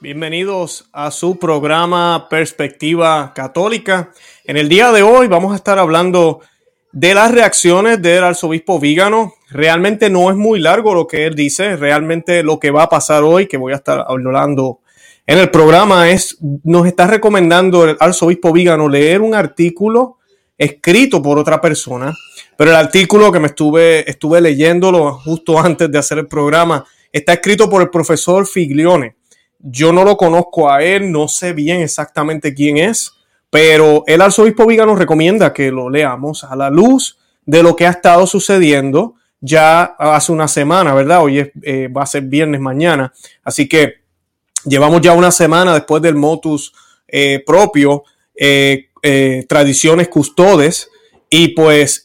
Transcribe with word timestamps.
Bienvenidos 0.00 0.88
a 0.92 1.10
su 1.10 1.40
programa 1.40 2.28
Perspectiva 2.30 3.32
Católica. 3.34 4.12
En 4.44 4.56
el 4.56 4.68
día 4.68 4.92
de 4.92 5.02
hoy 5.02 5.26
vamos 5.26 5.52
a 5.52 5.56
estar 5.56 5.80
hablando 5.80 6.38
de 6.92 7.14
las 7.14 7.32
reacciones 7.32 8.00
del 8.00 8.22
arzobispo 8.22 8.78
Vígano. 8.78 9.34
Realmente 9.50 10.08
no 10.08 10.30
es 10.30 10.36
muy 10.36 10.60
largo 10.60 10.94
lo 10.94 11.08
que 11.08 11.26
él 11.26 11.34
dice, 11.34 11.74
realmente 11.74 12.44
lo 12.44 12.60
que 12.60 12.70
va 12.70 12.84
a 12.84 12.88
pasar 12.88 13.24
hoy, 13.24 13.48
que 13.48 13.56
voy 13.56 13.72
a 13.72 13.76
estar 13.76 14.04
hablando 14.06 14.78
en 15.26 15.38
el 15.38 15.50
programa, 15.50 16.08
es, 16.08 16.38
nos 16.62 16.86
está 16.86 17.08
recomendando 17.08 17.84
el 17.84 17.96
arzobispo 17.98 18.52
Vígano 18.52 18.88
leer 18.88 19.20
un 19.20 19.34
artículo 19.34 20.18
escrito 20.56 21.20
por 21.20 21.40
otra 21.40 21.60
persona, 21.60 22.14
pero 22.56 22.70
el 22.70 22.76
artículo 22.76 23.32
que 23.32 23.40
me 23.40 23.48
estuve, 23.48 24.08
estuve 24.08 24.40
leyéndolo 24.40 25.14
justo 25.14 25.58
antes 25.58 25.90
de 25.90 25.98
hacer 25.98 26.18
el 26.18 26.28
programa, 26.28 26.84
está 27.10 27.32
escrito 27.32 27.68
por 27.68 27.82
el 27.82 27.90
profesor 27.90 28.46
Figlione. 28.46 29.17
Yo 29.58 29.92
no 29.92 30.04
lo 30.04 30.16
conozco 30.16 30.70
a 30.70 30.82
él, 30.82 31.10
no 31.10 31.28
sé 31.28 31.52
bien 31.52 31.80
exactamente 31.80 32.54
quién 32.54 32.76
es, 32.76 33.12
pero 33.50 34.04
el 34.06 34.20
arzobispo 34.20 34.66
Vígano 34.66 34.94
recomienda 34.94 35.52
que 35.52 35.70
lo 35.70 35.90
leamos 35.90 36.44
a 36.44 36.54
la 36.54 36.70
luz 36.70 37.18
de 37.44 37.62
lo 37.62 37.74
que 37.74 37.86
ha 37.86 37.90
estado 37.90 38.26
sucediendo 38.26 39.14
ya 39.40 39.84
hace 39.84 40.32
una 40.32 40.48
semana, 40.48 40.94
¿verdad? 40.94 41.22
Hoy 41.22 41.50
eh, 41.62 41.88
va 41.88 42.02
a 42.02 42.06
ser 42.06 42.22
viernes 42.24 42.60
mañana, 42.60 43.12
así 43.44 43.68
que 43.68 43.98
llevamos 44.64 45.00
ya 45.00 45.12
una 45.12 45.30
semana 45.30 45.74
después 45.74 46.02
del 46.02 46.16
motus 46.16 46.72
eh, 47.06 47.42
propio, 47.46 48.04
eh, 48.34 48.88
tradiciones 49.48 50.08
custodes, 50.08 50.90
y 51.30 51.48
pues 51.48 52.02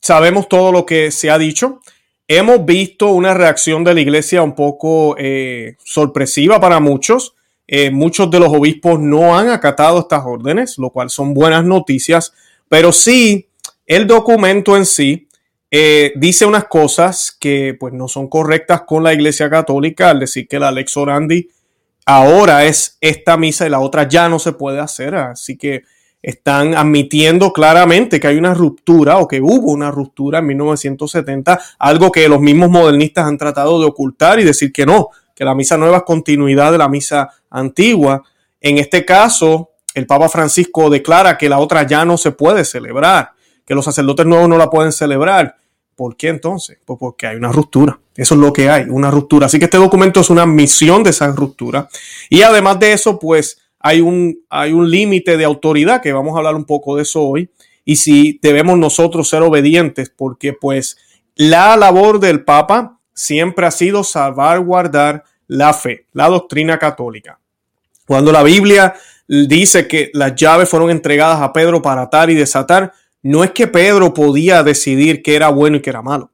sabemos 0.00 0.48
todo 0.48 0.72
lo 0.72 0.84
que 0.84 1.10
se 1.10 1.30
ha 1.30 1.38
dicho. 1.38 1.80
Hemos 2.28 2.64
visto 2.64 3.08
una 3.08 3.34
reacción 3.34 3.84
de 3.84 3.94
la 3.94 4.00
iglesia 4.00 4.42
un 4.42 4.54
poco 4.54 5.16
sorpresiva 5.84 6.60
para 6.60 6.80
muchos. 6.80 7.34
Eh, 7.74 7.90
muchos 7.90 8.30
de 8.30 8.38
los 8.38 8.52
obispos 8.52 9.00
no 9.00 9.38
han 9.38 9.48
acatado 9.48 10.00
estas 10.00 10.22
órdenes, 10.26 10.76
lo 10.76 10.90
cual 10.90 11.08
son 11.08 11.32
buenas 11.32 11.64
noticias, 11.64 12.34
pero 12.68 12.92
sí 12.92 13.48
el 13.86 14.06
documento 14.06 14.76
en 14.76 14.84
sí 14.84 15.28
eh, 15.70 16.12
dice 16.16 16.44
unas 16.44 16.64
cosas 16.64 17.34
que 17.40 17.74
pues 17.80 17.94
no 17.94 18.08
son 18.08 18.28
correctas 18.28 18.82
con 18.82 19.02
la 19.02 19.14
Iglesia 19.14 19.48
Católica 19.48 20.10
al 20.10 20.20
decir 20.20 20.46
que 20.48 20.58
la 20.58 20.70
Lex 20.70 20.96
Orandi 20.98 21.48
ahora 22.04 22.66
es 22.66 22.98
esta 23.00 23.38
misa 23.38 23.66
y 23.66 23.70
la 23.70 23.80
otra 23.80 24.06
ya 24.06 24.28
no 24.28 24.38
se 24.38 24.52
puede 24.52 24.80
hacer, 24.80 25.14
así 25.14 25.56
que 25.56 25.84
están 26.22 26.74
admitiendo 26.74 27.52
claramente 27.52 28.20
que 28.20 28.28
hay 28.28 28.36
una 28.36 28.54
ruptura 28.54 29.18
o 29.18 29.26
que 29.26 29.40
hubo 29.40 29.72
una 29.72 29.90
ruptura 29.90 30.38
en 30.38 30.46
1970, 30.46 31.60
algo 31.78 32.12
que 32.12 32.28
los 32.28 32.40
mismos 32.40 32.70
modernistas 32.70 33.26
han 33.26 33.36
tratado 33.36 33.80
de 33.80 33.86
ocultar 33.86 34.38
y 34.38 34.44
decir 34.44 34.72
que 34.72 34.86
no, 34.86 35.08
que 35.34 35.44
la 35.44 35.54
misa 35.54 35.76
nueva 35.76 35.98
es 35.98 36.02
continuidad 36.04 36.70
de 36.70 36.78
la 36.78 36.88
misa 36.88 37.30
antigua. 37.50 38.22
En 38.60 38.78
este 38.78 39.04
caso, 39.04 39.70
el 39.94 40.06
Papa 40.06 40.28
Francisco 40.28 40.88
declara 40.88 41.36
que 41.36 41.48
la 41.48 41.58
otra 41.58 41.86
ya 41.86 42.04
no 42.04 42.16
se 42.16 42.30
puede 42.30 42.64
celebrar, 42.64 43.32
que 43.66 43.74
los 43.74 43.84
sacerdotes 43.84 44.26
nuevos 44.26 44.48
no 44.48 44.56
la 44.56 44.70
pueden 44.70 44.92
celebrar. 44.92 45.56
¿Por 45.96 46.16
qué 46.16 46.28
entonces? 46.28 46.78
Pues 46.84 46.98
porque 46.98 47.26
hay 47.26 47.36
una 47.36 47.52
ruptura. 47.52 47.98
Eso 48.16 48.34
es 48.34 48.40
lo 48.40 48.52
que 48.52 48.70
hay, 48.70 48.84
una 48.88 49.10
ruptura. 49.10 49.46
Así 49.46 49.58
que 49.58 49.66
este 49.66 49.78
documento 49.78 50.20
es 50.20 50.30
una 50.30 50.46
misión 50.46 51.02
de 51.02 51.10
esa 51.10 51.28
ruptura. 51.28 51.88
Y 52.30 52.42
además 52.42 52.78
de 52.78 52.92
eso, 52.92 53.18
pues 53.18 53.58
hay 53.82 54.00
un, 54.00 54.44
hay 54.48 54.72
un 54.72 54.90
límite 54.90 55.36
de 55.36 55.44
autoridad, 55.44 56.00
que 56.00 56.12
vamos 56.12 56.34
a 56.34 56.38
hablar 56.38 56.54
un 56.54 56.64
poco 56.64 56.96
de 56.96 57.02
eso 57.02 57.22
hoy. 57.22 57.50
Y 57.84 57.96
si 57.96 58.38
debemos 58.40 58.78
nosotros 58.78 59.28
ser 59.28 59.42
obedientes, 59.42 60.10
porque 60.14 60.52
pues 60.52 60.96
la 61.34 61.76
labor 61.76 62.20
del 62.20 62.44
Papa 62.44 63.00
siempre 63.14 63.66
ha 63.66 63.70
sido 63.70 64.04
salvaguardar 64.04 65.24
la 65.48 65.74
fe, 65.74 66.06
la 66.12 66.28
doctrina 66.28 66.78
católica. 66.78 67.38
Cuando 68.06 68.32
la 68.32 68.42
Biblia 68.42 68.94
dice 69.26 69.88
que 69.88 70.10
las 70.14 70.34
llaves 70.34 70.68
fueron 70.68 70.90
entregadas 70.90 71.40
a 71.40 71.52
Pedro 71.52 71.82
para 71.82 72.02
atar 72.02 72.30
y 72.30 72.34
desatar, 72.34 72.92
no 73.22 73.44
es 73.44 73.52
que 73.52 73.66
Pedro 73.66 74.12
podía 74.12 74.62
decidir 74.62 75.22
qué 75.22 75.36
era 75.36 75.48
bueno 75.48 75.76
y 75.76 75.80
qué 75.80 75.90
era 75.90 76.02
malo. 76.02 76.30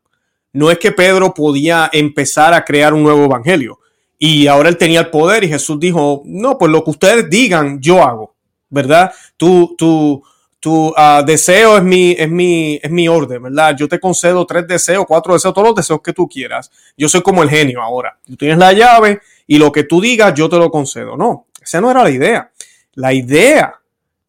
No 0.53 0.71
es 0.71 0.78
que 0.78 0.93
Pedro 0.93 1.34
podía 1.34 1.91
empezar 1.93 2.55
a 2.55 2.65
crear 2.65 2.94
un 2.94 3.03
nuevo 3.03 3.25
evangelio. 3.25 3.78
Y 4.19 4.49
ahora 4.49 4.69
él 4.69 4.77
tenía 4.77 5.01
el 5.01 5.11
poder 5.11 5.45
y 5.45 5.49
Jesús 5.49 5.79
dijo, 5.79 6.23
no, 6.25 6.59
pues 6.59 6.73
lo 6.73 6.83
que 6.83 6.91
ustedes 6.91 7.31
digan, 7.31 7.81
yo 7.81 8.03
hago, 8.03 8.34
¿verdad? 8.69 9.12
Tú, 9.37 9.77
tú, 9.79 10.23
tu 10.59 10.89
uh, 10.89 11.25
deseo 11.25 11.77
es 11.77 11.84
mi, 11.84 12.12
es, 12.12 12.29
mi, 12.29 12.81
es 12.83 12.91
mi 12.91 13.06
orden, 13.06 13.45
¿verdad? 13.45 13.77
Yo 13.79 13.87
te 13.87 14.01
concedo 14.01 14.45
tres 14.45 14.67
deseos, 14.67 15.05
cuatro 15.06 15.34
deseos, 15.34 15.55
todos 15.55 15.69
los 15.69 15.77
deseos 15.77 16.01
que 16.03 16.12
tú 16.12 16.29
quieras. 16.29 16.71
Yo 16.97 17.09
soy 17.09 17.23
como 17.23 17.45
el 17.45 17.51
genio 17.51 17.81
ahora. 17.81 18.19
Tú 18.27 18.37
tienes 18.37 18.59
la 18.59 18.73
llave 18.73 19.21
y 19.47 19.59
lo 19.59 19.71
que 19.71 19.84
tú 19.84 20.01
digas, 20.01 20.35
yo 20.35 20.49
te 20.49 20.56
lo 20.56 20.71
concedo. 20.71 21.17
No, 21.17 21.47
esa 21.62 21.81
no 21.81 21.91
era 21.91 22.03
la 22.03 22.11
idea. 22.11 22.50
La 22.95 23.12
idea 23.12 23.75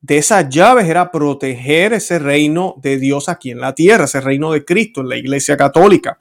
de 0.01 0.17
esas 0.17 0.47
llaves 0.49 0.87
era 0.87 1.11
proteger 1.11 1.93
ese 1.93 2.19
reino 2.19 2.75
de 2.77 2.97
Dios 2.97 3.27
aquí 3.27 3.51
en 3.51 3.59
la 3.59 3.73
tierra, 3.73 4.05
ese 4.05 4.21
reino 4.21 4.51
de 4.51 4.63
Cristo 4.63 5.01
en 5.01 5.09
la 5.09 5.17
iglesia 5.17 5.57
católica. 5.57 6.19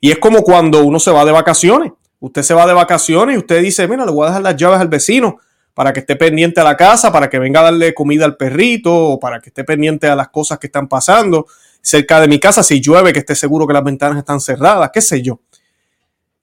Y 0.00 0.10
es 0.10 0.18
como 0.18 0.42
cuando 0.42 0.84
uno 0.84 1.00
se 1.00 1.10
va 1.10 1.24
de 1.24 1.32
vacaciones. 1.32 1.92
Usted 2.20 2.42
se 2.42 2.54
va 2.54 2.66
de 2.66 2.72
vacaciones 2.72 3.36
y 3.36 3.38
usted 3.38 3.62
dice, 3.62 3.86
mira, 3.88 4.04
le 4.04 4.12
voy 4.12 4.24
a 4.24 4.28
dejar 4.28 4.42
las 4.42 4.56
llaves 4.56 4.80
al 4.80 4.88
vecino 4.88 5.38
para 5.74 5.92
que 5.92 6.00
esté 6.00 6.16
pendiente 6.16 6.60
a 6.60 6.64
la 6.64 6.76
casa, 6.76 7.12
para 7.12 7.28
que 7.28 7.38
venga 7.38 7.60
a 7.60 7.64
darle 7.64 7.92
comida 7.92 8.24
al 8.24 8.36
perrito 8.36 8.94
o 8.94 9.20
para 9.20 9.40
que 9.40 9.50
esté 9.50 9.62
pendiente 9.62 10.06
a 10.06 10.16
las 10.16 10.28
cosas 10.28 10.58
que 10.58 10.68
están 10.68 10.88
pasando 10.88 11.46
cerca 11.86 12.20
de 12.20 12.26
mi 12.26 12.40
casa, 12.40 12.64
si 12.64 12.80
llueve, 12.80 13.12
que 13.12 13.20
esté 13.20 13.36
seguro 13.36 13.66
que 13.66 13.72
las 13.72 13.84
ventanas 13.84 14.18
están 14.18 14.40
cerradas, 14.40 14.90
qué 14.92 15.00
sé 15.00 15.22
yo. 15.22 15.38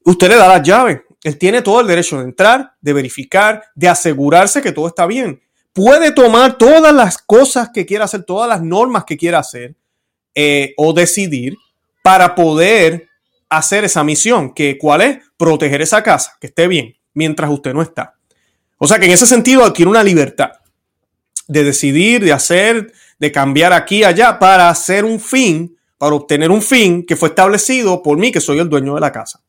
Usted 0.06 0.30
le 0.30 0.38
da 0.38 0.48
las 0.48 0.64
llaves. 0.64 1.02
Él 1.22 1.38
tiene 1.38 1.62
todo 1.62 1.82
el 1.82 1.88
derecho 1.88 2.18
de 2.18 2.26
entrar, 2.26 2.74
de 2.80 2.94
verificar, 2.94 3.64
de 3.76 3.90
asegurarse 3.90 4.62
que 4.62 4.72
todo 4.72 4.88
está 4.88 5.06
bien. 5.06 5.42
Puede 5.74 6.12
tomar 6.12 6.58
todas 6.58 6.94
las 6.94 7.18
cosas 7.18 7.72
que 7.74 7.86
quiera 7.86 8.06
hacer, 8.06 8.24
todas 8.24 8.48
las 8.48 8.62
normas 8.62 9.04
que 9.04 9.18
quiera 9.18 9.40
hacer 9.40 9.76
eh, 10.36 10.74
o 10.78 10.94
decidir 10.94 11.58
para 12.02 12.36
poder 12.36 13.10
hacer 13.50 13.84
esa 13.84 14.04
misión, 14.04 14.54
que 14.54 14.78
cuál 14.78 15.02
es 15.02 15.20
proteger 15.38 15.82
esa 15.82 16.04
casa, 16.04 16.38
que 16.40 16.48
esté 16.48 16.68
bien, 16.68 16.96
mientras 17.14 17.50
usted 17.50 17.74
no 17.74 17.82
está. 17.82 18.16
O 18.78 18.88
sea 18.88 19.00
que 19.00 19.06
en 19.06 19.12
ese 19.12 19.26
sentido 19.26 19.72
tiene 19.72 19.92
una 19.92 20.04
libertad 20.04 20.52
de 21.48 21.64
decidir, 21.64 22.24
de 22.24 22.34
hacer, 22.34 22.92
de 23.20 23.32
cambiar 23.32 23.74
aquí 23.74 24.00
y 24.00 24.04
allá 24.04 24.40
para 24.40 24.70
hacer 24.70 25.06
un 25.06 25.20
fin, 25.20 25.78
para 25.98 26.16
obtener 26.16 26.52
un 26.52 26.62
fin 26.62 27.06
que 27.06 27.16
fue 27.16 27.30
establecido 27.30 28.02
por 28.02 28.18
mí, 28.18 28.32
que 28.32 28.42
soy 28.42 28.60
el 28.60 28.70
dueño 28.70 28.96
de 28.96 29.02
la 29.02 29.12
casa. 29.12 29.42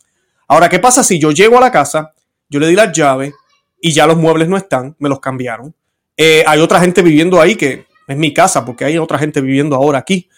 Ahora, 0.46 0.68
¿qué 0.68 0.78
pasa 0.78 1.02
si 1.02 1.18
yo 1.18 1.32
llego 1.32 1.58
a 1.58 1.60
la 1.60 1.70
casa, 1.70 2.12
yo 2.48 2.60
le 2.60 2.68
di 2.68 2.74
las 2.74 2.92
llaves 2.92 3.34
y 3.80 3.92
ya 3.92 4.06
los 4.06 4.16
muebles 4.16 4.48
no 4.48 4.56
están, 4.56 4.94
me 4.98 5.08
los 5.08 5.20
cambiaron? 5.20 5.74
Eh, 6.16 6.44
hay 6.46 6.60
otra 6.60 6.80
gente 6.80 7.02
viviendo 7.02 7.40
ahí 7.40 7.56
que 7.56 7.86
es 8.06 8.16
mi 8.16 8.32
casa, 8.32 8.64
porque 8.64 8.84
hay 8.84 8.98
otra 8.98 9.18
gente 9.18 9.40
viviendo 9.40 9.74
ahora 9.74 9.98
aquí. 9.98 10.28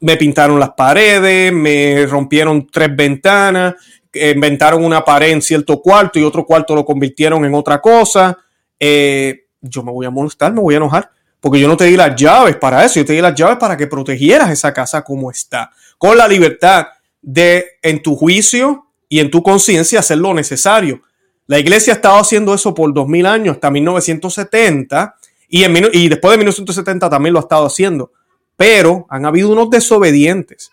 Me 0.00 0.16
pintaron 0.16 0.60
las 0.60 0.70
paredes, 0.70 1.52
me 1.52 2.06
rompieron 2.06 2.66
tres 2.68 2.94
ventanas, 2.94 3.74
inventaron 4.12 4.84
una 4.84 5.04
pared 5.04 5.30
en 5.30 5.42
cierto 5.42 5.80
cuarto 5.80 6.18
y 6.18 6.22
otro 6.22 6.44
cuarto 6.44 6.74
lo 6.74 6.84
convirtieron 6.84 7.44
en 7.44 7.54
otra 7.54 7.80
cosa. 7.80 8.38
Eh, 8.78 9.46
yo 9.60 9.82
me 9.82 9.92
voy 9.92 10.06
a 10.06 10.10
molestar, 10.10 10.52
me 10.52 10.60
voy 10.60 10.74
a 10.74 10.78
enojar, 10.78 11.10
porque 11.40 11.60
yo 11.60 11.68
no 11.68 11.76
te 11.76 11.84
di 11.84 11.96
las 11.96 12.14
llaves 12.16 12.56
para 12.56 12.84
eso, 12.84 13.00
yo 13.00 13.04
te 13.04 13.12
di 13.12 13.20
las 13.20 13.34
llaves 13.34 13.58
para 13.58 13.76
que 13.76 13.86
protegieras 13.86 14.50
esa 14.50 14.72
casa 14.72 15.02
como 15.02 15.30
está, 15.30 15.70
con 15.98 16.16
la 16.16 16.28
libertad 16.28 16.86
de, 17.20 17.64
en 17.82 18.02
tu 18.02 18.16
juicio 18.16 18.86
y 19.08 19.18
en 19.18 19.30
tu 19.30 19.42
conciencia, 19.42 20.00
hacer 20.00 20.18
lo 20.18 20.32
necesario. 20.32 21.02
La 21.46 21.58
iglesia 21.58 21.94
ha 21.94 21.96
estado 21.96 22.18
haciendo 22.18 22.54
eso 22.54 22.72
por 22.72 22.94
2000 22.94 23.26
años, 23.26 23.54
hasta 23.56 23.70
1970, 23.70 25.16
y, 25.48 25.64
en, 25.64 25.88
y 25.92 26.08
después 26.08 26.30
de 26.30 26.38
1970 26.38 27.10
también 27.10 27.32
lo 27.32 27.40
ha 27.40 27.42
estado 27.42 27.66
haciendo, 27.66 28.12
pero 28.60 29.06
han 29.08 29.24
habido 29.24 29.48
unos 29.48 29.70
desobedientes 29.70 30.70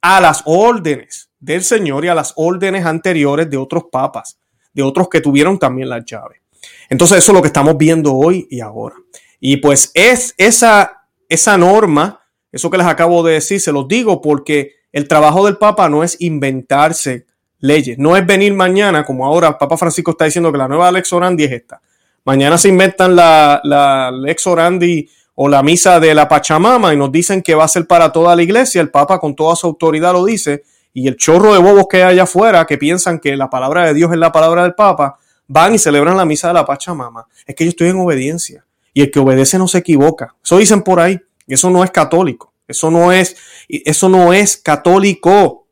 a 0.00 0.22
las 0.22 0.42
órdenes 0.46 1.28
del 1.38 1.62
Señor 1.62 2.06
y 2.06 2.08
a 2.08 2.14
las 2.14 2.32
órdenes 2.34 2.86
anteriores 2.86 3.50
de 3.50 3.58
otros 3.58 3.84
papas, 3.92 4.38
de 4.72 4.82
otros 4.82 5.10
que 5.10 5.20
tuvieron 5.20 5.58
también 5.58 5.90
las 5.90 6.02
llaves. 6.06 6.40
Entonces 6.88 7.18
eso 7.18 7.32
es 7.32 7.36
lo 7.36 7.42
que 7.42 7.48
estamos 7.48 7.76
viendo 7.76 8.14
hoy 8.14 8.48
y 8.50 8.60
ahora. 8.60 8.94
Y 9.38 9.58
pues 9.58 9.90
es 9.92 10.32
esa, 10.38 11.04
esa 11.28 11.58
norma, 11.58 12.22
eso 12.50 12.70
que 12.70 12.78
les 12.78 12.86
acabo 12.86 13.22
de 13.22 13.34
decir, 13.34 13.60
se 13.60 13.70
los 13.70 13.86
digo 13.86 14.22
porque 14.22 14.76
el 14.90 15.06
trabajo 15.06 15.44
del 15.44 15.58
Papa 15.58 15.90
no 15.90 16.02
es 16.02 16.18
inventarse 16.22 17.26
leyes, 17.58 17.98
no 17.98 18.16
es 18.16 18.24
venir 18.24 18.54
mañana, 18.54 19.04
como 19.04 19.26
ahora 19.26 19.58
Papa 19.58 19.76
Francisco 19.76 20.12
está 20.12 20.24
diciendo 20.24 20.50
que 20.50 20.56
la 20.56 20.68
nueva 20.68 20.90
Lex 20.90 21.12
Orandi 21.12 21.44
es 21.44 21.52
esta. 21.52 21.82
Mañana 22.24 22.56
se 22.56 22.70
inventan 22.70 23.14
la, 23.14 23.60
la 23.62 24.10
Lex 24.10 24.46
Orandi 24.46 25.06
o 25.34 25.48
la 25.48 25.62
misa 25.62 26.00
de 26.00 26.14
la 26.14 26.28
Pachamama 26.28 26.92
y 26.92 26.96
nos 26.96 27.10
dicen 27.10 27.42
que 27.42 27.54
va 27.54 27.64
a 27.64 27.68
ser 27.68 27.86
para 27.86 28.12
toda 28.12 28.36
la 28.36 28.42
iglesia, 28.42 28.80
el 28.80 28.90
Papa 28.90 29.18
con 29.18 29.34
toda 29.34 29.56
su 29.56 29.66
autoridad 29.66 30.12
lo 30.12 30.24
dice, 30.24 30.64
y 30.92 31.08
el 31.08 31.16
chorro 31.16 31.52
de 31.54 31.60
bobos 31.60 31.86
que 31.88 31.98
hay 31.98 32.12
allá 32.12 32.24
afuera 32.24 32.66
que 32.66 32.76
piensan 32.78 33.20
que 33.20 33.36
la 33.36 33.48
palabra 33.48 33.86
de 33.86 33.94
Dios 33.94 34.10
es 34.12 34.18
la 34.18 34.32
palabra 34.32 34.64
del 34.64 34.74
Papa, 34.74 35.18
van 35.46 35.74
y 35.74 35.78
celebran 35.78 36.16
la 36.16 36.24
misa 36.24 36.48
de 36.48 36.54
la 36.54 36.64
Pachamama. 36.64 37.26
Es 37.46 37.54
que 37.54 37.64
yo 37.64 37.70
estoy 37.70 37.88
en 37.88 37.98
obediencia 37.98 38.64
y 38.92 39.02
el 39.02 39.10
que 39.10 39.18
obedece 39.18 39.58
no 39.58 39.68
se 39.68 39.78
equivoca. 39.78 40.34
Eso 40.42 40.58
dicen 40.58 40.82
por 40.82 41.00
ahí. 41.00 41.20
Eso 41.46 41.70
no 41.70 41.82
es 41.82 41.90
católico. 41.90 42.52
Eso 42.68 42.90
no 42.90 43.10
es, 43.10 43.36
eso 43.68 44.08
no 44.08 44.32
es 44.32 44.56
católico. 44.56 45.66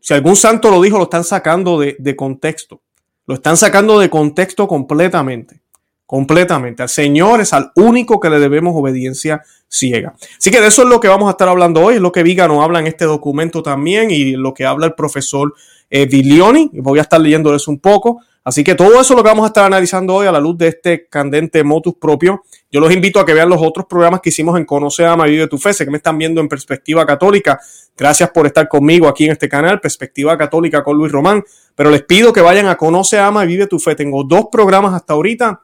Si 0.00 0.14
algún 0.14 0.36
santo 0.36 0.70
lo 0.70 0.80
dijo, 0.80 0.98
lo 0.98 1.04
están 1.04 1.24
sacando 1.24 1.80
de, 1.80 1.96
de 1.98 2.14
contexto. 2.14 2.80
Lo 3.26 3.34
están 3.34 3.56
sacando 3.56 3.98
de 3.98 4.10
contexto 4.10 4.68
completamente. 4.68 5.60
Completamente. 6.06 6.82
Al 6.82 6.88
Señor 6.88 7.40
es 7.40 7.52
al 7.52 7.72
único 7.76 8.20
que 8.20 8.28
le 8.28 8.38
debemos 8.38 8.74
obediencia 8.76 9.42
ciega. 9.68 10.14
Así 10.38 10.50
que 10.50 10.60
de 10.60 10.68
eso 10.68 10.82
es 10.82 10.88
lo 10.88 11.00
que 11.00 11.08
vamos 11.08 11.28
a 11.28 11.32
estar 11.32 11.48
hablando 11.48 11.80
hoy, 11.80 11.96
es 11.96 12.00
lo 12.00 12.12
que 12.12 12.22
Vígano 12.22 12.62
habla 12.62 12.78
en 12.78 12.86
este 12.86 13.06
documento 13.06 13.62
también 13.62 14.10
y 14.10 14.32
lo 14.32 14.52
que 14.52 14.66
habla 14.66 14.86
el 14.86 14.94
profesor 14.94 15.54
eh, 15.90 16.06
Vilioni. 16.06 16.70
Voy 16.74 16.98
a 16.98 17.02
estar 17.02 17.20
leyéndoles 17.20 17.68
un 17.68 17.78
poco. 17.78 18.20
Así 18.44 18.62
que 18.62 18.74
todo 18.74 19.00
eso 19.00 19.14
lo 19.14 19.22
que 19.22 19.30
vamos 19.30 19.44
a 19.44 19.46
estar 19.46 19.64
analizando 19.64 20.14
hoy 20.14 20.26
a 20.26 20.32
la 20.32 20.38
luz 20.38 20.58
de 20.58 20.68
este 20.68 21.08
candente 21.08 21.64
motus 21.64 21.94
propio. 21.98 22.42
Yo 22.70 22.78
los 22.78 22.92
invito 22.92 23.18
a 23.18 23.24
que 23.24 23.32
vean 23.32 23.48
los 23.48 23.62
otros 23.62 23.86
programas 23.86 24.20
que 24.20 24.28
hicimos 24.28 24.58
en 24.58 24.66
Conoce, 24.66 25.06
Ama, 25.06 25.24
Vive 25.24 25.46
tu 25.46 25.56
Fe. 25.56 25.72
Que 25.74 25.90
me 25.90 25.96
están 25.96 26.18
viendo 26.18 26.42
en 26.42 26.48
Perspectiva 26.48 27.06
Católica. 27.06 27.58
Gracias 27.96 28.28
por 28.30 28.46
estar 28.46 28.68
conmigo 28.68 29.08
aquí 29.08 29.24
en 29.24 29.32
este 29.32 29.48
canal, 29.48 29.80
Perspectiva 29.80 30.36
Católica 30.36 30.84
con 30.84 30.98
Luis 30.98 31.10
Román. 31.10 31.42
Pero 31.74 31.90
les 31.90 32.02
pido 32.02 32.34
que 32.34 32.42
vayan 32.42 32.66
a 32.66 32.76
Conoce, 32.76 33.18
Ama 33.18 33.44
y 33.44 33.46
Vive 33.46 33.66
tu 33.66 33.78
Fe. 33.78 33.94
Tengo 33.94 34.24
dos 34.24 34.48
programas 34.52 34.92
hasta 34.92 35.14
ahorita 35.14 35.62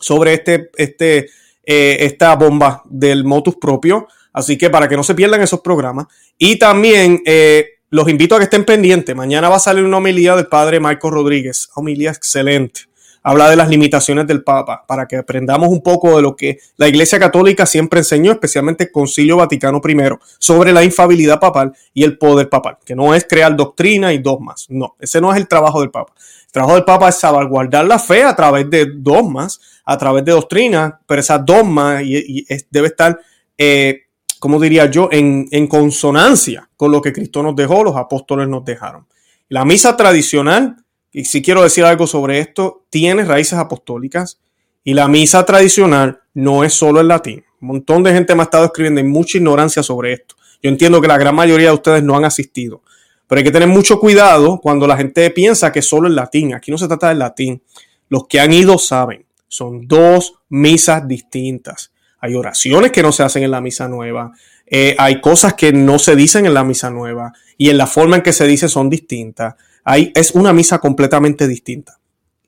sobre 0.00 0.34
este, 0.34 0.70
este, 0.76 1.28
eh, 1.64 1.98
esta 2.00 2.34
bomba 2.34 2.82
del 2.86 3.24
motus 3.24 3.56
propio. 3.56 4.08
Así 4.32 4.56
que 4.56 4.70
para 4.70 4.88
que 4.88 4.96
no 4.96 5.04
se 5.04 5.14
pierdan 5.14 5.42
esos 5.42 5.60
programas. 5.60 6.06
Y 6.38 6.58
también 6.58 7.22
eh, 7.26 7.66
los 7.90 8.08
invito 8.08 8.34
a 8.34 8.38
que 8.38 8.44
estén 8.44 8.64
pendientes. 8.64 9.14
Mañana 9.14 9.48
va 9.48 9.56
a 9.56 9.60
salir 9.60 9.84
una 9.84 9.98
homilía 9.98 10.36
del 10.36 10.46
padre 10.46 10.80
Marco 10.80 11.10
Rodríguez. 11.10 11.68
Homilía 11.74 12.10
excelente. 12.10 12.82
Habla 13.22 13.50
de 13.50 13.56
las 13.56 13.68
limitaciones 13.68 14.26
del 14.26 14.42
Papa 14.42 14.84
para 14.86 15.06
que 15.06 15.16
aprendamos 15.16 15.68
un 15.68 15.82
poco 15.82 16.16
de 16.16 16.22
lo 16.22 16.34
que 16.34 16.58
la 16.78 16.88
Iglesia 16.88 17.18
Católica 17.18 17.66
siempre 17.66 18.00
enseñó, 18.00 18.32
especialmente 18.32 18.84
el 18.84 18.92
Concilio 18.92 19.36
Vaticano 19.36 19.82
I, 19.86 19.96
sobre 20.38 20.72
la 20.72 20.82
infabilidad 20.82 21.38
papal 21.38 21.74
y 21.92 22.04
el 22.04 22.16
poder 22.16 22.48
papal, 22.48 22.78
que 22.82 22.94
no 22.94 23.14
es 23.14 23.26
crear 23.28 23.54
doctrina 23.54 24.14
y 24.14 24.18
dogmas. 24.18 24.66
No, 24.70 24.96
ese 24.98 25.20
no 25.20 25.30
es 25.32 25.36
el 25.36 25.48
trabajo 25.48 25.80
del 25.80 25.90
Papa. 25.90 26.14
Trabajo 26.50 26.74
del 26.74 26.84
Papa 26.84 27.08
es 27.08 27.16
salvaguardar 27.16 27.84
la 27.84 27.98
fe 27.98 28.24
a 28.24 28.34
través 28.34 28.68
de 28.68 28.86
dogmas, 28.96 29.60
a 29.84 29.96
través 29.96 30.24
de 30.24 30.32
doctrina, 30.32 31.00
pero 31.06 31.20
esa 31.20 31.38
dogma 31.38 32.02
y, 32.02 32.46
debe 32.70 32.88
estar 32.88 33.18
eh, 33.56 34.06
como 34.40 34.58
diría 34.58 34.86
yo, 34.86 35.10
en, 35.12 35.66
consonancia 35.68 36.68
con 36.76 36.90
lo 36.90 37.02
que 37.02 37.12
Cristo 37.12 37.42
nos 37.42 37.54
dejó, 37.54 37.84
los 37.84 37.94
apóstoles 37.94 38.48
nos 38.48 38.64
dejaron. 38.64 39.06
La 39.50 39.66
misa 39.66 39.96
tradicional, 39.96 40.76
y 41.12 41.26
si 41.26 41.42
quiero 41.42 41.62
decir 41.62 41.84
algo 41.84 42.06
sobre 42.06 42.40
esto, 42.40 42.86
tiene 42.88 43.24
raíces 43.24 43.58
apostólicas 43.58 44.40
y 44.82 44.94
la 44.94 45.08
misa 45.08 45.44
tradicional 45.44 46.20
no 46.32 46.64
es 46.64 46.72
solo 46.72 47.00
el 47.00 47.08
latín. 47.08 47.44
Un 47.60 47.68
montón 47.68 48.02
de 48.02 48.14
gente 48.14 48.34
me 48.34 48.40
ha 48.40 48.44
estado 48.44 48.64
escribiendo 48.64 49.02
y 49.02 49.04
mucha 49.04 49.36
ignorancia 49.36 49.82
sobre 49.82 50.14
esto. 50.14 50.36
Yo 50.62 50.70
entiendo 50.70 51.02
que 51.02 51.08
la 51.08 51.18
gran 51.18 51.34
mayoría 51.34 51.68
de 51.68 51.74
ustedes 51.74 52.02
no 52.02 52.16
han 52.16 52.24
asistido, 52.24 52.82
pero 53.30 53.38
hay 53.38 53.44
que 53.44 53.52
tener 53.52 53.68
mucho 53.68 54.00
cuidado 54.00 54.58
cuando 54.60 54.88
la 54.88 54.96
gente 54.96 55.30
piensa 55.30 55.70
que 55.70 55.82
solo 55.82 56.08
el 56.08 56.16
latín. 56.16 56.52
Aquí 56.52 56.72
no 56.72 56.78
se 56.78 56.88
trata 56.88 57.10
del 57.10 57.20
latín. 57.20 57.62
Los 58.08 58.26
que 58.26 58.40
han 58.40 58.52
ido 58.52 58.76
saben, 58.76 59.24
son 59.46 59.86
dos 59.86 60.34
misas 60.48 61.06
distintas. 61.06 61.92
Hay 62.18 62.34
oraciones 62.34 62.90
que 62.90 63.04
no 63.04 63.12
se 63.12 63.22
hacen 63.22 63.44
en 63.44 63.52
la 63.52 63.60
misa 63.60 63.86
nueva. 63.86 64.32
Eh, 64.66 64.96
hay 64.98 65.20
cosas 65.20 65.54
que 65.54 65.72
no 65.72 66.00
se 66.00 66.16
dicen 66.16 66.44
en 66.44 66.54
la 66.54 66.64
misa 66.64 66.90
nueva 66.90 67.32
y 67.56 67.70
en 67.70 67.78
la 67.78 67.86
forma 67.86 68.16
en 68.16 68.22
que 68.22 68.32
se 68.32 68.48
dice 68.48 68.68
son 68.68 68.90
distintas. 68.90 69.54
Hay, 69.84 70.10
es 70.16 70.32
una 70.32 70.52
misa 70.52 70.80
completamente 70.80 71.46
distinta. 71.46 72.00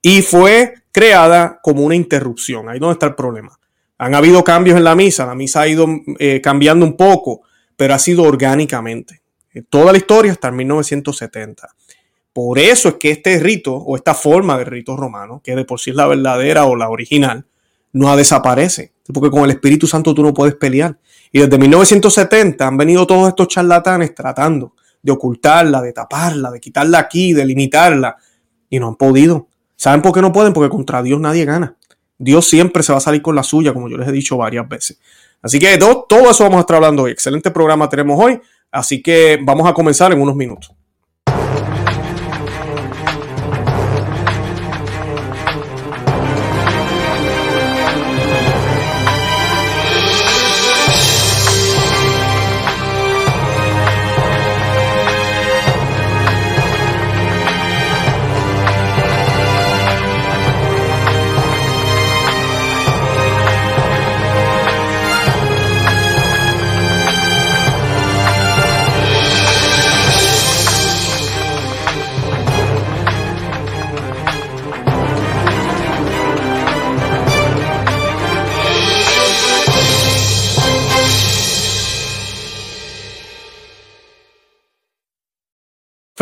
Y 0.02 0.23
fue 0.23 0.75
creada 0.90 1.61
como 1.62 1.84
una 1.84 1.94
interrupción. 1.94 2.69
Ahí 2.69 2.81
donde 2.81 2.94
está 2.94 3.06
el 3.06 3.14
problema. 3.14 3.56
Han 3.99 4.17
habido 4.17 4.43
cambios 4.43 4.76
en 4.76 4.82
la 4.82 4.96
misa. 4.96 5.26
La 5.26 5.37
misa 5.37 5.61
ha 5.61 5.69
ido 5.69 5.87
eh, 6.19 6.40
cambiando 6.40 6.84
un 6.84 6.96
poco, 6.96 7.43
pero 7.76 7.94
ha 7.94 8.00
sido 8.00 8.25
orgánicamente. 8.25 9.21
Toda 9.69 9.93
la 9.93 9.99
historia 9.99 10.32
hasta 10.32 10.50
1970. 10.50 11.69
Por 12.32 12.58
eso 12.58 12.88
es 12.88 12.94
que 12.94 13.10
este 13.10 13.38
rito 13.38 13.75
o 13.75 13.96
esta 13.96 14.14
forma 14.14 14.56
de 14.56 14.64
rito 14.64 14.96
romano, 14.96 15.40
que 15.44 15.54
de 15.54 15.64
por 15.64 15.81
sí 15.81 15.90
es 15.90 15.96
la 15.96 16.06
verdadera 16.06 16.64
o 16.64 16.76
la 16.76 16.88
original, 16.88 17.44
no 17.93 18.16
desaparece. 18.16 18.93
Porque 19.12 19.31
con 19.31 19.44
el 19.44 19.50
Espíritu 19.50 19.87
Santo 19.87 20.14
tú 20.14 20.22
no 20.22 20.32
puedes 20.32 20.54
pelear. 20.54 20.99
Y 21.31 21.40
desde 21.40 21.58
1970 21.58 22.66
han 22.66 22.76
venido 22.76 23.06
todos 23.06 23.28
estos 23.28 23.49
charlatanes 23.49 24.14
tratando 24.14 24.75
de 25.02 25.12
ocultarla, 25.12 25.82
de 25.82 25.93
taparla, 25.93 26.50
de 26.50 26.60
quitarla 26.60 26.98
aquí, 26.98 27.34
de 27.34 27.44
limitarla. 27.44 28.16
Y 28.70 28.78
no 28.78 28.88
han 28.88 28.96
podido. 28.96 29.48
¿Saben 29.76 30.00
por 30.00 30.12
qué 30.12 30.22
no 30.22 30.32
pueden? 30.32 30.52
Porque 30.55 30.70
contra 30.70 31.02
Dios 31.02 31.20
nadie 31.20 31.44
gana. 31.44 31.76
Dios 32.16 32.48
siempre 32.48 32.82
se 32.82 32.93
va 32.93 32.98
a 32.98 33.00
salir 33.00 33.20
con 33.20 33.34
la 33.34 33.43
suya, 33.43 33.75
como 33.75 33.88
yo 33.88 33.98
les 33.98 34.08
he 34.08 34.12
dicho 34.12 34.37
varias 34.37 34.66
veces. 34.69 34.98
Así 35.43 35.58
que 35.58 35.76
todo, 35.76 36.06
todo 36.08 36.31
eso 36.31 36.44
vamos 36.44 36.58
a 36.58 36.60
estar 36.60 36.76
hablando 36.76 37.02
hoy. 37.02 37.10
Excelente 37.10 37.50
programa 37.50 37.88
tenemos 37.88 38.19
hoy. 38.19 38.40
Así 38.72 39.02
que 39.02 39.38
vamos 39.42 39.69
a 39.69 39.74
comenzar 39.74 40.12
en 40.12 40.20
unos 40.20 40.34
minutos. 40.34 40.74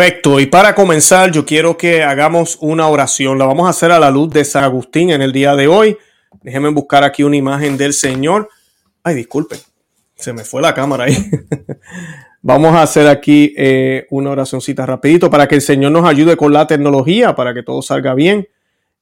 Perfecto, 0.01 0.41
y 0.41 0.47
para 0.47 0.75
comenzar 0.75 1.31
yo 1.31 1.45
quiero 1.45 1.77
que 1.77 2.03
hagamos 2.03 2.57
una 2.63 2.89
oración. 2.89 3.39
La 3.39 3.45
vamos 3.45 3.67
a 3.67 3.69
hacer 3.69 3.93
a 3.93 3.99
la 3.99 4.11
luz 4.11 4.31
de 4.33 4.47
San 4.47 4.65
Agustín 4.65 5.11
en 5.11 5.21
el 5.21 5.31
día 5.31 5.55
de 5.55 5.69
hoy. 5.69 5.99
Déjenme 6.41 6.71
buscar 6.71 7.05
aquí 7.05 7.23
una 7.23 7.37
imagen 7.37 7.77
del 7.77 7.93
Señor. 7.93 8.49
Ay, 9.03 9.15
disculpen, 9.15 9.59
se 10.15 10.33
me 10.33 10.43
fue 10.43 10.63
la 10.63 10.73
cámara 10.73 11.05
ahí. 11.05 11.15
vamos 12.41 12.75
a 12.75 12.81
hacer 12.81 13.09
aquí 13.09 13.53
eh, 13.59 14.07
una 14.09 14.31
oracióncita 14.31 14.87
rapidito 14.87 15.29
para 15.29 15.47
que 15.47 15.57
el 15.57 15.61
Señor 15.61 15.93
nos 15.93 16.07
ayude 16.07 16.35
con 16.35 16.51
la 16.51 16.67
tecnología, 16.67 17.35
para 17.35 17.53
que 17.53 17.63
todo 17.63 17.83
salga 17.83 18.15
bien 18.15 18.49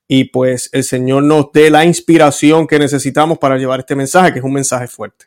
y 0.08 0.24
pues 0.24 0.68
el 0.72 0.82
Señor 0.82 1.22
nos 1.22 1.52
dé 1.52 1.70
la 1.70 1.84
inspiración 1.84 2.66
que 2.66 2.80
necesitamos 2.80 3.38
para 3.38 3.56
llevar 3.56 3.78
este 3.78 3.94
mensaje, 3.94 4.32
que 4.32 4.40
es 4.40 4.44
un 4.44 4.52
mensaje 4.52 4.88
fuerte. 4.88 5.26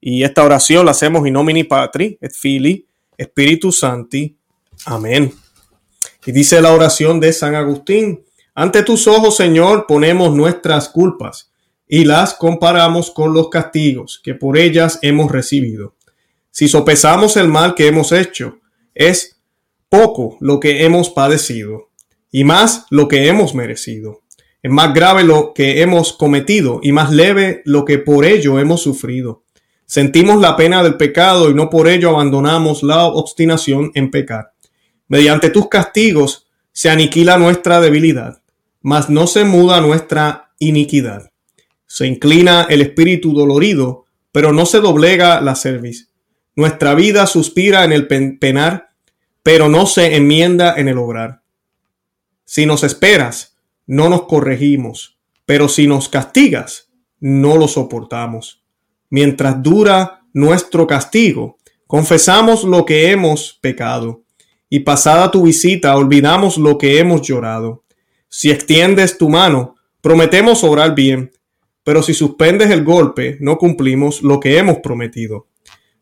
Y 0.00 0.24
esta 0.24 0.42
oración 0.42 0.86
la 0.86 0.92
hacemos 0.92 1.26
in 1.26 1.34
nomini 1.34 1.64
patri 1.64 2.16
et 2.22 2.32
fili 2.32 2.86
Espíritu 3.18 3.70
Santi 3.70 4.34
Amén. 4.84 5.32
Y 6.26 6.32
dice 6.32 6.60
la 6.60 6.72
oración 6.72 7.20
de 7.20 7.32
San 7.32 7.54
Agustín, 7.54 8.24
ante 8.54 8.82
tus 8.82 9.06
ojos, 9.06 9.36
Señor, 9.36 9.86
ponemos 9.86 10.34
nuestras 10.34 10.88
culpas 10.88 11.50
y 11.88 12.04
las 12.04 12.34
comparamos 12.34 13.10
con 13.10 13.34
los 13.34 13.48
castigos 13.48 14.20
que 14.22 14.34
por 14.34 14.56
ellas 14.56 14.98
hemos 15.02 15.30
recibido. 15.30 15.96
Si 16.50 16.68
sopesamos 16.68 17.36
el 17.36 17.48
mal 17.48 17.74
que 17.74 17.88
hemos 17.88 18.12
hecho, 18.12 18.58
es 18.94 19.40
poco 19.88 20.36
lo 20.40 20.60
que 20.60 20.84
hemos 20.84 21.10
padecido 21.10 21.90
y 22.30 22.44
más 22.44 22.86
lo 22.90 23.08
que 23.08 23.28
hemos 23.28 23.54
merecido. 23.54 24.22
Es 24.62 24.70
más 24.70 24.94
grave 24.94 25.24
lo 25.24 25.52
que 25.52 25.82
hemos 25.82 26.12
cometido 26.12 26.80
y 26.82 26.92
más 26.92 27.10
leve 27.10 27.60
lo 27.64 27.84
que 27.84 27.98
por 27.98 28.24
ello 28.24 28.58
hemos 28.58 28.82
sufrido. 28.82 29.44
Sentimos 29.84 30.40
la 30.40 30.56
pena 30.56 30.82
del 30.82 30.96
pecado 30.96 31.50
y 31.50 31.54
no 31.54 31.68
por 31.68 31.86
ello 31.86 32.10
abandonamos 32.10 32.82
la 32.82 33.04
obstinación 33.04 33.90
en 33.94 34.10
pecar. 34.10 34.53
Mediante 35.14 35.50
tus 35.50 35.68
castigos 35.68 36.48
se 36.72 36.90
aniquila 36.90 37.38
nuestra 37.38 37.80
debilidad, 37.80 38.42
mas 38.82 39.08
no 39.08 39.28
se 39.28 39.44
muda 39.44 39.80
nuestra 39.80 40.50
iniquidad. 40.58 41.30
Se 41.86 42.08
inclina 42.08 42.66
el 42.68 42.82
espíritu 42.82 43.32
dolorido, 43.32 44.06
pero 44.32 44.52
no 44.52 44.66
se 44.66 44.80
doblega 44.80 45.40
la 45.40 45.54
cerviz. 45.54 46.10
Nuestra 46.56 46.96
vida 46.96 47.28
suspira 47.28 47.84
en 47.84 47.92
el 47.92 48.08
penar, 48.08 48.90
pero 49.44 49.68
no 49.68 49.86
se 49.86 50.16
enmienda 50.16 50.74
en 50.76 50.88
el 50.88 50.98
obrar. 50.98 51.42
Si 52.44 52.66
nos 52.66 52.82
esperas, 52.82 53.56
no 53.86 54.08
nos 54.08 54.22
corregimos, 54.22 55.16
pero 55.46 55.68
si 55.68 55.86
nos 55.86 56.08
castigas, 56.08 56.90
no 57.20 57.56
lo 57.56 57.68
soportamos. 57.68 58.64
Mientras 59.10 59.62
dura 59.62 60.24
nuestro 60.32 60.88
castigo, 60.88 61.58
confesamos 61.86 62.64
lo 62.64 62.84
que 62.84 63.12
hemos 63.12 63.60
pecado 63.62 64.23
y 64.74 64.80
pasada 64.80 65.30
tu 65.30 65.44
visita 65.44 65.96
olvidamos 65.96 66.58
lo 66.58 66.78
que 66.78 66.98
hemos 66.98 67.22
llorado. 67.22 67.84
Si 68.28 68.50
extiendes 68.50 69.18
tu 69.18 69.28
mano, 69.28 69.76
prometemos 70.00 70.64
obrar 70.64 70.96
bien, 70.96 71.30
pero 71.84 72.02
si 72.02 72.12
suspendes 72.12 72.70
el 72.70 72.82
golpe, 72.82 73.36
no 73.38 73.56
cumplimos 73.56 74.20
lo 74.22 74.40
que 74.40 74.58
hemos 74.58 74.78
prometido. 74.78 75.46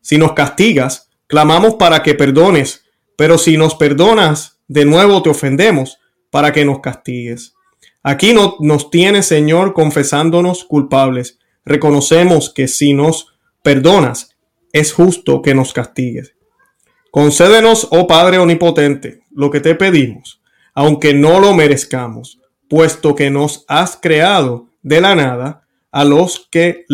Si 0.01 0.17
nos 0.17 0.33
castigas, 0.33 1.11
clamamos 1.27 1.75
para 1.75 2.01
que 2.01 2.15
perdones, 2.15 2.85
pero 3.15 3.37
si 3.37 3.57
nos 3.57 3.75
perdonas, 3.75 4.59
de 4.67 4.85
nuevo 4.85 5.21
te 5.21 5.29
ofendemos, 5.29 5.99
para 6.31 6.51
que 6.51 6.65
nos 6.65 6.79
castigues. 6.79 7.53
Aquí 8.01 8.33
no, 8.33 8.55
nos 8.59 8.89
tiene, 8.89 9.21
Señor, 9.21 9.73
confesándonos 9.75 10.63
culpables. 10.63 11.37
Reconocemos 11.63 12.51
que 12.51 12.67
si 12.67 12.95
nos 12.95 13.35
perdonas, 13.61 14.35
es 14.71 14.93
justo 14.93 15.43
que 15.43 15.53
nos 15.53 15.73
castigues. 15.73 16.33
Concédenos, 17.13 17.89
oh 17.91 18.07
Padre 18.07 18.39
Omnipotente, 18.39 19.19
lo 19.35 19.51
que 19.51 19.59
te 19.59 19.75
pedimos, 19.75 20.41
aunque 20.73 21.13
no 21.13 21.39
lo 21.39 21.53
merezcamos, 21.53 22.39
puesto 22.67 23.13
que 23.13 23.29
nos 23.29 23.65
has 23.67 23.99
creado 24.01 24.69
de 24.81 24.99
la 24.99 25.13
nada 25.13 25.67
a 25.91 26.05
los 26.05 26.47
que 26.49 26.85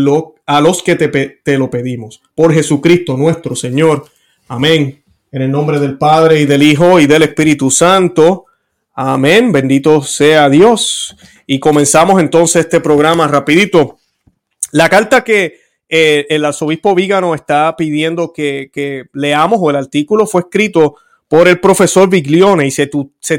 a 0.46 0.60
los 0.60 0.84
que 0.84 0.96
te, 0.96 1.08
te 1.08 1.58
lo 1.58 1.70
pedimos. 1.70 2.22
Por 2.36 2.54
Jesucristo 2.54 3.16
nuestro 3.16 3.56
Señor. 3.56 4.08
Amén. 4.50 5.02
En 5.32 5.42
el 5.42 5.52
nombre 5.52 5.80
del 5.80 5.98
Padre 5.98 6.42
y 6.42 6.46
del 6.46 6.64
Hijo 6.64 7.00
y 7.00 7.08
del 7.08 7.24
Espíritu 7.24 7.72
Santo. 7.72 8.48
Amén. 8.96 9.54
Bendito 9.54 10.02
sea 10.02 10.50
Dios. 10.50 11.16
Y 11.48 11.62
comenzamos 11.62 12.20
entonces 12.20 12.66
este 12.66 12.82
programa 12.82 13.26
rapidito. 13.30 14.00
La 14.74 14.90
carta 14.90 15.24
que 15.24 15.62
eh, 15.92 16.28
el 16.30 16.46
arzobispo 16.46 16.94
Vígano 16.94 17.34
está 17.34 17.76
pidiendo 17.76 18.32
que, 18.32 19.10
leamos 19.14 19.60
o 19.60 19.72
el 19.72 19.76
artículo 19.76 20.28
fue 20.28 20.42
escrito 20.42 20.96
por 21.28 21.48
el 21.48 21.60
profesor 21.60 22.08
Viglione 22.08 22.68
y 22.68 22.72
se, 22.72 22.88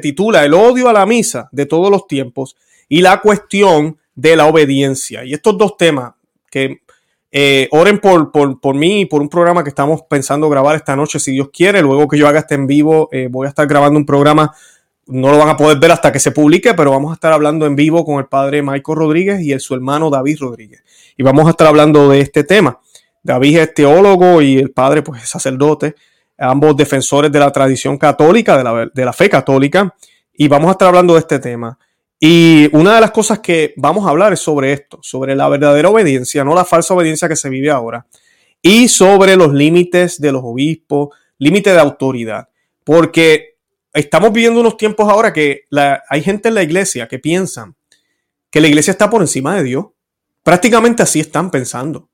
titula 0.00 0.44
El 0.44 0.54
odio 0.54 0.88
a 0.88 0.92
la 0.92 1.06
misa 1.06 1.48
de 1.52 1.66
todos 1.66 1.90
los 1.90 2.08
tiempos 2.08 2.56
y 2.88 3.02
la 3.02 3.20
cuestión 3.20 3.98
de 4.16 4.34
la 4.34 4.46
obediencia. 4.46 5.24
Y 5.24 5.32
estos 5.32 5.56
dos 5.56 5.76
temas 5.76 6.14
que 6.50 6.80
eh, 7.30 7.68
oren 7.70 8.00
por, 8.00 8.74
mí 8.74 9.02
y 9.02 9.06
por 9.06 9.22
un 9.22 9.28
programa 9.28 9.62
que 9.62 9.68
estamos 9.68 10.02
pensando 10.02 10.48
grabar 10.48 10.74
esta 10.74 10.96
noche, 10.96 11.20
si 11.20 11.30
Dios 11.30 11.50
quiere. 11.52 11.82
Luego 11.82 12.08
que 12.08 12.18
yo 12.18 12.26
haga 12.26 12.40
este 12.40 12.56
en 12.56 12.66
vivo, 12.66 13.08
eh, 13.12 13.28
voy 13.30 13.46
a 13.46 13.50
estar 13.50 13.68
grabando 13.68 13.96
un 13.96 14.06
programa. 14.06 14.52
No 15.06 15.30
lo 15.30 15.38
van 15.38 15.48
a 15.48 15.56
poder 15.56 15.78
ver 15.78 15.92
hasta 15.92 16.12
que 16.12 16.18
se 16.18 16.32
publique, 16.32 16.74
pero 16.74 16.90
vamos 16.90 17.12
a 17.12 17.14
estar 17.14 17.32
hablando 17.32 17.66
en 17.66 17.76
vivo 17.76 18.04
con 18.04 18.18
el 18.18 18.26
padre 18.26 18.62
Michael 18.62 18.98
Rodríguez 18.98 19.40
y 19.40 19.52
el, 19.52 19.60
su 19.60 19.74
hermano 19.74 20.10
David 20.10 20.38
Rodríguez 20.40 20.82
y 21.20 21.22
vamos 21.22 21.46
a 21.46 21.50
estar 21.50 21.66
hablando 21.66 22.08
de 22.08 22.20
este 22.20 22.44
tema. 22.44 22.80
David 23.22 23.58
es 23.58 23.74
teólogo 23.74 24.40
y 24.40 24.56
el 24.56 24.70
padre 24.70 25.02
pues 25.02 25.22
es 25.22 25.28
sacerdote, 25.28 25.94
ambos 26.38 26.74
defensores 26.74 27.30
de 27.30 27.38
la 27.38 27.52
tradición 27.52 27.98
católica, 27.98 28.56
de 28.56 28.64
la, 28.64 28.86
de 28.86 29.04
la 29.04 29.12
fe 29.12 29.28
católica, 29.28 29.94
y 30.32 30.48
vamos 30.48 30.68
a 30.68 30.72
estar 30.72 30.88
hablando 30.88 31.12
de 31.12 31.20
este 31.20 31.38
tema. 31.38 31.78
Y 32.18 32.74
una 32.74 32.94
de 32.94 33.02
las 33.02 33.10
cosas 33.10 33.40
que 33.40 33.74
vamos 33.76 34.06
a 34.06 34.08
hablar 34.08 34.32
es 34.32 34.40
sobre 34.40 34.72
esto, 34.72 34.98
sobre 35.02 35.36
la 35.36 35.46
verdadera 35.50 35.90
obediencia, 35.90 36.42
no 36.42 36.54
la 36.54 36.64
falsa 36.64 36.94
obediencia 36.94 37.28
que 37.28 37.36
se 37.36 37.50
vive 37.50 37.68
ahora, 37.68 38.06
y 38.62 38.88
sobre 38.88 39.36
los 39.36 39.52
límites 39.52 40.22
de 40.22 40.32
los 40.32 40.40
obispos, 40.42 41.10
límite 41.36 41.70
de 41.70 41.80
autoridad, 41.80 42.48
porque 42.82 43.58
estamos 43.92 44.32
viviendo 44.32 44.58
unos 44.58 44.78
tiempos 44.78 45.06
ahora 45.06 45.34
que 45.34 45.64
hay 46.08 46.22
gente 46.22 46.48
en 46.48 46.54
la 46.54 46.62
iglesia 46.62 47.08
que 47.08 47.18
piensan 47.18 47.76
que 48.50 48.62
la 48.62 48.68
iglesia 48.68 48.92
está 48.92 49.10
por 49.10 49.20
encima 49.20 49.54
de 49.56 49.64
Dios, 49.64 49.84
Prácticamente 50.50 51.04
así 51.04 51.20
están 51.20 51.48
pensando. 51.48 52.08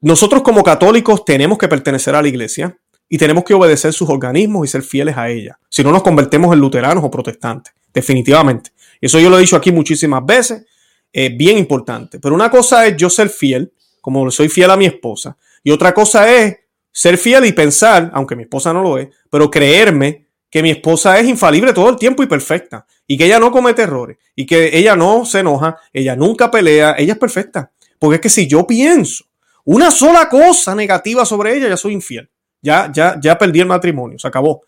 Nosotros 0.00 0.42
como 0.42 0.64
católicos 0.64 1.24
tenemos 1.24 1.58
que 1.58 1.68
pertenecer 1.68 2.16
a 2.16 2.20
la 2.20 2.26
iglesia 2.26 2.76
y 3.08 3.18
tenemos 3.18 3.44
que 3.44 3.54
obedecer 3.54 3.92
sus 3.92 4.10
organismos 4.10 4.66
y 4.66 4.68
ser 4.68 4.82
fieles 4.82 5.16
a 5.16 5.28
ella. 5.28 5.56
Si 5.68 5.84
no 5.84 5.92
nos 5.92 6.02
convertimos 6.02 6.52
en 6.52 6.58
luteranos 6.58 7.04
o 7.04 7.08
protestantes, 7.08 7.72
definitivamente. 7.94 8.72
Eso 9.00 9.20
yo 9.20 9.30
lo 9.30 9.38
he 9.38 9.42
dicho 9.42 9.54
aquí 9.54 9.70
muchísimas 9.70 10.26
veces, 10.26 10.66
es 11.12 11.36
bien 11.36 11.56
importante. 11.56 12.18
Pero 12.18 12.34
una 12.34 12.50
cosa 12.50 12.84
es 12.84 12.96
yo 12.96 13.08
ser 13.08 13.28
fiel, 13.28 13.72
como 14.00 14.28
soy 14.32 14.48
fiel 14.48 14.72
a 14.72 14.76
mi 14.76 14.86
esposa, 14.86 15.36
y 15.62 15.70
otra 15.70 15.94
cosa 15.94 16.28
es 16.28 16.56
ser 16.90 17.16
fiel 17.16 17.44
y 17.44 17.52
pensar, 17.52 18.10
aunque 18.12 18.34
mi 18.34 18.42
esposa 18.42 18.72
no 18.72 18.82
lo 18.82 18.98
es, 18.98 19.06
pero 19.30 19.48
creerme 19.48 20.25
que 20.56 20.62
mi 20.62 20.70
esposa 20.70 21.20
es 21.20 21.28
infalible 21.28 21.74
todo 21.74 21.90
el 21.90 21.96
tiempo 21.96 22.22
y 22.22 22.26
perfecta 22.26 22.86
y 23.06 23.18
que 23.18 23.26
ella 23.26 23.38
no 23.38 23.50
comete 23.50 23.82
errores 23.82 24.16
y 24.34 24.46
que 24.46 24.70
ella 24.72 24.96
no 24.96 25.26
se 25.26 25.40
enoja, 25.40 25.76
ella 25.92 26.16
nunca 26.16 26.50
pelea, 26.50 26.94
ella 26.96 27.12
es 27.12 27.18
perfecta. 27.18 27.72
Porque 27.98 28.14
es 28.14 28.20
que 28.22 28.30
si 28.30 28.46
yo 28.46 28.66
pienso 28.66 29.26
una 29.66 29.90
sola 29.90 30.30
cosa 30.30 30.74
negativa 30.74 31.26
sobre 31.26 31.58
ella, 31.58 31.68
ya 31.68 31.76
soy 31.76 31.92
infiel. 31.92 32.30
Ya, 32.62 32.90
ya, 32.90 33.20
ya 33.20 33.36
perdí 33.36 33.60
el 33.60 33.66
matrimonio, 33.66 34.18
se 34.18 34.26
acabó. 34.28 34.62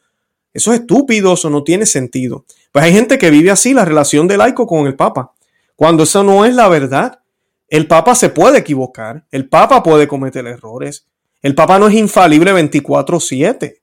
Eso 0.53 0.75
es 0.75 0.81
estúpido, 0.81 1.33
eso 1.33 1.49
no 1.49 1.65
tiene 1.65 1.87
sentido. 1.87 2.45
Pues 2.71 2.85
hay 2.85 2.93
gente 2.93 3.17
que 3.17 3.31
vive 3.31 3.51
así 3.51 3.73
la 3.73 3.87
relación 3.87 4.29
del 4.29 4.41
laico 4.41 4.67
con 4.67 4.87
el 4.87 4.95
Papa, 4.95 5.33
cuando 5.75 6.03
eso 6.03 6.23
no 6.23 6.45
es 6.45 6.55
la 6.55 6.69
verdad. 6.69 7.21
El 7.67 7.87
Papa 7.87 8.15
se 8.15 8.29
puede 8.29 8.59
equivocar, 8.59 9.25
el 9.31 9.49
Papa 9.49 9.83
puede 9.83 10.07
cometer 10.07 10.47
errores, 10.47 11.07
el 11.41 11.55
Papa 11.55 11.79
no 11.79 11.89
es 11.89 11.95
infalible 11.95 12.53
24/7. 12.53 13.81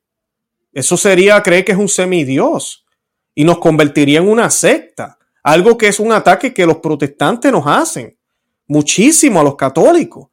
Eso 0.75 0.97
sería 0.97 1.41
creer 1.41 1.63
que 1.63 1.71
es 1.71 1.77
un 1.77 1.87
semidios 1.87 2.85
y 3.33 3.45
nos 3.45 3.59
convertiría 3.59 4.19
en 4.19 4.27
una 4.27 4.49
secta. 4.49 5.17
Algo 5.41 5.77
que 5.77 5.87
es 5.87 6.01
un 6.01 6.11
ataque 6.11 6.53
que 6.53 6.65
los 6.65 6.77
protestantes 6.77 7.49
nos 7.49 7.65
hacen 7.65 8.17
muchísimo 8.67 9.39
a 9.39 9.43
los 9.43 9.55
católicos, 9.55 10.27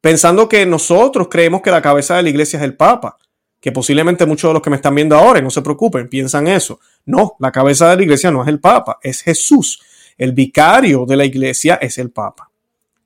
pensando 0.00 0.48
que 0.48 0.66
nosotros 0.66 1.28
creemos 1.30 1.62
que 1.62 1.70
la 1.70 1.80
cabeza 1.80 2.16
de 2.16 2.24
la 2.24 2.28
iglesia 2.28 2.58
es 2.58 2.64
el 2.64 2.76
Papa, 2.76 3.16
que 3.60 3.70
posiblemente 3.70 4.26
muchos 4.26 4.48
de 4.48 4.54
los 4.54 4.62
que 4.62 4.70
me 4.70 4.76
están 4.76 4.96
viendo 4.96 5.14
ahora, 5.14 5.40
no 5.40 5.50
se 5.50 5.62
preocupen, 5.62 6.08
piensan 6.08 6.48
eso. 6.48 6.80
No, 7.06 7.36
la 7.38 7.52
cabeza 7.52 7.88
de 7.90 7.96
la 7.96 8.02
iglesia 8.02 8.32
no 8.32 8.42
es 8.42 8.48
el 8.48 8.58
Papa, 8.58 8.98
es 9.00 9.22
Jesús. 9.22 9.80
El 10.18 10.32
vicario 10.32 11.06
de 11.06 11.16
la 11.16 11.24
iglesia 11.24 11.76
es 11.76 11.98
el 11.98 12.10
Papa. 12.10 12.50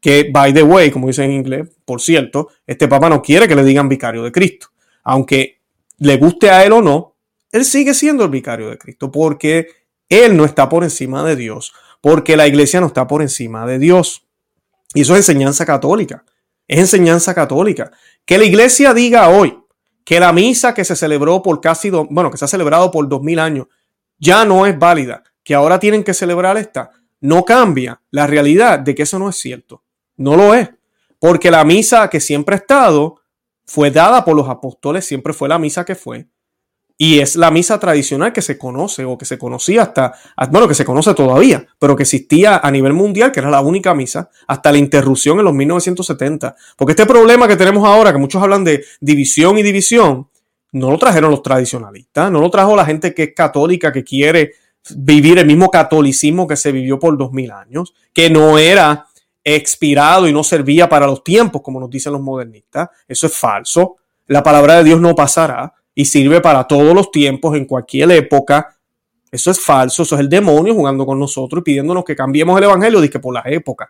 Que, 0.00 0.30
by 0.33 0.54
the 0.54 0.62
way, 0.62 0.90
como 0.90 1.09
dicen 1.09 1.26
en 1.26 1.33
inglés, 1.33 1.68
por 1.85 2.00
cierto, 2.00 2.49
este 2.66 2.88
Papa 2.88 3.11
no 3.11 3.21
quiere 3.21 3.47
que 3.47 3.54
le 3.54 3.62
digan 3.62 3.90
vicario 3.90 4.23
de 4.23 4.33
Cristo. 4.33 4.68
Aunque 5.04 5.57
le 5.99 6.17
guste 6.17 6.50
a 6.50 6.64
él 6.64 6.73
o 6.73 6.83
no, 6.83 7.17
él 7.50 7.64
sigue 7.64 7.95
siendo 7.95 8.25
el 8.25 8.31
vicario 8.31 8.69
de 8.71 8.78
Cristo 8.78 9.11
porque 9.11 9.69
él 10.09 10.37
no 10.37 10.45
está 10.45 10.69
por 10.69 10.85
encima 10.85 11.25
de 11.25 11.37
Dios, 11.37 11.73
porque 12.00 12.37
la 12.37 12.47
iglesia 12.47 12.81
no 12.81 12.87
está 12.87 13.07
por 13.07 13.23
encima 13.23 13.67
de 13.67 13.78
Dios. 13.78 14.26
Y 14.95 15.02
eso 15.02 15.14
es 15.14 15.28
enseñanza 15.28 15.67
católica. 15.67 16.25
Es 16.67 16.78
enseñanza 16.78 17.35
católica. 17.35 17.90
Que 18.25 18.38
la 18.38 18.45
iglesia 18.45 18.95
diga 18.95 19.28
hoy 19.28 19.59
que 20.05 20.21
la 20.21 20.33
misa 20.33 20.73
que 20.73 20.87
se 20.87 20.97
celebró 20.97 21.43
por 21.43 21.61
casi, 21.61 21.90
bueno, 21.90 22.31
que 22.31 22.38
se 22.38 22.45
ha 22.47 22.49
celebrado 22.49 22.90
por 22.90 23.07
dos 23.09 23.23
mil 23.23 23.38
años, 23.38 23.67
ya 24.19 24.47
no 24.47 24.64
es 24.64 24.78
válida, 24.78 25.23
que 25.45 25.55
ahora 25.55 25.78
tienen 25.78 26.02
que 26.02 26.14
celebrar 26.14 26.57
esta, 26.57 26.90
no 27.21 27.45
cambia 27.45 28.00
la 28.11 28.26
realidad 28.26 28.78
de 28.78 28.95
que 28.95 29.02
eso 29.02 29.19
no 29.19 29.28
es 29.28 29.37
cierto. 29.37 29.83
No 30.17 30.37
lo 30.37 30.55
es. 30.55 30.71
Porque 31.19 31.50
la 31.50 31.64
misa 31.64 32.09
que 32.09 32.21
siempre 32.21 32.55
ha 32.55 32.59
estado 32.59 33.17
fue 33.68 33.90
dada 33.90 34.25
por 34.25 34.34
los 34.34 34.48
apóstoles, 34.48 35.04
siempre 35.04 35.34
fue 35.34 35.46
la 35.46 35.58
misa 35.58 35.84
que 35.84 35.94
fue. 35.94 36.26
Y 36.96 37.20
es 37.20 37.37
la 37.37 37.50
misa 37.50 37.78
tradicional 37.78 38.32
que 38.32 38.40
se 38.40 38.56
conoce 38.56 39.04
o 39.04 39.18
que 39.18 39.26
se 39.26 39.38
conocía 39.38 39.82
hasta, 39.82 40.14
bueno, 40.50 40.66
que 40.66 40.75
se 40.75 40.87
conoce 40.87 41.12
todavía, 41.12 41.66
pero 41.78 41.94
que 41.94 42.02
existía 42.02 42.56
a 42.56 42.70
nivel 42.70 42.94
mundial, 42.94 43.30
que 43.30 43.40
era 43.40 43.50
la 43.50 43.60
única 43.60 43.94
misa, 43.94 44.30
hasta 44.48 44.72
la 44.72 44.78
interrupción 44.78 45.38
en 45.38 45.44
los 45.44 45.54
1970. 45.54 46.56
Porque 46.76 46.92
este 46.92 47.04
problema 47.04 47.46
que 47.46 47.56
tenemos 47.56 47.87
ahora, 47.87 48.10
que 48.10 48.18
muchos 48.18 48.42
hablan 48.42 48.64
de 48.64 48.84
división 49.00 49.58
y 49.58 49.62
división, 49.62 50.28
no 50.72 50.90
lo 50.90 50.98
trajeron 50.98 51.30
los 51.30 51.42
tradicionalistas, 51.42 52.32
no 52.32 52.40
lo 52.40 52.50
trajo 52.50 52.75
la 52.75 52.87
gente 52.87 53.14
que 53.14 53.25
es 53.25 53.34
católica, 53.34 53.92
que 53.92 54.02
quiere 54.02 54.52
vivir 54.96 55.38
el 55.38 55.46
mismo 55.46 55.70
catolicismo 55.70 56.48
que 56.48 56.56
se 56.56 56.72
vivió 56.72 56.98
por 56.98 57.18
dos 57.18 57.32
mil 57.32 57.50
años, 57.50 57.94
que 58.14 58.30
no 58.30 58.58
era 58.58 59.07
expirado 59.57 60.28
y 60.28 60.33
no 60.33 60.45
servía 60.45 60.88
para 60.88 61.07
los 61.07 61.23
tiempos, 61.25 61.62
como 61.62 61.81
nos 61.81 61.90
dicen 61.90 62.12
los 62.12 62.23
modernistas. 62.23 62.88
Eso 63.07 63.26
es 63.26 63.37
falso. 63.37 63.97
La 64.26 64.43
palabra 64.43 64.76
de 64.76 64.85
Dios 64.85 65.00
no 65.00 65.14
pasará 65.14 65.73
y 65.95 66.05
sirve 66.05 66.40
para 66.40 66.64
todos 66.64 66.95
los 66.95 67.11
tiempos, 67.11 67.57
en 67.57 67.64
cualquier 67.64 68.11
época. 68.12 68.76
Eso 69.31 69.50
es 69.50 69.61
falso, 69.61 70.02
eso 70.02 70.14
es 70.14 70.21
el 70.21 70.28
demonio 70.28 70.75
jugando 70.75 71.05
con 71.05 71.19
nosotros 71.19 71.61
y 71.61 71.64
pidiéndonos 71.64 72.05
que 72.05 72.14
cambiemos 72.14 72.57
el 72.59 72.64
evangelio, 72.64 73.00
que 73.11 73.19
por 73.19 73.35
las 73.35 73.47
épocas. 73.47 73.88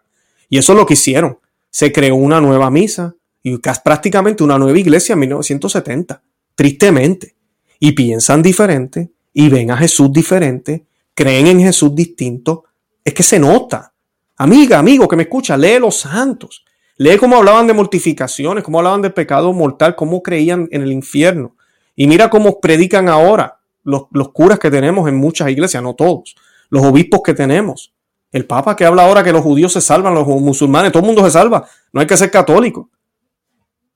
Y 0.48 0.58
eso 0.58 0.72
es 0.72 0.78
lo 0.78 0.86
que 0.86 0.94
hicieron. 0.94 1.38
Se 1.70 1.92
creó 1.92 2.16
una 2.16 2.40
nueva 2.40 2.70
misa 2.70 3.14
y 3.42 3.58
prácticamente 3.58 4.42
una 4.42 4.58
nueva 4.58 4.78
iglesia 4.78 5.12
en 5.12 5.20
1970, 5.20 6.22
tristemente. 6.54 7.34
Y 7.80 7.92
piensan 7.92 8.42
diferente 8.42 9.10
y 9.32 9.48
ven 9.48 9.70
a 9.70 9.76
Jesús 9.76 10.12
diferente, 10.12 10.86
creen 11.14 11.46
en 11.46 11.60
Jesús 11.60 11.94
distinto. 11.94 12.64
Es 13.04 13.14
que 13.14 13.22
se 13.22 13.38
nota. 13.38 13.92
Amiga, 14.40 14.78
amigo 14.78 15.08
que 15.08 15.16
me 15.16 15.24
escucha, 15.24 15.56
lee 15.56 15.80
los 15.80 15.96
santos. 15.98 16.64
Lee 16.96 17.16
cómo 17.16 17.36
hablaban 17.36 17.66
de 17.66 17.74
mortificaciones, 17.74 18.62
cómo 18.62 18.78
hablaban 18.78 19.02
del 19.02 19.12
pecado 19.12 19.52
mortal, 19.52 19.96
cómo 19.96 20.22
creían 20.22 20.68
en 20.70 20.82
el 20.82 20.92
infierno. 20.92 21.56
Y 21.96 22.06
mira 22.06 22.30
cómo 22.30 22.60
predican 22.60 23.08
ahora 23.08 23.58
los, 23.82 24.06
curas 24.32 24.60
que 24.60 24.70
tenemos 24.70 25.08
en 25.08 25.16
muchas 25.16 25.50
iglesias, 25.50 25.82
no 25.82 25.94
todos, 25.94 26.36
los 26.70 26.84
obispos 26.84 27.22
que 27.24 27.34
tenemos. 27.34 27.92
El 28.30 28.46
Papa 28.46 28.76
que 28.76 28.84
habla 28.84 29.02
ahora 29.02 29.24
que 29.24 29.32
los 29.32 29.42
judíos 29.42 29.72
se 29.72 29.80
salvan, 29.80 30.14
los 30.14 30.26
musulmanes, 30.26 30.92
todo 30.92 31.00
el 31.00 31.06
mundo 31.06 31.24
se 31.24 31.32
salva. 31.32 31.68
No 31.92 32.00
hay 32.00 32.06
que 32.06 32.16
ser 32.16 32.30
católico. 32.30 32.90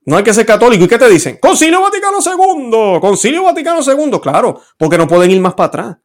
No 0.05 0.17
hay 0.17 0.23
que 0.23 0.33
ser 0.33 0.45
católico. 0.45 0.83
¿Y 0.83 0.87
qué 0.89 0.97
te 0.97 1.07
dicen? 1.07 1.37
Concilio 1.41 1.81
Vaticano 1.81 2.17
II. 2.19 2.99
Concilio 2.99 3.43
Vaticano 3.43 3.79
II. 3.81 4.19
Claro, 4.21 4.59
porque 4.77 4.97
no 4.97 5.07
pueden 5.07 5.31
ir 5.31 5.39
más 5.39 5.53
para 5.53 5.67
atrás. 5.67 5.97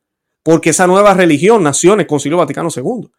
Porque 0.44 0.70
esa 0.70 0.86
nueva 0.86 1.14
religión 1.14 1.64
nació 1.64 1.94
en 1.94 2.00
el 2.00 2.06
Concilio 2.06 2.38
Vaticano 2.38 2.68
II. 2.74 3.10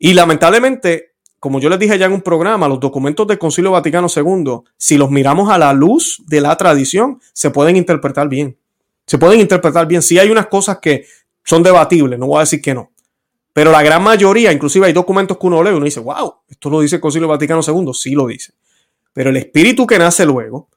Y 0.00 0.14
lamentablemente 0.14 1.10
como 1.40 1.58
yo 1.58 1.70
les 1.70 1.78
dije 1.78 1.98
ya 1.98 2.04
en 2.04 2.12
un 2.12 2.20
programa, 2.20 2.68
los 2.68 2.78
documentos 2.78 3.26
del 3.26 3.38
Concilio 3.38 3.70
Vaticano 3.70 4.08
II, 4.14 4.58
si 4.76 4.98
los 4.98 5.10
miramos 5.10 5.50
a 5.50 5.56
la 5.56 5.72
luz 5.72 6.22
de 6.26 6.42
la 6.42 6.54
tradición, 6.54 7.18
se 7.32 7.50
pueden 7.50 7.76
interpretar 7.76 8.28
bien. 8.28 8.58
Se 9.06 9.16
pueden 9.16 9.40
interpretar 9.40 9.88
bien. 9.88 10.02
Si 10.02 10.18
hay 10.18 10.30
unas 10.30 10.48
cosas 10.48 10.78
que 10.82 11.06
son 11.42 11.62
debatibles, 11.62 12.18
no 12.18 12.26
voy 12.26 12.36
a 12.36 12.40
decir 12.40 12.60
que 12.60 12.74
no. 12.74 12.92
Pero 13.54 13.72
la 13.72 13.82
gran 13.82 14.02
mayoría, 14.02 14.52
inclusive 14.52 14.86
hay 14.86 14.92
documentos 14.92 15.38
que 15.38 15.46
uno 15.46 15.62
lee 15.62 15.70
y 15.70 15.74
uno 15.74 15.86
dice, 15.86 16.00
wow, 16.00 16.34
esto 16.46 16.68
lo 16.68 16.82
dice 16.82 16.96
el 16.96 17.00
Concilio 17.00 17.26
Vaticano 17.26 17.62
II, 17.66 17.90
sí 17.94 18.10
lo 18.10 18.26
dice. 18.26 18.52
Pero 19.14 19.30
el 19.30 19.38
espíritu 19.38 19.86
que 19.86 19.98
nace 19.98 20.26
luego, 20.26 20.68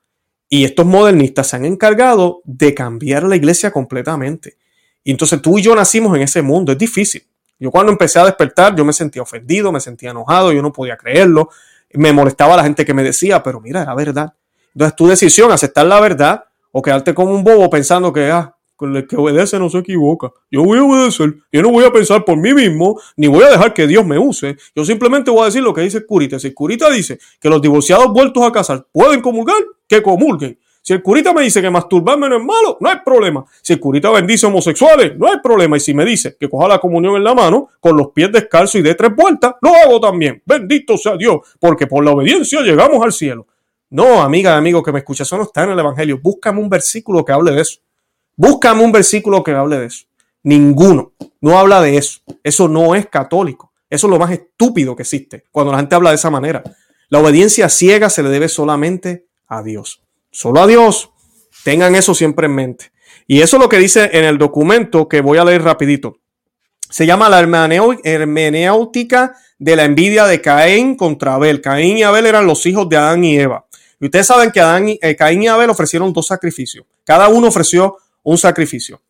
y 0.48 0.64
estos 0.64 0.86
modernistas 0.86 1.50
se 1.50 1.58
han 1.58 1.66
encargado 1.66 2.42
de 2.46 2.74
cambiar 2.74 3.24
la 3.24 3.36
iglesia 3.36 3.70
completamente. 3.72 4.58
Y 5.04 5.12
entonces 5.12 5.42
tú 5.42 5.60
y 5.60 5.62
yo 5.62 5.76
nacimos 5.76 6.16
en 6.16 6.22
ese 6.22 6.42
mundo, 6.42 6.72
es 6.72 6.78
difícil. 6.78 7.24
Yo 7.60 7.72
cuando 7.72 7.92
empecé 7.92 8.20
a 8.20 8.26
despertar, 8.26 8.76
yo 8.76 8.84
me 8.84 8.94
sentía 8.94 9.22
ofendido, 9.22 9.72
me 9.72 9.80
sentía 9.80 10.12
enojado, 10.12 10.52
yo 10.52 10.62
no 10.62 10.72
podía 10.72 10.98
creerlo, 10.98 11.50
me 11.94 12.12
molestaba 12.12 12.58
la 12.58 12.64
gente 12.64 12.86
que 12.86 12.94
me 12.94 13.04
decía, 13.04 13.42
pero 13.44 13.62
mira, 13.62 13.84
era 13.84 13.96
verdad. 13.96 14.34
Entonces 14.74 14.96
tu 14.96 15.08
decisión, 15.08 15.52
aceptar 15.52 15.86
la 15.86 16.00
verdad 16.00 16.46
o 16.72 16.82
quedarte 16.82 17.14
como 17.14 17.34
un 17.34 17.44
bobo 17.44 17.70
pensando 17.70 18.12
que, 18.12 18.32
ah, 18.32 18.56
el 18.82 19.08
que 19.08 19.16
obedece 19.16 19.60
no 19.60 19.70
se 19.70 19.80
equivoca. 19.80 20.32
Yo 20.52 20.64
voy 20.64 20.80
a 20.80 20.84
obedecer. 20.84 21.36
Yo 21.52 21.62
no 21.62 21.70
voy 21.70 21.86
a 21.86 21.92
pensar 21.92 22.26
por 22.26 22.38
mí 22.38 22.54
mismo, 22.54 23.00
ni 23.16 23.28
voy 23.28 23.44
a 23.44 23.50
dejar 23.50 23.74
que 23.74 23.88
Dios 23.88 24.06
me 24.06 24.18
use. 24.18 24.58
Yo 24.76 24.84
simplemente 24.86 25.32
voy 25.32 25.44
a 25.44 25.46
decir 25.46 25.62
lo 25.62 25.74
que 25.74 25.82
dice 25.82 26.06
Curita. 26.06 26.40
Si 26.40 26.54
Curita 26.54 26.90
dice 26.90 27.20
que 27.40 27.50
los 27.50 27.62
divorciados 27.62 28.12
vueltos 28.12 28.44
a 28.44 28.52
casar 28.52 28.86
pueden 28.92 29.22
comulgar, 29.22 29.58
que 29.88 30.02
comulguen. 30.02 30.60
Si 30.86 30.92
el 30.92 31.02
curita 31.02 31.32
me 31.32 31.44
dice 31.44 31.62
que 31.62 31.70
masturbarme 31.70 32.28
no 32.28 32.36
es 32.36 32.44
malo, 32.44 32.78
no 32.82 32.90
hay 32.90 32.98
problema. 33.06 33.46
Si 33.62 33.72
el 33.72 33.80
curita 33.80 34.12
bendice 34.12 34.48
homosexuales, 34.48 35.18
no 35.18 35.30
hay 35.30 35.40
problema. 35.42 35.78
Y 35.78 35.80
si 35.80 35.94
me 35.94 36.04
dice 36.04 36.36
que 36.38 36.50
coja 36.50 36.68
la 36.68 36.78
comunión 36.78 37.16
en 37.16 37.24
la 37.24 37.34
mano, 37.34 37.70
con 37.80 37.96
los 37.96 38.10
pies 38.10 38.30
descalzos 38.34 38.76
y 38.76 38.82
de 38.82 38.94
tres 38.94 39.16
vueltas, 39.16 39.56
lo 39.62 39.74
hago 39.74 40.02
también. 40.02 40.44
Bendito 40.46 40.98
sea 40.98 41.16
Dios, 41.16 41.38
porque 41.58 41.88
por 41.88 42.04
la 42.04 42.12
obediencia 42.12 42.60
llegamos 42.60 43.02
al 43.02 43.14
cielo. 43.14 43.48
No, 43.92 44.22
amiga, 44.22 44.58
amigo 44.58 44.84
que 44.84 44.92
me 44.92 45.00
escucha, 45.00 45.24
eso 45.24 45.38
no 45.38 45.44
está 45.44 45.64
en 45.64 45.70
el 45.70 45.80
Evangelio. 45.80 46.20
Búscame 46.22 46.60
un 46.60 46.68
versículo 46.68 47.24
que 47.24 47.32
hable 47.32 47.54
de 47.54 47.62
eso. 47.62 47.80
Búscame 48.36 48.84
un 48.84 48.92
versículo 48.92 49.42
que 49.42 49.52
hable 49.52 49.80
de 49.80 49.86
eso. 49.86 50.06
Ninguno. 50.44 51.14
No 51.40 51.58
habla 51.58 51.82
de 51.82 51.96
eso. 51.96 52.20
Eso 52.44 52.68
no 52.68 52.94
es 52.94 53.08
católico. 53.08 53.72
Eso 53.90 54.08
es 54.08 54.12
lo 54.12 54.20
más 54.20 54.32
estúpido 54.32 54.98
que 54.98 55.04
existe 55.04 55.46
cuando 55.50 55.72
la 55.72 55.78
gente 55.78 55.96
habla 55.96 56.10
de 56.10 56.18
esa 56.18 56.30
manera. 56.30 56.62
La 57.08 57.20
obediencia 57.20 57.70
ciega 57.70 58.10
se 58.10 58.22
le 58.22 58.28
debe 58.28 58.50
solamente 58.50 59.28
a 59.48 59.64
Dios 59.64 60.04
solo 60.34 60.62
a 60.62 60.68
Dios. 60.68 61.12
Tengan 61.64 61.96
eso 61.96 62.14
siempre 62.14 62.48
en 62.48 62.56
mente. 62.56 62.92
Y 63.26 63.42
eso 63.42 63.56
es 63.56 63.64
lo 63.64 63.70
que 63.70 63.78
dice 63.78 64.10
en 64.12 64.26
el 64.26 64.38
documento 64.38 65.08
que 65.08 65.22
voy 65.22 65.38
a 65.38 65.46
leer 65.46 65.64
rapidito. 65.64 66.18
Se 66.90 67.06
llama 67.06 67.30
la 67.30 67.40
hermenéutica 67.40 69.36
de 69.58 69.76
la 69.76 69.86
envidia 69.86 70.26
de 70.26 70.42
Caín 70.42 70.96
contra 70.96 71.36
Abel. 71.36 71.62
Caín 71.62 71.98
y 71.98 72.04
Abel 72.04 72.26
eran 72.26 72.46
los 72.46 72.66
hijos 72.66 72.90
de 72.90 72.98
Adán 72.98 73.24
y 73.24 73.40
Eva. 73.40 73.66
Y 74.00 74.06
ustedes 74.06 74.28
saben 74.28 74.52
que 74.52 74.60
Adán 74.60 74.90
y, 74.90 75.00
eh, 75.02 75.16
Caín 75.16 75.44
y 75.44 75.48
Abel 75.48 75.70
ofrecieron 75.70 76.12
dos 76.12 76.28
sacrificios. 76.28 76.86
Cada 77.06 77.30
uno 77.30 77.48
ofreció 77.48 77.98
un 78.24 78.38
sacrificio. 78.38 79.02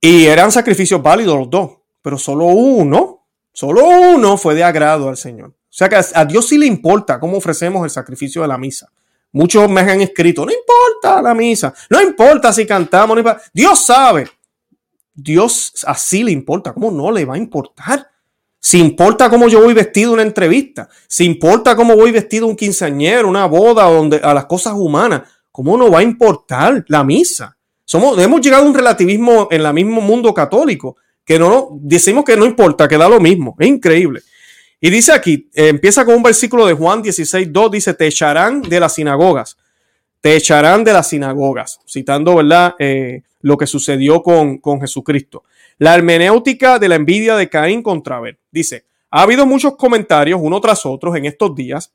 Y 0.00 0.26
eran 0.26 0.52
sacrificios 0.52 1.02
válidos 1.02 1.38
los 1.38 1.50
dos. 1.50 1.70
Pero 2.02 2.18
solo 2.18 2.44
uno, 2.44 3.26
solo 3.52 3.86
uno 3.88 4.36
fue 4.36 4.54
de 4.54 4.64
agrado 4.64 5.08
al 5.08 5.16
Señor. 5.16 5.48
O 5.48 5.72
sea 5.78 5.88
que 5.88 5.96
a 5.96 6.24
Dios 6.24 6.48
sí 6.48 6.58
le 6.58 6.66
importa 6.66 7.18
cómo 7.18 7.38
ofrecemos 7.38 7.84
el 7.84 7.90
sacrificio 7.90 8.42
de 8.42 8.48
la 8.48 8.58
misa. 8.58 8.90
Muchos 9.32 9.68
me 9.68 9.80
han 9.80 10.00
escrito, 10.00 10.46
no 10.46 10.52
importa 10.52 11.20
la 11.20 11.34
misa, 11.34 11.74
no 11.90 12.00
importa 12.00 12.52
si 12.52 12.66
cantamos, 12.66 13.14
no 13.14 13.20
importa. 13.20 13.42
Dios 13.52 13.84
sabe. 13.84 14.28
Dios 15.14 15.72
así 15.86 16.22
le 16.22 16.30
importa, 16.30 16.72
¿cómo 16.72 16.90
no 16.90 17.10
le 17.10 17.24
va 17.24 17.34
a 17.34 17.38
importar? 17.38 18.08
Si 18.60 18.78
importa 18.78 19.28
cómo 19.28 19.48
yo 19.48 19.60
voy 19.62 19.74
vestido 19.74 20.12
una 20.12 20.22
entrevista, 20.22 20.88
si 21.06 21.24
importa 21.24 21.76
cómo 21.76 21.96
voy 21.96 22.10
vestido 22.10 22.46
un 22.46 22.56
quinceañero, 22.56 23.28
una 23.28 23.46
boda, 23.46 23.84
donde, 23.84 24.18
a 24.18 24.32
las 24.34 24.46
cosas 24.46 24.74
humanas, 24.76 25.22
¿cómo 25.50 25.76
no 25.76 25.90
va 25.90 26.00
a 26.00 26.02
importar 26.02 26.84
la 26.88 27.04
misa? 27.04 27.56
Somos, 27.84 28.18
hemos 28.18 28.40
llegado 28.40 28.64
a 28.64 28.66
un 28.66 28.74
relativismo 28.74 29.48
en 29.50 29.64
el 29.64 29.74
mismo 29.74 30.00
mundo 30.00 30.34
católico, 30.34 30.96
que 31.24 31.38
no 31.38 31.68
decimos 31.72 32.24
que 32.24 32.36
no 32.36 32.44
importa, 32.44 32.88
que 32.88 32.98
da 32.98 33.08
lo 33.08 33.20
mismo. 33.20 33.56
Es 33.58 33.68
increíble. 33.68 34.22
Y 34.80 34.90
dice 34.90 35.12
aquí, 35.12 35.50
empieza 35.54 36.04
con 36.04 36.14
un 36.14 36.22
versículo 36.22 36.66
de 36.66 36.74
Juan 36.74 37.02
16, 37.02 37.52
2, 37.52 37.70
dice, 37.70 37.94
te 37.94 38.06
echarán 38.06 38.62
de 38.62 38.78
las 38.78 38.94
sinagogas, 38.94 39.56
te 40.20 40.36
echarán 40.36 40.84
de 40.84 40.92
las 40.92 41.08
sinagogas, 41.08 41.80
citando, 41.86 42.36
¿verdad? 42.36 42.74
Eh, 42.78 43.22
lo 43.40 43.56
que 43.56 43.66
sucedió 43.66 44.22
con, 44.22 44.58
con 44.58 44.80
Jesucristo. 44.80 45.44
La 45.78 45.94
hermenéutica 45.94 46.78
de 46.78 46.88
la 46.88 46.94
envidia 46.94 47.36
de 47.36 47.48
Caín 47.48 47.82
contra 47.82 48.16
Abel. 48.16 48.38
Dice, 48.50 48.84
ha 49.10 49.22
habido 49.22 49.46
muchos 49.46 49.76
comentarios, 49.76 50.40
uno 50.42 50.60
tras 50.60 50.86
otro, 50.86 51.14
en 51.16 51.24
estos 51.24 51.54
días 51.54 51.92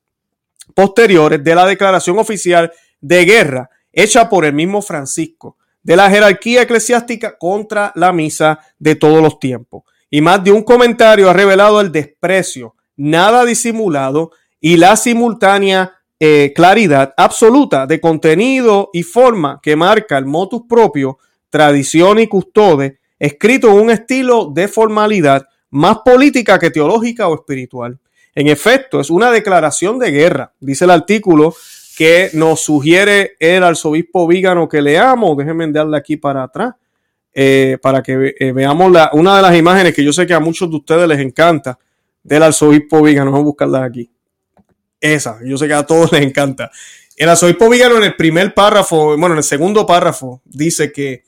posteriores 0.74 1.44
de 1.44 1.56
la 1.56 1.66
declaración 1.66 2.18
oficial 2.20 2.72
de 3.02 3.26
guerra 3.26 3.70
hecha 3.92 4.30
por 4.30 4.46
el 4.46 4.54
mismo 4.54 4.82
Francisco 4.82 5.58
de 5.84 5.98
la 5.98 6.10
jerarquía 6.10 6.62
eclesiástica 6.62 7.38
contra 7.38 7.92
la 7.96 8.14
misa 8.14 8.60
de 8.80 8.96
todos 8.96 9.22
los 9.22 9.40
tiempos 9.40 9.84
y 10.14 10.22
más 10.22 10.44
de 10.44 10.52
un 10.52 10.62
comentario 10.62 11.28
ha 11.28 11.34
revelado 11.34 11.82
el 11.82 11.92
desprecio, 11.92 12.76
nada 12.98 13.46
disimulado 13.46 14.30
y 14.62 14.78
la 14.78 14.96
simultánea 14.96 15.92
eh, 16.20 16.54
claridad 16.56 17.16
absoluta 17.18 17.88
de 17.88 18.00
contenido 18.00 18.92
y 18.94 19.02
forma 19.02 19.60
que 19.60 19.76
marca 19.76 20.20
el 20.20 20.28
motus 20.28 20.66
propio, 20.70 21.18
tradición 21.50 22.20
y 22.20 22.28
custode, 22.28 23.00
escrito 23.18 23.72
en 23.72 23.80
un 23.80 23.90
estilo 23.90 24.52
de 24.54 24.68
formalidad 24.68 25.48
más 25.72 25.98
política 26.06 26.60
que 26.60 26.70
teológica 26.70 27.28
o 27.28 27.34
espiritual. 27.34 27.98
En 28.36 28.50
efecto, 28.50 29.00
es 29.00 29.10
una 29.10 29.32
declaración 29.32 29.98
de 29.98 30.12
guerra, 30.12 30.54
dice 30.60 30.86
el 30.86 30.92
artículo 30.92 31.56
que 31.98 32.30
nos 32.34 32.60
sugiere 32.60 33.32
el 33.40 33.64
arzobispo 33.64 34.28
Vígano 34.28 34.70
que 34.70 34.84
leamos. 34.84 35.36
Déjenme 35.38 35.72
darle 35.72 35.98
aquí 35.98 36.18
para 36.18 36.44
atrás. 36.44 36.76
Eh, 37.36 37.80
para 37.82 38.04
que 38.04 38.36
eh, 38.38 38.52
veamos 38.52 38.92
la, 38.92 39.10
una 39.14 39.36
de 39.36 39.42
las 39.42 39.56
imágenes 39.58 39.96
que 39.96 40.04
yo 40.04 40.14
sé 40.14 40.28
que 40.28 40.36
a 40.36 40.40
muchos 40.40 40.70
de 40.70 40.76
ustedes 40.76 41.08
les 41.08 41.20
encanta 41.20 41.80
del 42.22 42.44
arzobispo 42.44 43.02
Vigano. 43.02 43.32
Vamos 43.32 43.44
a 43.44 43.46
buscarla 43.46 43.84
aquí. 43.84 44.10
Esa, 45.00 45.40
yo 45.44 45.58
sé 45.58 45.68
que 45.68 45.74
a 45.74 45.84
todos 45.84 46.12
les 46.12 46.22
encanta. 46.22 46.70
El 47.18 47.30
arzobispo 47.30 47.70
Vigano 47.70 47.98
en 47.98 48.04
el 48.04 48.16
primer 48.16 48.54
párrafo, 48.54 49.18
bueno, 49.18 49.34
en 49.34 49.38
el 49.38 49.44
segundo 49.44 49.86
párrafo, 49.86 50.42
dice 50.46 50.92
que 50.92 51.24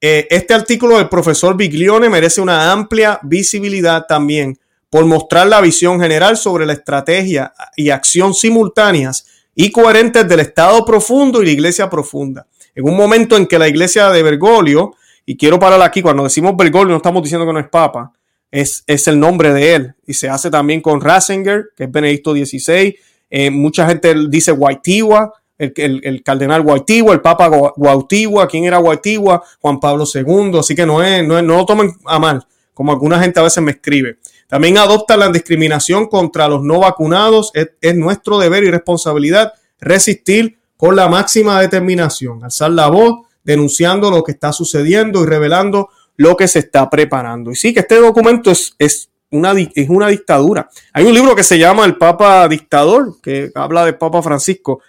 eh, 0.00 0.26
este 0.30 0.54
artículo 0.54 0.96
del 0.96 1.10
profesor 1.10 1.56
Biglione 1.56 2.08
merece 2.08 2.40
una 2.40 2.72
amplia 2.72 3.20
visibilidad 3.22 4.06
también 4.06 4.58
por 4.88 5.04
mostrar 5.04 5.46
la 5.46 5.60
visión 5.60 6.00
general 6.00 6.36
sobre 6.36 6.64
la 6.64 6.72
estrategia 6.72 7.52
y 7.76 7.90
acción 7.90 8.32
simultáneas 8.32 9.26
y 9.54 9.70
coherentes 9.70 10.26
del 10.26 10.40
Estado 10.40 10.84
profundo 10.84 11.42
y 11.42 11.46
la 11.46 11.52
Iglesia 11.52 11.90
profunda. 11.90 12.46
En 12.74 12.88
un 12.88 12.96
momento 12.96 13.36
en 13.36 13.46
que 13.46 13.58
la 13.58 13.68
Iglesia 13.68 14.08
de 14.08 14.22
Bergoglio 14.22 14.94
y 15.30 15.36
quiero 15.36 15.60
parar 15.60 15.80
aquí, 15.82 16.02
cuando 16.02 16.24
decimos 16.24 16.56
Bergoglio 16.56 16.90
no 16.90 16.96
estamos 16.96 17.22
diciendo 17.22 17.46
que 17.46 17.52
no 17.52 17.60
es 17.60 17.68
papa, 17.68 18.10
es, 18.50 18.82
es 18.88 19.06
el 19.06 19.20
nombre 19.20 19.52
de 19.52 19.76
él. 19.76 19.94
Y 20.04 20.14
se 20.14 20.28
hace 20.28 20.50
también 20.50 20.80
con 20.80 21.00
Ratzinger, 21.00 21.66
que 21.76 21.84
es 21.84 21.92
Benedicto 21.92 22.32
XVI. 22.32 22.96
Eh, 23.30 23.48
mucha 23.48 23.86
gente 23.86 24.12
dice 24.28 24.50
Guaitihua, 24.50 25.32
el, 25.56 26.00
el, 26.02 26.24
cardenal 26.24 26.62
Guaitihua, 26.62 27.12
el 27.12 27.20
papa 27.20 27.46
Guaitihua. 27.46 28.48
¿Quién 28.48 28.64
era 28.64 28.78
Guaitihua? 28.78 29.40
Juan 29.60 29.78
Pablo 29.78 30.04
II. 30.12 30.58
Así 30.58 30.74
que 30.74 30.84
no, 30.84 31.00
es, 31.00 31.24
no, 31.24 31.40
no 31.40 31.58
lo 31.58 31.64
tomen 31.64 31.94
a 32.06 32.18
mal, 32.18 32.44
como 32.74 32.90
alguna 32.90 33.20
gente 33.20 33.38
a 33.38 33.44
veces 33.44 33.62
me 33.62 33.70
escribe. 33.70 34.18
También 34.48 34.78
adopta 34.78 35.16
la 35.16 35.28
discriminación 35.28 36.08
contra 36.08 36.48
los 36.48 36.64
no 36.64 36.80
vacunados. 36.80 37.52
Es, 37.54 37.70
es 37.80 37.94
nuestro 37.94 38.40
deber 38.40 38.64
y 38.64 38.70
responsabilidad 38.72 39.52
resistir 39.78 40.58
con 40.76 40.96
la 40.96 41.08
máxima 41.08 41.60
determinación, 41.60 42.42
alzar 42.42 42.72
la 42.72 42.88
voz 42.88 43.29
denunciando 43.50 44.10
lo 44.10 44.22
que 44.22 44.32
está 44.32 44.52
sucediendo 44.52 45.22
y 45.22 45.26
revelando 45.26 45.90
lo 46.16 46.36
que 46.36 46.46
se 46.46 46.60
está 46.60 46.88
preparando. 46.88 47.50
Y 47.50 47.56
sí, 47.56 47.74
que 47.74 47.80
este 47.80 47.96
documento 47.96 48.50
es, 48.50 48.74
es, 48.78 49.10
una, 49.30 49.52
es 49.52 49.88
una 49.88 50.08
dictadura. 50.08 50.68
Hay 50.92 51.04
un 51.04 51.14
libro 51.14 51.34
que 51.34 51.42
se 51.42 51.58
llama 51.58 51.84
El 51.84 51.96
Papa 51.96 52.46
Dictador, 52.48 53.20
que 53.20 53.50
habla 53.54 53.84
del 53.84 53.96
Papa 53.96 54.22
Francisco. 54.22 54.80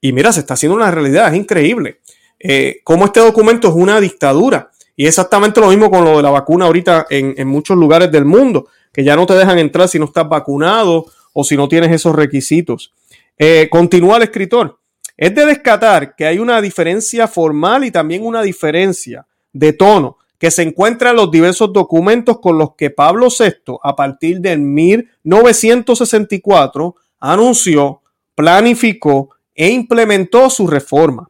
Y 0.00 0.12
mira, 0.12 0.32
se 0.32 0.40
está 0.40 0.54
haciendo 0.54 0.76
una 0.76 0.90
realidad, 0.90 1.32
es 1.32 1.38
increíble. 1.38 2.00
Eh, 2.38 2.80
cómo 2.84 3.06
este 3.06 3.20
documento 3.20 3.68
es 3.68 3.74
una 3.74 4.00
dictadura. 4.00 4.70
Y 4.96 5.06
exactamente 5.06 5.60
lo 5.60 5.68
mismo 5.68 5.90
con 5.90 6.04
lo 6.04 6.18
de 6.18 6.22
la 6.22 6.30
vacuna 6.30 6.66
ahorita 6.66 7.06
en, 7.08 7.34
en 7.36 7.48
muchos 7.48 7.76
lugares 7.76 8.12
del 8.12 8.26
mundo, 8.26 8.68
que 8.92 9.02
ya 9.02 9.16
no 9.16 9.24
te 9.24 9.34
dejan 9.34 9.58
entrar 9.58 9.88
si 9.88 9.98
no 9.98 10.04
estás 10.04 10.28
vacunado 10.28 11.06
o 11.32 11.44
si 11.44 11.56
no 11.56 11.68
tienes 11.68 11.90
esos 11.92 12.14
requisitos. 12.14 12.92
Eh, 13.38 13.68
continúa 13.70 14.18
el 14.18 14.24
escritor. 14.24 14.79
Es 15.20 15.32
de 15.34 15.44
descatar 15.44 16.16
que 16.16 16.24
hay 16.24 16.38
una 16.38 16.62
diferencia 16.62 17.28
formal 17.28 17.84
y 17.84 17.90
también 17.90 18.24
una 18.24 18.40
diferencia 18.40 19.26
de 19.52 19.74
tono 19.74 20.16
que 20.38 20.50
se 20.50 20.62
encuentra 20.62 21.10
en 21.10 21.16
los 21.16 21.30
diversos 21.30 21.74
documentos 21.74 22.40
con 22.40 22.56
los 22.56 22.74
que 22.74 22.88
Pablo 22.88 23.28
VI, 23.28 23.76
a 23.82 23.94
partir 23.94 24.40
del 24.40 24.60
1964, 24.60 26.96
anunció, 27.20 28.00
planificó 28.34 29.28
e 29.54 29.68
implementó 29.68 30.48
su 30.48 30.66
reforma 30.66 31.28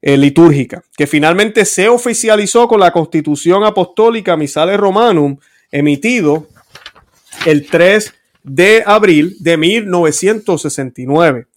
eh, 0.00 0.16
litúrgica, 0.16 0.84
que 0.96 1.08
finalmente 1.08 1.64
se 1.64 1.88
oficializó 1.88 2.68
con 2.68 2.78
la 2.78 2.92
Constitución 2.92 3.64
Apostólica 3.64 4.36
Misale 4.36 4.76
Romanum, 4.76 5.38
emitido 5.72 6.46
el 7.46 7.66
3 7.66 8.14
de 8.44 8.84
abril 8.86 9.36
de 9.40 9.56
1969 9.56 11.47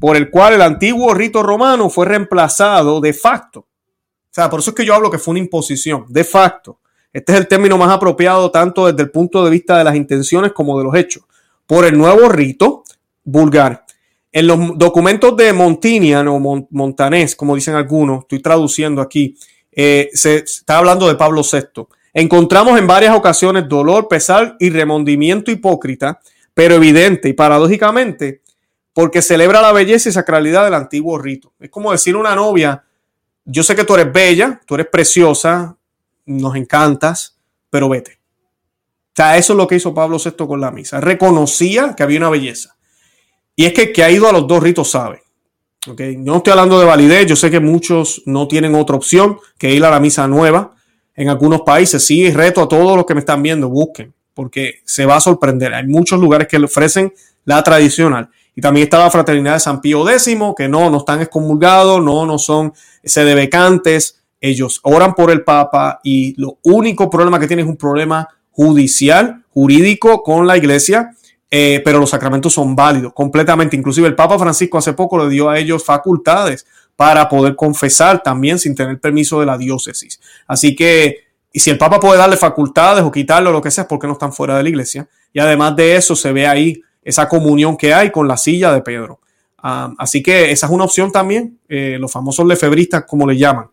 por 0.00 0.16
el 0.16 0.30
cual 0.30 0.54
el 0.54 0.62
antiguo 0.62 1.12
rito 1.14 1.42
romano 1.42 1.90
fue 1.90 2.06
reemplazado 2.06 3.00
de 3.00 3.12
facto. 3.12 3.60
O 3.60 4.32
sea, 4.32 4.48
por 4.48 4.60
eso 4.60 4.70
es 4.70 4.76
que 4.76 4.84
yo 4.84 4.94
hablo 4.94 5.10
que 5.10 5.18
fue 5.18 5.32
una 5.32 5.40
imposición, 5.40 6.06
de 6.08 6.24
facto, 6.24 6.80
este 7.12 7.32
es 7.32 7.38
el 7.38 7.48
término 7.48 7.76
más 7.76 7.90
apropiado 7.90 8.50
tanto 8.50 8.86
desde 8.86 9.02
el 9.02 9.10
punto 9.10 9.44
de 9.44 9.50
vista 9.50 9.76
de 9.76 9.84
las 9.84 9.96
intenciones 9.96 10.52
como 10.52 10.78
de 10.78 10.84
los 10.84 10.94
hechos, 10.94 11.24
por 11.66 11.84
el 11.84 11.98
nuevo 11.98 12.28
rito 12.28 12.84
vulgar. 13.24 13.84
En 14.32 14.46
los 14.46 14.78
documentos 14.78 15.36
de 15.36 15.52
Montinian 15.52 16.28
o 16.28 16.38
Montanés, 16.70 17.34
como 17.34 17.56
dicen 17.56 17.74
algunos, 17.74 18.20
estoy 18.20 18.40
traduciendo 18.40 19.02
aquí, 19.02 19.36
eh, 19.72 20.08
se 20.12 20.36
está 20.36 20.78
hablando 20.78 21.08
de 21.08 21.16
Pablo 21.16 21.42
VI. 21.42 21.86
Encontramos 22.14 22.78
en 22.78 22.86
varias 22.86 23.16
ocasiones 23.16 23.68
dolor, 23.68 24.06
pesar 24.06 24.56
y 24.60 24.70
remordimiento 24.70 25.50
hipócrita, 25.50 26.20
pero 26.54 26.76
evidente 26.76 27.28
y 27.28 27.32
paradójicamente, 27.32 28.42
porque 29.00 29.22
celebra 29.22 29.62
la 29.62 29.72
belleza 29.72 30.10
y 30.10 30.12
sacralidad 30.12 30.62
del 30.62 30.74
antiguo 30.74 31.16
rito. 31.16 31.54
Es 31.58 31.70
como 31.70 31.90
decir 31.90 32.14
una 32.16 32.34
novia, 32.34 32.84
yo 33.46 33.62
sé 33.62 33.74
que 33.74 33.84
tú 33.84 33.94
eres 33.94 34.12
bella, 34.12 34.60
tú 34.66 34.74
eres 34.74 34.88
preciosa, 34.88 35.74
nos 36.26 36.54
encantas, 36.54 37.38
pero 37.70 37.88
vete. 37.88 38.20
O 38.20 39.12
sea, 39.16 39.38
eso 39.38 39.54
es 39.54 39.56
lo 39.56 39.66
que 39.66 39.76
hizo 39.76 39.94
Pablo 39.94 40.18
VI 40.22 40.46
con 40.46 40.60
la 40.60 40.70
misa. 40.70 41.00
Reconocía 41.00 41.94
que 41.96 42.02
había 42.02 42.18
una 42.18 42.28
belleza. 42.28 42.76
Y 43.56 43.64
es 43.64 43.72
que 43.72 43.90
que 43.90 44.04
ha 44.04 44.10
ido 44.10 44.28
a 44.28 44.32
los 44.32 44.46
dos 44.46 44.62
ritos 44.62 44.90
sabe. 44.90 45.22
¿okay? 45.88 46.18
No 46.18 46.36
estoy 46.36 46.50
hablando 46.50 46.78
de 46.78 46.84
validez, 46.84 47.24
yo 47.24 47.36
sé 47.36 47.50
que 47.50 47.58
muchos 47.58 48.20
no 48.26 48.48
tienen 48.48 48.74
otra 48.74 48.96
opción 48.96 49.38
que 49.56 49.72
ir 49.72 49.82
a 49.82 49.88
la 49.88 49.98
misa 49.98 50.28
nueva. 50.28 50.74
En 51.14 51.30
algunos 51.30 51.62
países, 51.62 52.04
sí, 52.04 52.30
reto 52.30 52.60
a 52.60 52.68
todos 52.68 52.98
los 52.98 53.06
que 53.06 53.14
me 53.14 53.20
están 53.20 53.42
viendo, 53.42 53.70
busquen, 53.70 54.12
porque 54.34 54.82
se 54.84 55.06
va 55.06 55.16
a 55.16 55.20
sorprender. 55.20 55.72
Hay 55.72 55.86
muchos 55.86 56.20
lugares 56.20 56.48
que 56.48 56.58
le 56.58 56.66
ofrecen 56.66 57.14
la 57.46 57.62
tradicional. 57.62 58.28
También 58.60 58.84
está 58.84 58.98
la 58.98 59.10
fraternidad 59.10 59.54
de 59.54 59.60
San 59.60 59.80
Pío 59.80 60.08
X, 60.08 60.36
que 60.56 60.68
no, 60.68 60.90
no 60.90 60.98
están 60.98 61.20
excomulgados, 61.20 62.02
no, 62.02 62.26
no 62.26 62.38
son 62.38 62.72
sedebecantes. 63.02 64.22
Ellos 64.40 64.80
oran 64.82 65.14
por 65.14 65.30
el 65.30 65.44
Papa 65.44 66.00
y 66.02 66.34
lo 66.40 66.58
único 66.62 67.10
problema 67.10 67.38
que 67.38 67.46
tienen 67.46 67.66
es 67.66 67.70
un 67.70 67.76
problema 67.76 68.28
judicial, 68.50 69.44
jurídico 69.50 70.22
con 70.22 70.46
la 70.46 70.56
iglesia 70.56 71.10
eh, 71.52 71.82
pero 71.84 71.98
los 71.98 72.10
sacramentos 72.10 72.52
son 72.52 72.76
válidos 72.76 73.12
completamente. 73.12 73.76
Inclusive 73.76 74.06
el 74.06 74.14
Papa 74.14 74.38
Francisco 74.38 74.78
hace 74.78 74.92
poco 74.92 75.18
le 75.18 75.28
dio 75.28 75.50
a 75.50 75.58
ellos 75.58 75.84
facultades 75.84 76.66
para 76.94 77.28
poder 77.28 77.56
confesar 77.56 78.22
también 78.22 78.58
sin 78.58 78.74
tener 78.74 79.00
permiso 79.00 79.40
de 79.40 79.46
la 79.46 79.58
diócesis. 79.58 80.20
Así 80.46 80.76
que, 80.76 81.24
y 81.52 81.58
si 81.60 81.70
el 81.70 81.78
Papa 81.78 81.98
puede 81.98 82.18
darle 82.18 82.36
facultades 82.36 83.02
o 83.02 83.10
quitarle 83.10 83.48
o 83.48 83.52
lo 83.52 83.62
que 83.62 83.70
sea, 83.70 83.88
porque 83.88 84.06
no 84.06 84.12
están 84.12 84.32
fuera 84.32 84.56
de 84.56 84.62
la 84.62 84.68
iglesia. 84.68 85.08
Y 85.32 85.40
además 85.40 85.74
de 85.74 85.96
eso, 85.96 86.14
se 86.14 86.32
ve 86.32 86.46
ahí 86.46 86.80
esa 87.02 87.28
comunión 87.28 87.76
que 87.76 87.94
hay 87.94 88.10
con 88.10 88.28
la 88.28 88.36
silla 88.36 88.72
de 88.72 88.82
Pedro. 88.82 89.20
Ah, 89.62 89.92
así 89.98 90.22
que 90.22 90.50
esa 90.50 90.66
es 90.66 90.72
una 90.72 90.84
opción 90.84 91.12
también. 91.12 91.58
Eh, 91.68 91.96
los 91.98 92.10
famosos 92.10 92.46
lefebristas, 92.46 93.04
como 93.06 93.26
le 93.26 93.36
llaman, 93.36 93.68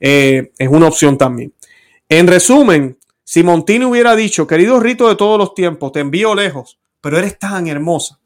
eh, 0.00 0.52
es 0.58 0.68
una 0.68 0.86
opción 0.86 1.16
también. 1.16 1.52
En 2.08 2.26
resumen, 2.26 2.98
si 3.24 3.42
Montini 3.42 3.84
hubiera 3.84 4.16
dicho, 4.16 4.46
querido 4.46 4.80
rito 4.80 5.08
de 5.08 5.16
todos 5.16 5.38
los 5.38 5.54
tiempos, 5.54 5.92
te 5.92 6.00
envío 6.00 6.34
lejos, 6.34 6.78
pero 7.00 7.18
eres 7.18 7.38
tan 7.38 7.66
hermosa. 7.66 8.18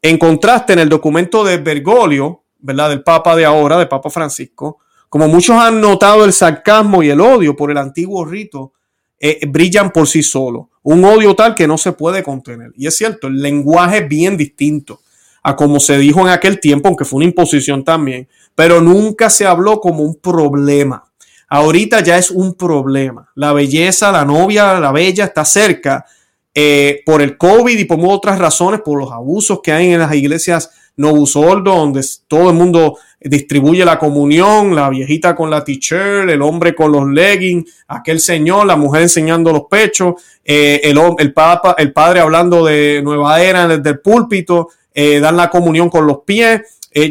En 0.00 0.18
contraste, 0.18 0.74
en 0.74 0.78
el 0.78 0.88
documento 0.88 1.42
de 1.42 1.58
Bergoglio, 1.58 2.44
¿verdad? 2.58 2.90
Del 2.90 3.02
Papa 3.02 3.34
de 3.34 3.44
ahora, 3.44 3.78
del 3.78 3.88
Papa 3.88 4.10
Francisco, 4.10 4.78
como 5.08 5.28
muchos 5.28 5.56
han 5.56 5.80
notado 5.80 6.24
el 6.24 6.32
sarcasmo 6.32 7.02
y 7.02 7.10
el 7.10 7.20
odio 7.20 7.56
por 7.56 7.70
el 7.70 7.78
antiguo 7.78 8.24
rito, 8.24 8.72
eh, 9.18 9.40
brillan 9.48 9.90
por 9.90 10.06
sí 10.06 10.22
solos. 10.22 10.66
Un 10.88 11.04
odio 11.04 11.34
tal 11.34 11.56
que 11.56 11.66
no 11.66 11.78
se 11.78 11.90
puede 11.90 12.22
contener. 12.22 12.70
Y 12.76 12.86
es 12.86 12.96
cierto, 12.96 13.26
el 13.26 13.42
lenguaje 13.42 13.98
es 13.98 14.08
bien 14.08 14.36
distinto 14.36 15.00
a 15.42 15.56
como 15.56 15.80
se 15.80 15.98
dijo 15.98 16.20
en 16.20 16.28
aquel 16.28 16.60
tiempo, 16.60 16.86
aunque 16.86 17.04
fue 17.04 17.16
una 17.16 17.26
imposición 17.26 17.82
también, 17.82 18.28
pero 18.54 18.80
nunca 18.80 19.28
se 19.28 19.46
habló 19.46 19.80
como 19.80 20.04
un 20.04 20.14
problema. 20.14 21.04
Ahorita 21.48 22.04
ya 22.04 22.18
es 22.18 22.30
un 22.30 22.54
problema. 22.54 23.28
La 23.34 23.52
belleza, 23.52 24.12
la 24.12 24.24
novia, 24.24 24.78
la 24.78 24.92
bella 24.92 25.24
está 25.24 25.44
cerca 25.44 26.06
eh, 26.54 27.02
por 27.04 27.20
el 27.20 27.36
COVID 27.36 27.76
y 27.76 27.84
por 27.84 27.98
otras 28.02 28.38
razones, 28.38 28.80
por 28.84 28.96
los 28.96 29.10
abusos 29.10 29.58
que 29.64 29.72
hay 29.72 29.92
en 29.92 29.98
las 29.98 30.14
iglesias 30.14 30.70
Novusoldo, 30.96 31.74
donde 31.74 32.04
todo 32.26 32.50
el 32.50 32.56
mundo 32.56 32.98
distribuye 33.20 33.84
la 33.84 33.98
comunión, 33.98 34.74
la 34.74 34.88
viejita 34.88 35.34
con 35.34 35.50
la 35.50 35.62
t-shirt, 35.62 36.28
el 36.30 36.42
hombre 36.42 36.74
con 36.74 36.92
los 36.92 37.06
leggings, 37.08 37.84
aquel 37.88 38.20
señor, 38.20 38.66
la 38.66 38.76
mujer 38.76 39.02
enseñando 39.02 39.52
los 39.52 39.64
pechos, 39.70 40.14
eh, 40.44 40.80
el, 40.84 41.32
papa, 41.32 41.74
el 41.78 41.92
padre 41.92 42.20
hablando 42.20 42.64
de 42.64 43.00
nueva 43.02 43.42
era 43.42 43.68
desde 43.68 43.90
el 43.90 44.00
púlpito, 44.00 44.68
eh, 44.94 45.20
dan 45.20 45.36
la 45.36 45.50
comunión 45.50 45.90
con 45.90 46.06
los 46.06 46.18
pies, 46.24 46.62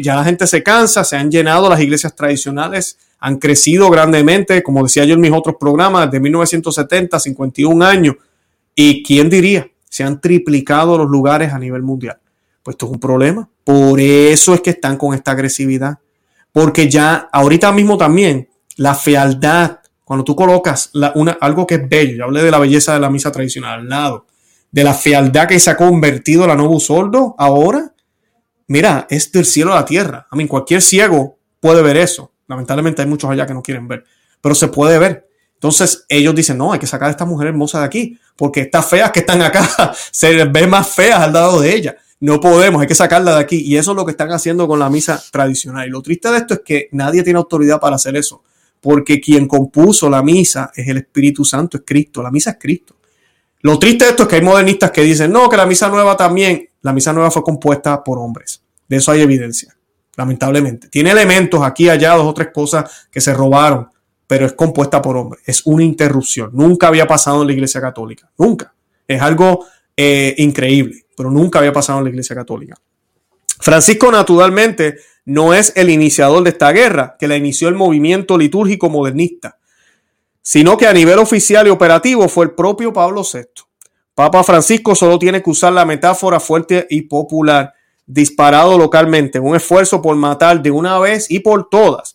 ya 0.02 0.16
la 0.16 0.24
gente 0.24 0.48
se 0.48 0.64
cansa, 0.64 1.04
se 1.04 1.16
han 1.16 1.30
llenado 1.30 1.68
las 1.68 1.80
iglesias 1.80 2.16
tradicionales, 2.16 2.98
han 3.20 3.38
crecido 3.38 3.88
grandemente, 3.90 4.62
como 4.62 4.82
decía 4.82 5.04
yo 5.04 5.14
en 5.14 5.20
mis 5.20 5.32
otros 5.32 5.56
programas, 5.58 6.06
desde 6.06 6.20
1970, 6.20 7.18
51 7.20 7.84
años, 7.84 8.16
y 8.74 9.02
quién 9.02 9.30
diría, 9.30 9.68
se 9.88 10.04
han 10.04 10.20
triplicado 10.20 10.98
los 10.98 11.08
lugares 11.08 11.52
a 11.52 11.58
nivel 11.58 11.82
mundial. 11.82 12.18
Pues 12.66 12.74
esto 12.74 12.86
es 12.86 12.92
un 12.94 12.98
problema. 12.98 13.48
Por 13.62 14.00
eso 14.00 14.52
es 14.52 14.60
que 14.60 14.70
están 14.70 14.96
con 14.96 15.14
esta 15.14 15.30
agresividad. 15.30 16.00
Porque 16.50 16.90
ya 16.90 17.28
ahorita 17.32 17.70
mismo 17.70 17.96
también 17.96 18.48
la 18.74 18.96
fealdad, 18.96 19.78
cuando 20.02 20.24
tú 20.24 20.34
colocas 20.34 20.90
una, 21.14 21.38
algo 21.40 21.64
que 21.64 21.76
es 21.76 21.88
bello, 21.88 22.16
ya 22.16 22.24
hablé 22.24 22.42
de 22.42 22.50
la 22.50 22.58
belleza 22.58 22.94
de 22.94 22.98
la 22.98 23.08
misa 23.08 23.30
tradicional 23.30 23.78
al 23.78 23.88
lado, 23.88 24.26
de 24.72 24.82
la 24.82 24.94
fealdad 24.94 25.46
que 25.46 25.60
se 25.60 25.70
ha 25.70 25.76
convertido 25.76 26.44
la 26.44 26.56
Novo 26.56 26.80
Sordo 26.80 27.36
ahora, 27.38 27.94
mira, 28.66 29.06
es 29.10 29.30
del 29.30 29.44
cielo 29.44 29.72
a 29.72 29.76
la 29.76 29.84
tierra. 29.84 30.26
A 30.28 30.34
mí, 30.34 30.48
cualquier 30.48 30.82
ciego 30.82 31.38
puede 31.60 31.82
ver 31.82 31.96
eso. 31.96 32.32
Lamentablemente 32.48 33.00
hay 33.00 33.06
muchos 33.06 33.30
allá 33.30 33.46
que 33.46 33.54
no 33.54 33.62
quieren 33.62 33.86
ver, 33.86 34.02
pero 34.40 34.56
se 34.56 34.66
puede 34.66 34.98
ver. 34.98 35.28
Entonces 35.54 36.04
ellos 36.08 36.34
dicen, 36.34 36.58
no, 36.58 36.72
hay 36.72 36.80
que 36.80 36.88
sacar 36.88 37.06
a 37.06 37.10
esta 37.12 37.26
mujer 37.26 37.46
hermosa 37.46 37.78
de 37.78 37.84
aquí, 37.84 38.18
porque 38.34 38.62
estas 38.62 38.86
feas 38.86 39.12
que 39.12 39.20
están 39.20 39.40
acá 39.40 39.94
se 40.10 40.32
les 40.32 40.50
ve 40.50 40.66
más 40.66 40.88
feas 40.88 41.20
al 41.20 41.32
lado 41.32 41.60
de 41.60 41.72
ella. 41.72 41.96
No 42.26 42.40
podemos, 42.40 42.82
hay 42.82 42.88
que 42.88 42.94
sacarla 42.96 43.36
de 43.36 43.40
aquí. 43.40 43.58
Y 43.58 43.76
eso 43.76 43.92
es 43.92 43.96
lo 43.96 44.04
que 44.04 44.10
están 44.10 44.32
haciendo 44.32 44.66
con 44.66 44.80
la 44.80 44.90
misa 44.90 45.22
tradicional. 45.30 45.86
Y 45.86 45.90
lo 45.92 46.02
triste 46.02 46.28
de 46.28 46.38
esto 46.38 46.54
es 46.54 46.60
que 46.64 46.88
nadie 46.90 47.22
tiene 47.22 47.38
autoridad 47.38 47.78
para 47.78 47.94
hacer 47.94 48.16
eso, 48.16 48.42
porque 48.80 49.20
quien 49.20 49.46
compuso 49.46 50.10
la 50.10 50.24
misa 50.24 50.72
es 50.74 50.88
el 50.88 50.96
Espíritu 50.96 51.44
Santo, 51.44 51.76
es 51.76 51.84
Cristo. 51.86 52.24
La 52.24 52.32
misa 52.32 52.50
es 52.50 52.56
Cristo. 52.58 52.96
Lo 53.60 53.78
triste 53.78 54.06
de 54.06 54.10
esto 54.10 54.24
es 54.24 54.28
que 54.28 54.34
hay 54.34 54.42
modernistas 54.42 54.90
que 54.90 55.02
dicen, 55.02 55.30
no, 55.30 55.48
que 55.48 55.56
la 55.56 55.66
misa 55.66 55.88
nueva 55.88 56.16
también, 56.16 56.68
la 56.82 56.92
misa 56.92 57.12
nueva 57.12 57.30
fue 57.30 57.44
compuesta 57.44 58.02
por 58.02 58.18
hombres. 58.18 58.60
De 58.88 58.96
eso 58.96 59.12
hay 59.12 59.20
evidencia, 59.20 59.76
lamentablemente. 60.16 60.88
Tiene 60.88 61.12
elementos 61.12 61.62
aquí, 61.62 61.88
allá, 61.88 62.14
dos 62.14 62.26
o 62.26 62.34
tres 62.34 62.48
cosas 62.52 63.06
que 63.08 63.20
se 63.20 63.34
robaron, 63.34 63.86
pero 64.26 64.46
es 64.46 64.54
compuesta 64.54 65.00
por 65.00 65.16
hombres. 65.16 65.44
Es 65.46 65.64
una 65.64 65.84
interrupción. 65.84 66.50
Nunca 66.54 66.88
había 66.88 67.06
pasado 67.06 67.42
en 67.42 67.46
la 67.46 67.52
Iglesia 67.52 67.80
Católica. 67.80 68.28
Nunca. 68.36 68.74
Es 69.06 69.22
algo 69.22 69.64
eh, 69.96 70.34
increíble, 70.38 71.05
pero 71.16 71.30
nunca 71.30 71.58
había 71.58 71.72
pasado 71.72 71.98
en 71.98 72.04
la 72.04 72.10
Iglesia 72.10 72.36
Católica. 72.36 72.76
Francisco, 73.58 74.12
naturalmente, 74.12 74.96
no 75.24 75.54
es 75.54 75.72
el 75.76 75.90
iniciador 75.90 76.44
de 76.44 76.50
esta 76.50 76.70
guerra, 76.72 77.16
que 77.18 77.26
la 77.26 77.36
inició 77.36 77.68
el 77.68 77.74
movimiento 77.74 78.38
litúrgico 78.38 78.90
modernista, 78.90 79.58
sino 80.42 80.76
que 80.76 80.86
a 80.86 80.92
nivel 80.92 81.18
oficial 81.18 81.66
y 81.66 81.70
operativo 81.70 82.28
fue 82.28 82.44
el 82.44 82.50
propio 82.52 82.92
Pablo 82.92 83.22
VI. 83.22 83.64
Papa 84.14 84.44
Francisco 84.44 84.94
solo 84.94 85.18
tiene 85.18 85.42
que 85.42 85.50
usar 85.50 85.72
la 85.72 85.84
metáfora 85.84 86.38
fuerte 86.38 86.86
y 86.88 87.02
popular, 87.02 87.74
disparado 88.06 88.78
localmente, 88.78 89.40
un 89.40 89.56
esfuerzo 89.56 90.00
por 90.00 90.14
matar 90.16 90.62
de 90.62 90.70
una 90.70 90.98
vez 90.98 91.30
y 91.30 91.40
por 91.40 91.68
todas 91.68 92.14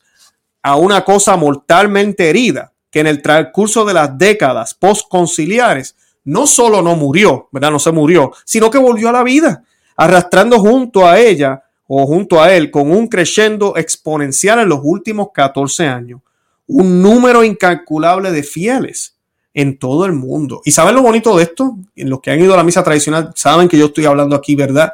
a 0.63 0.75
una 0.75 1.03
cosa 1.03 1.35
mortalmente 1.37 2.29
herida 2.29 2.73
que 2.91 2.99
en 2.99 3.07
el 3.07 3.21
transcurso 3.21 3.85
de 3.85 3.93
las 3.93 4.17
décadas 4.17 4.73
postconciliares 4.73 5.95
no 6.23 6.47
solo 6.47 6.81
no 6.81 6.95
murió, 6.95 7.49
¿verdad? 7.51 7.71
No 7.71 7.79
se 7.79 7.91
murió, 7.91 8.31
sino 8.45 8.69
que 8.69 8.77
volvió 8.77 9.09
a 9.09 9.13
la 9.13 9.23
vida, 9.23 9.63
arrastrando 9.95 10.59
junto 10.59 11.05
a 11.05 11.19
ella 11.19 11.63
o 11.87 12.05
junto 12.05 12.41
a 12.41 12.53
él 12.53 12.71
con 12.71 12.91
un 12.91 13.07
crescendo 13.07 13.75
exponencial 13.75 14.59
en 14.59 14.69
los 14.69 14.79
últimos 14.83 15.29
14 15.33 15.87
años, 15.87 16.21
un 16.67 17.01
número 17.01 17.43
incalculable 17.43 18.31
de 18.31 18.43
fieles 18.43 19.17
en 19.53 19.77
todo 19.77 20.05
el 20.05 20.13
mundo. 20.13 20.61
¿Y 20.63 20.71
saben 20.71 20.95
lo 20.95 21.01
bonito 21.01 21.35
de 21.35 21.43
esto? 21.43 21.77
En 21.95 22.09
los 22.09 22.21
que 22.21 22.31
han 22.31 22.39
ido 22.39 22.53
a 22.53 22.57
la 22.57 22.63
misa 22.63 22.83
tradicional 22.83 23.31
saben 23.35 23.67
que 23.67 23.77
yo 23.77 23.87
estoy 23.87 24.05
hablando 24.05 24.35
aquí, 24.35 24.55
¿verdad? 24.55 24.93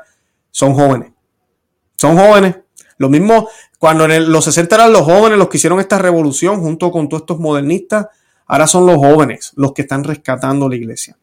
Son 0.50 0.74
jóvenes. 0.74 1.12
Son 1.98 2.18
jóvenes. 2.18 2.56
Lo 2.98 3.10
mismo 3.10 3.48
cuando 3.78 4.06
en 4.06 4.32
los 4.32 4.46
60 4.46 4.76
eran 4.76 4.92
los 4.92 5.04
jóvenes 5.04 5.38
los 5.38 5.50
que 5.50 5.58
hicieron 5.58 5.80
esta 5.80 6.00
revolución 6.00 6.60
junto 6.62 6.92
con 6.92 7.08
todos 7.08 7.22
estos 7.22 7.40
modernistas, 7.40 8.08
ahora 8.48 8.68
son 8.68 8.86
los 8.86 8.96
jóvenes 8.98 9.52
los 9.56 9.74
que 9.74 9.84
están 9.84 10.04
rescatando 10.04 10.68
la 10.68 10.76
iglesia. 10.76 11.18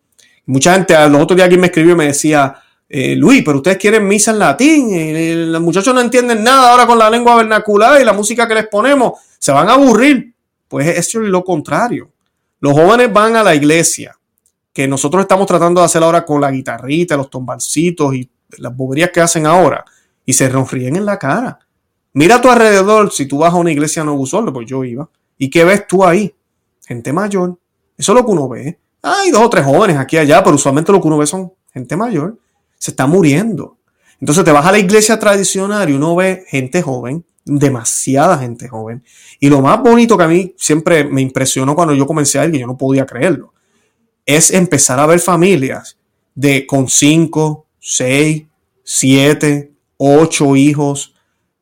Mucha 0.47 0.75
gente, 0.75 0.95
los 1.09 1.23
otros 1.23 1.37
días 1.37 1.45
alguien 1.45 1.61
me 1.61 1.69
escribió 1.69 1.93
y 1.93 1.97
me 1.97 2.07
decía, 2.07 2.55
eh, 2.89 3.17
Luis, 3.17 3.43
pero 3.45 3.59
ustedes 3.59 3.79
quieren 3.79 4.07
misa 4.07 4.31
en 4.31 4.39
latín, 4.39 4.89
eh, 4.93 5.35
los 5.49 5.63
muchachos 5.63 5.95
no 5.95 6.01
entienden 6.01 6.45
nada 6.45 6.71
ahora 6.71 6.87
con 6.87 6.99
la 6.99 7.09
lengua 7.09 7.37
vernacular 7.37 8.01
y 8.01 8.05
la 8.05 8.13
música 8.13 8.47
que 8.47 8.55
les 8.55 8.69
ponemos, 8.69 9.19
se 9.39 9.53
van 9.53 9.69
a 9.69 9.75
aburrir. 9.75 10.35
Pues 10.69 10.87
eso 10.99 11.23
es 11.23 11.29
lo 11.29 11.45
contrario. 11.45 12.11
Los 12.61 12.73
jóvenes 12.73 13.13
van 13.13 13.37
a 13.37 13.43
la 13.43 13.55
iglesia, 13.55 14.19
que 14.73 14.89
nosotros 14.89 15.23
estamos 15.23 15.47
tratando 15.47 15.81
de 15.81 15.87
hacer 15.87 16.03
ahora 16.03 16.25
con 16.25 16.41
la 16.41 16.51
guitarrita, 16.51 17.17
los 17.17 17.31
tombalcitos 17.31 18.15
y 18.15 18.29
las 18.59 18.77
boberías 18.77 19.11
que 19.11 19.21
hacen 19.21 19.47
ahora, 19.47 19.85
y 20.27 20.33
se 20.33 20.49
ríen 20.49 20.97
en 20.97 21.05
la 21.05 21.19
cara. 21.19 21.59
Mira 22.13 22.37
a 22.37 22.41
tu 22.41 22.49
alrededor 22.49 23.13
si 23.13 23.27
tú 23.27 23.39
vas 23.39 23.53
a 23.53 23.57
una 23.57 23.73
iglesia 23.73 24.05
no 24.05 24.17
pues 24.53 24.67
yo 24.67 24.85
iba. 24.85 25.09
¿Y 25.37 25.51
qué 25.51 25.65
ves 25.65 25.87
tú 25.87 26.05
ahí? 26.05 26.35
Gente 26.87 27.13
mayor, 27.13 27.59
Eso 27.97 28.13
es 28.13 28.19
lo 28.19 28.25
que 28.25 28.33
uno 28.33 28.49
ve. 28.49 28.79
Hay 29.03 29.31
dos 29.31 29.43
o 29.43 29.51
tres 29.51 29.65
jóvenes 29.65 29.97
aquí 29.97 30.17
y 30.17 30.21
allá, 30.21 30.43
pero 30.43 30.57
usualmente 30.57 30.93
lo 30.93 31.01
que 31.01 31.09
uno 31.09 31.19
ve 31.19 31.27
son 31.27 31.53
gente 31.73 31.97
mayor. 31.97 32.39
Se 32.79 32.91
está 32.91 33.07
muriendo. 33.07 33.79
Entonces 34.21 34.45
te 34.45 34.53
vas 34.53 34.67
a 34.67 34.73
la 34.73 34.79
iglesia 34.79 35.19
tradicional 35.19 35.91
y 35.91 35.93
uno 35.93 36.17
ve 36.17 36.45
gente 36.49 36.83
joven, 36.83 37.25
demasiada 37.45 38.39
gente 38.39 38.69
joven. 38.69 39.03
Y 39.41 39.49
lo 39.49 39.61
más 39.61 39.83
bonito 39.83 40.17
que 40.17 40.25
a 40.25 40.29
mí 40.29 40.55
siempre 40.57 41.05
me 41.05 41.21
impresionó 41.21 41.75
cuando 41.75 41.95
yo 41.95 42.07
comencé 42.07 42.39
a 42.39 42.47
ir, 42.47 42.53
yo 42.53 42.67
no 42.67 42.77
podía 42.77 43.07
creerlo, 43.07 43.53
es 44.25 44.51
empezar 44.51 44.99
a 45.01 45.07
ver 45.07 45.21
familias 45.21 45.99
de 46.35 46.67
con 46.67 46.89
cinco, 46.89 47.67
seis, 47.79 48.45
siete, 48.83 49.73
ocho 49.99 50.57
hijos. 50.57 51.15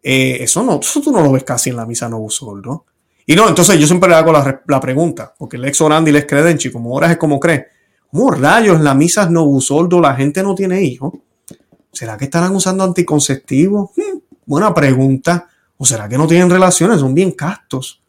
Eh, 0.03 0.39
eso 0.41 0.63
no, 0.63 0.81
eso 0.81 1.01
tú 1.01 1.11
no 1.11 1.23
lo 1.23 1.33
ves 1.33 1.45
casi 1.45 1.71
en 1.71 1.77
la 1.77 1.87
misa 1.87 2.09
no 2.09 2.27
¿no? 2.65 2.85
Y 3.27 3.37
no, 3.37 3.49
entonces 3.49 3.79
yo 3.79 3.87
siempre 3.87 4.09
le 4.09 4.17
hago 4.17 4.33
la, 4.33 4.81
pregunta, 4.81 5.33
porque 5.39 5.57
el 5.57 5.65
ex 5.65 5.81
orandi 5.81 6.11
les 6.11 6.27
credenchi, 6.27 6.71
como 6.71 6.95
horas 6.95 7.13
es 7.13 7.19
como 7.19 7.39
cree. 7.39 7.67
¿Cómo 8.11 8.31
rayos 8.31 8.81
la 8.81 8.95
misa 8.95 9.29
no 9.31 9.61
soldo 9.61 10.01
la 10.01 10.15
gente 10.15 10.43
no 10.43 10.55
tiene 10.55 10.83
hijos? 10.83 11.15
¿Será 11.93 12.17
que 12.17 12.25
estarán 12.25 12.55
usando 12.55 12.85
anticonceptivos? 12.85 13.91
Hmm, 13.97 14.19
buena 14.45 14.75
pregunta. 14.75 15.49
¿O 15.77 15.85
será 15.85 16.09
que 16.09 16.19
no 16.19 16.27
tienen 16.27 16.51
relaciones? 16.51 17.01
Son 17.01 17.15
bien 17.15 17.33
castos. 17.33 18.03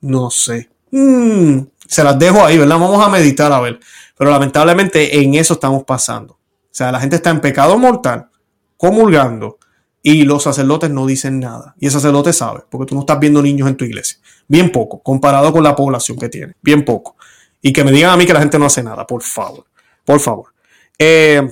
No 0.00 0.30
sé. 0.30 0.68
Hmm, 0.90 1.60
se 1.86 2.04
las 2.04 2.18
dejo 2.18 2.44
ahí, 2.44 2.58
¿verdad? 2.58 2.78
Vamos 2.78 3.04
a 3.04 3.08
meditar 3.08 3.52
a 3.52 3.60
ver. 3.60 3.80
Pero 4.16 4.30
lamentablemente 4.30 5.20
en 5.20 5.34
eso 5.34 5.54
estamos 5.54 5.84
pasando. 5.84 6.34
O 6.34 6.78
sea, 6.78 6.92
la 6.92 7.00
gente 7.00 7.16
está 7.16 7.30
en 7.30 7.40
pecado 7.40 7.78
mortal, 7.78 8.28
comulgando, 8.76 9.58
y 10.08 10.22
los 10.22 10.44
sacerdotes 10.44 10.88
no 10.88 11.04
dicen 11.04 11.40
nada. 11.40 11.74
Y 11.80 11.86
el 11.86 11.90
sacerdote 11.90 12.32
sabe, 12.32 12.62
porque 12.70 12.86
tú 12.86 12.94
no 12.94 13.00
estás 13.00 13.18
viendo 13.18 13.42
niños 13.42 13.68
en 13.68 13.76
tu 13.76 13.84
iglesia. 13.84 14.18
Bien 14.46 14.70
poco, 14.70 15.02
comparado 15.02 15.52
con 15.52 15.64
la 15.64 15.74
población 15.74 16.16
que 16.16 16.28
tiene. 16.28 16.54
Bien 16.62 16.84
poco. 16.84 17.16
Y 17.60 17.72
que 17.72 17.82
me 17.82 17.90
digan 17.90 18.12
a 18.12 18.16
mí 18.16 18.24
que 18.24 18.32
la 18.32 18.38
gente 18.38 18.56
no 18.56 18.66
hace 18.66 18.84
nada, 18.84 19.04
por 19.04 19.24
favor. 19.24 19.64
Por 20.04 20.20
favor. 20.20 20.54
Eh, 20.96 21.42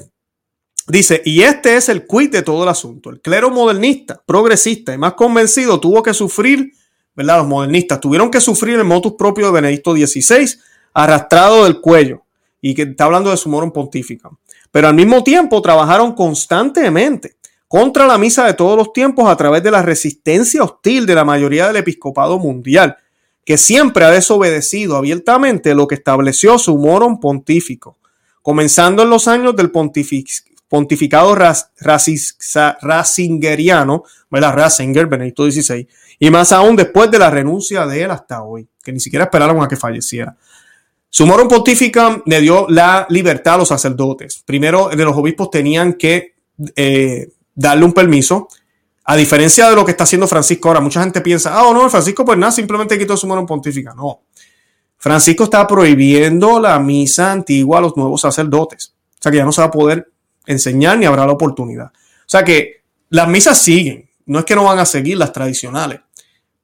dice, 0.86 1.20
y 1.24 1.42
este 1.42 1.76
es 1.76 1.88
el 1.88 2.06
quid 2.06 2.30
de 2.30 2.42
todo 2.42 2.62
el 2.62 2.68
asunto. 2.68 3.10
El 3.10 3.20
clero 3.20 3.50
modernista, 3.50 4.22
progresista 4.24 4.94
y 4.94 4.98
más 4.98 5.14
convencido 5.14 5.80
tuvo 5.80 6.00
que 6.00 6.14
sufrir, 6.14 6.74
¿verdad? 7.16 7.38
Los 7.38 7.48
modernistas 7.48 7.98
tuvieron 7.98 8.30
que 8.30 8.40
sufrir 8.40 8.78
el 8.78 8.84
motus 8.84 9.14
propio 9.18 9.46
de 9.46 9.52
Benedicto 9.52 9.96
XVI, 9.96 10.48
arrastrado 10.92 11.64
del 11.64 11.80
cuello. 11.80 12.22
Y 12.60 12.72
que 12.72 12.82
está 12.82 13.06
hablando 13.06 13.30
de 13.30 13.36
su 13.36 13.48
morum 13.48 13.72
pontificum. 13.72 14.36
Pero 14.70 14.86
al 14.86 14.94
mismo 14.94 15.24
tiempo 15.24 15.60
trabajaron 15.60 16.12
constantemente 16.12 17.34
contra 17.74 18.06
la 18.06 18.18
misa 18.18 18.46
de 18.46 18.54
todos 18.54 18.78
los 18.78 18.92
tiempos 18.92 19.28
a 19.28 19.36
través 19.36 19.60
de 19.64 19.72
la 19.72 19.82
resistencia 19.82 20.62
hostil 20.62 21.06
de 21.06 21.16
la 21.16 21.24
mayoría 21.24 21.66
del 21.66 21.74
episcopado 21.74 22.38
mundial, 22.38 22.98
que 23.44 23.58
siempre 23.58 24.04
ha 24.04 24.12
desobedecido 24.12 24.96
abiertamente 24.96 25.74
lo 25.74 25.88
que 25.88 25.96
estableció 25.96 26.56
su 26.60 26.78
moron 26.78 27.18
pontífico, 27.18 27.98
comenzando 28.42 29.02
en 29.02 29.10
los 29.10 29.26
años 29.26 29.56
del 29.56 29.72
pontificado 29.72 31.34
Ratzingeriano, 32.80 34.04
¿verdad? 34.30 34.54
Ratzinger, 34.54 35.08
Benedicto 35.08 35.50
XVI, 35.50 35.88
y 36.20 36.30
más 36.30 36.52
aún 36.52 36.76
después 36.76 37.10
de 37.10 37.18
la 37.18 37.30
renuncia 37.30 37.88
de 37.88 38.02
él 38.02 38.12
hasta 38.12 38.44
hoy, 38.44 38.68
que 38.84 38.92
ni 38.92 39.00
siquiera 39.00 39.24
esperaron 39.24 39.60
a 39.64 39.66
que 39.66 39.74
falleciera. 39.74 40.36
Su 41.10 41.26
moron 41.26 41.48
pontífica 41.48 42.22
le 42.24 42.40
dio 42.40 42.66
la 42.68 43.04
libertad 43.10 43.54
a 43.54 43.58
los 43.58 43.66
sacerdotes. 43.66 44.44
Primero, 44.46 44.90
de 44.90 45.04
los 45.04 45.16
obispos 45.16 45.50
tenían 45.50 45.94
que 45.94 46.34
eh, 46.76 47.30
darle 47.54 47.84
un 47.84 47.92
permiso. 47.92 48.48
A 49.04 49.16
diferencia 49.16 49.68
de 49.68 49.76
lo 49.76 49.84
que 49.84 49.90
está 49.90 50.04
haciendo 50.04 50.26
Francisco 50.26 50.68
ahora, 50.68 50.80
mucha 50.80 51.02
gente 51.02 51.20
piensa, 51.20 51.58
ah, 51.58 51.70
no, 51.72 51.88
Francisco 51.90 52.24
pues 52.24 52.38
nada, 52.38 52.52
simplemente 52.52 52.98
quitó 52.98 53.16
su 53.16 53.26
mano 53.26 53.44
pontífica. 53.44 53.94
No. 53.94 54.22
Francisco 54.96 55.44
está 55.44 55.66
prohibiendo 55.66 56.58
la 56.58 56.78
misa 56.78 57.30
antigua 57.30 57.78
a 57.78 57.80
los 57.82 57.96
nuevos 57.96 58.22
sacerdotes. 58.22 58.94
O 59.18 59.22
sea 59.22 59.30
que 59.30 59.38
ya 59.38 59.44
no 59.44 59.52
se 59.52 59.60
va 59.60 59.66
a 59.66 59.70
poder 59.70 60.10
enseñar 60.46 60.98
ni 60.98 61.04
habrá 61.04 61.26
la 61.26 61.32
oportunidad. 61.32 61.86
O 61.86 62.28
sea 62.28 62.42
que 62.42 62.82
las 63.10 63.28
misas 63.28 63.60
siguen. 63.60 64.08
No 64.26 64.38
es 64.38 64.46
que 64.46 64.54
no 64.54 64.64
van 64.64 64.78
a 64.78 64.86
seguir 64.86 65.18
las 65.18 65.32
tradicionales, 65.32 66.00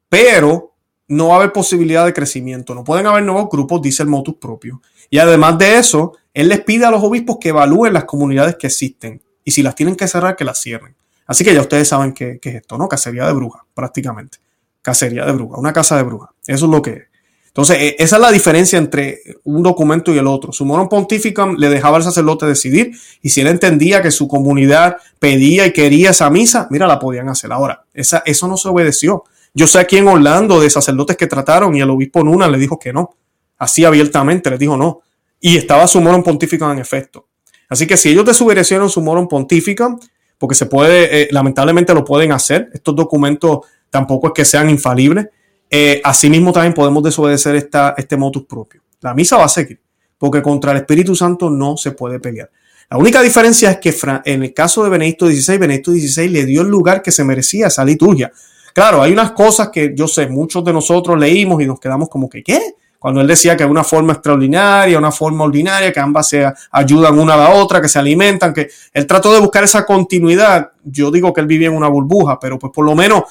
pero 0.09 0.73
no 1.07 1.27
va 1.27 1.35
a 1.35 1.37
haber 1.37 1.51
posibilidad 1.51 2.05
de 2.05 2.13
crecimiento. 2.13 2.73
No 2.73 2.83
pueden 2.83 3.05
haber 3.05 3.23
nuevos 3.23 3.49
grupos, 3.51 3.83
dice 3.83 4.01
el 4.01 4.09
motus 4.09 4.35
propio. 4.35 4.81
Y 5.11 5.19
además 5.19 5.59
de 5.59 5.77
eso, 5.77 6.13
él 6.33 6.49
les 6.49 6.61
pide 6.61 6.85
a 6.85 6.91
los 6.91 7.03
obispos 7.03 7.37
que 7.39 7.49
evalúen 7.49 7.93
las 7.93 8.05
comunidades 8.05 8.55
que 8.55 8.65
existen 8.65 9.21
y 9.43 9.51
si 9.51 9.63
las 9.63 9.75
tienen 9.75 9.95
que 9.95 10.07
cerrar, 10.07 10.35
que 10.35 10.45
las 10.45 10.61
cierren. 10.61 10.95
Así 11.25 11.43
que 11.43 11.53
ya 11.53 11.61
ustedes 11.61 11.87
saben 11.87 12.13
qué, 12.13 12.39
es 12.41 12.55
esto, 12.55 12.77
¿no? 12.77 12.87
Cacería 12.87 13.25
de 13.25 13.33
bruja, 13.33 13.65
prácticamente. 13.73 14.39
Cacería 14.81 15.25
de 15.25 15.31
bruja, 15.31 15.57
una 15.57 15.71
casa 15.71 15.95
de 15.97 16.03
bruja. 16.03 16.33
Eso 16.45 16.65
es 16.65 16.71
lo 16.71 16.81
que 16.81 16.91
es. 16.91 17.03
Entonces, 17.47 17.77
e, 17.79 17.95
esa 17.99 18.15
es 18.15 18.21
la 18.21 18.31
diferencia 18.31 18.79
entre 18.79 19.21
un 19.43 19.61
documento 19.61 20.13
y 20.13 20.17
el 20.17 20.27
otro. 20.27 20.51
Su 20.51 20.65
mono 20.65 20.87
pontificum 20.87 21.55
le 21.57 21.69
dejaba 21.69 21.97
al 21.97 22.03
sacerdote 22.03 22.45
decidir 22.45 22.91
y 23.21 23.29
si 23.29 23.41
él 23.41 23.47
entendía 23.47 24.01
que 24.01 24.11
su 24.11 24.27
comunidad 24.27 24.97
pedía 25.19 25.65
y 25.65 25.73
quería 25.73 26.11
esa 26.11 26.29
misa, 26.29 26.67
mira, 26.69 26.87
la 26.87 26.99
podían 26.99 27.29
hacer. 27.29 27.51
Ahora, 27.51 27.85
esa, 27.93 28.23
eso 28.25 28.47
no 28.47 28.57
se 28.57 28.69
obedeció. 28.69 29.23
Yo 29.53 29.67
sé 29.67 29.79
aquí 29.79 29.97
en 29.97 30.07
Orlando 30.07 30.61
de 30.61 30.69
sacerdotes 30.69 31.17
que 31.17 31.27
trataron 31.27 31.75
y 31.75 31.81
el 31.81 31.89
obispo 31.89 32.23
Nuna 32.23 32.47
le 32.47 32.57
dijo 32.57 32.79
que 32.79 32.93
no. 32.93 33.15
Así 33.57 33.83
abiertamente 33.83 34.49
le 34.49 34.57
dijo 34.57 34.77
no. 34.77 35.01
Y 35.39 35.57
estaba 35.57 35.87
su 35.87 35.99
mono 35.99 36.23
pontificum 36.23 36.71
en 36.71 36.79
efecto. 36.79 37.27
Así 37.71 37.87
que 37.87 37.95
si 37.95 38.09
ellos 38.09 38.25
desobedecieron 38.25 38.89
su 38.89 39.01
moron 39.01 39.29
pontífica, 39.29 39.95
porque 40.37 40.55
se 40.55 40.65
puede, 40.65 41.21
eh, 41.21 41.27
lamentablemente 41.31 41.93
lo 41.93 42.03
pueden 42.03 42.33
hacer, 42.33 42.69
estos 42.73 42.93
documentos 42.93 43.59
tampoco 43.89 44.27
es 44.27 44.33
que 44.33 44.43
sean 44.43 44.69
infalibles, 44.69 45.27
eh, 45.69 46.01
asimismo 46.03 46.51
también 46.51 46.73
podemos 46.73 47.01
desobedecer 47.01 47.55
esta, 47.55 47.95
este 47.97 48.17
motus 48.17 48.43
propio. 48.43 48.81
La 48.99 49.13
misa 49.13 49.37
va 49.37 49.45
a 49.45 49.47
seguir, 49.47 49.79
porque 50.17 50.41
contra 50.41 50.73
el 50.73 50.79
Espíritu 50.79 51.15
Santo 51.15 51.49
no 51.49 51.77
se 51.77 51.91
puede 51.91 52.19
pelear. 52.19 52.51
La 52.89 52.97
única 52.97 53.21
diferencia 53.21 53.71
es 53.71 53.77
que 53.77 53.95
en 54.25 54.43
el 54.43 54.53
caso 54.53 54.83
de 54.83 54.89
Benedicto 54.89 55.27
XVI, 55.27 55.57
Benedicto 55.57 55.91
XVI 55.91 56.27
le 56.27 56.45
dio 56.45 56.63
el 56.63 56.67
lugar 56.67 57.01
que 57.01 57.13
se 57.13 57.23
merecía 57.23 57.67
esa 57.67 57.85
liturgia. 57.85 58.33
Claro, 58.73 59.01
hay 59.01 59.13
unas 59.13 59.31
cosas 59.31 59.69
que 59.69 59.93
yo 59.95 60.09
sé, 60.09 60.27
muchos 60.27 60.65
de 60.65 60.73
nosotros 60.73 61.17
leímos 61.17 61.61
y 61.61 61.67
nos 61.67 61.79
quedamos 61.79 62.09
como 62.09 62.27
que, 62.27 62.43
¿qué? 62.43 62.75
Cuando 63.01 63.19
él 63.19 63.25
decía 63.25 63.57
que 63.57 63.65
una 63.65 63.83
forma 63.83 64.13
extraordinaria, 64.13 64.95
una 64.95 65.11
forma 65.11 65.45
ordinaria, 65.45 65.91
que 65.91 65.99
ambas 65.99 66.29
se 66.29 66.45
ayudan 66.71 67.17
una 67.17 67.33
a 67.33 67.37
la 67.37 67.49
otra, 67.49 67.81
que 67.81 67.89
se 67.89 67.97
alimentan, 67.97 68.53
que 68.53 68.69
él 68.93 69.07
trató 69.07 69.33
de 69.33 69.39
buscar 69.39 69.63
esa 69.63 69.87
continuidad. 69.87 70.73
Yo 70.83 71.09
digo 71.09 71.33
que 71.33 71.41
él 71.41 71.47
vivía 71.47 71.69
en 71.69 71.75
una 71.75 71.87
burbuja, 71.87 72.37
pero 72.39 72.59
pues 72.59 72.71
por 72.71 72.85
lo 72.85 72.93
menos 72.93 73.23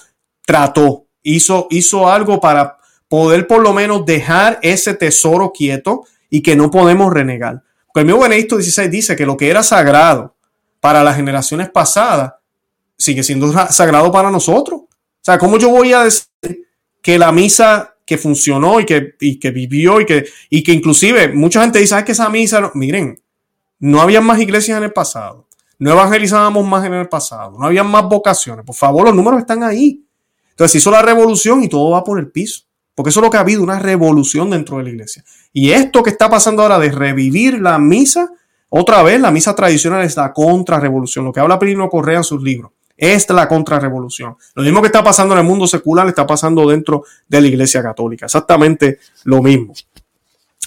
trató, 0.45 1.05
hizo, 1.23 1.69
hizo 1.71 2.09
algo 2.09 2.41
para 2.41 2.79
poder 3.07 3.47
por 3.47 3.63
lo 3.63 3.73
menos 3.73 4.05
dejar 4.05 4.59
ese 4.61 4.95
tesoro 4.95 5.53
quieto 5.53 6.03
y 6.29 6.43
que 6.43 6.57
no 6.57 6.69
podemos 6.73 7.13
renegar. 7.13 7.63
Porque 7.87 8.01
el 8.01 8.07
mismo 8.07 8.23
Benedicto 8.23 8.61
XVI 8.61 8.89
dice 8.89 9.15
que 9.15 9.25
lo 9.25 9.37
que 9.37 9.51
era 9.51 9.63
sagrado 9.63 10.35
para 10.81 11.05
las 11.05 11.15
generaciones 11.15 11.71
pasadas 11.71 12.33
sigue 12.99 13.23
siendo 13.23 13.53
sagrado 13.69 14.11
para 14.11 14.33
nosotros. 14.33 14.81
O 14.81 15.23
sea, 15.23 15.39
¿cómo 15.39 15.59
yo 15.59 15.69
voy 15.69 15.93
a 15.93 16.03
decir 16.03 16.27
que 17.01 17.21
la 17.21 17.31
misa 17.31 17.95
que 18.11 18.19
funcionó 18.19 18.81
y 18.81 18.85
que, 18.85 19.15
que 19.41 19.51
vivió 19.53 20.01
y 20.01 20.05
que, 20.05 20.27
y 20.49 20.65
que 20.65 20.73
inclusive 20.73 21.33
mucha 21.33 21.63
gente 21.63 21.79
dice, 21.79 21.95
que 22.05 22.11
esa 22.11 22.29
misa, 22.29 22.73
miren, 22.75 23.23
no 23.79 24.01
había 24.01 24.21
más 24.21 24.41
iglesias 24.41 24.79
en 24.79 24.83
el 24.83 24.93
pasado, 24.93 25.47
no 25.79 25.93
evangelizábamos 25.93 26.67
más 26.67 26.85
en 26.85 26.95
el 26.95 27.09
pasado, 27.09 27.57
no 27.57 27.67
había 27.67 27.85
más 27.85 28.03
vocaciones, 28.09 28.67
por 28.67 28.75
favor, 28.75 29.05
los 29.05 29.15
números 29.15 29.39
están 29.39 29.63
ahí. 29.63 30.05
Entonces 30.51 30.81
hizo 30.81 30.91
la 30.91 31.03
revolución 31.03 31.63
y 31.63 31.69
todo 31.69 31.91
va 31.91 32.03
por 32.03 32.19
el 32.19 32.33
piso, 32.33 32.65
porque 32.97 33.11
eso 33.11 33.21
es 33.21 33.25
lo 33.25 33.31
que 33.31 33.37
ha 33.37 33.43
habido, 33.43 33.63
una 33.63 33.79
revolución 33.79 34.51
dentro 34.51 34.79
de 34.79 34.83
la 34.83 34.91
iglesia. 34.91 35.25
Y 35.53 35.71
esto 35.71 36.03
que 36.03 36.11
está 36.11 36.29
pasando 36.29 36.63
ahora 36.63 36.81
de 36.81 36.91
revivir 36.91 37.61
la 37.61 37.79
misa, 37.79 38.29
otra 38.71 39.05
vez, 39.05 39.21
la 39.21 39.31
misa 39.31 39.55
tradicional 39.55 40.03
es 40.03 40.17
la 40.17 40.33
contrarrevolución, 40.33 41.27
lo 41.27 41.33
que 41.33 41.39
habla 41.39 41.61
Primo 41.61 41.89
Correa 41.89 42.19
en 42.19 42.25
sus 42.25 42.43
libros. 42.43 42.73
Es 43.03 43.31
la 43.31 43.49
contrarrevolución. 43.49 44.37
Lo 44.55 44.63
mismo 44.63 44.83
que 44.83 44.89
está 44.89 45.03
pasando 45.03 45.33
en 45.33 45.41
el 45.41 45.47
mundo 45.47 45.67
secular 45.67 46.07
está 46.07 46.27
pasando 46.27 46.69
dentro 46.69 47.05
de 47.27 47.41
la 47.41 47.47
Iglesia 47.47 47.83
Católica. 47.83 48.27
Exactamente 48.27 48.99
lo 49.25 49.43
mismo. 49.43 49.73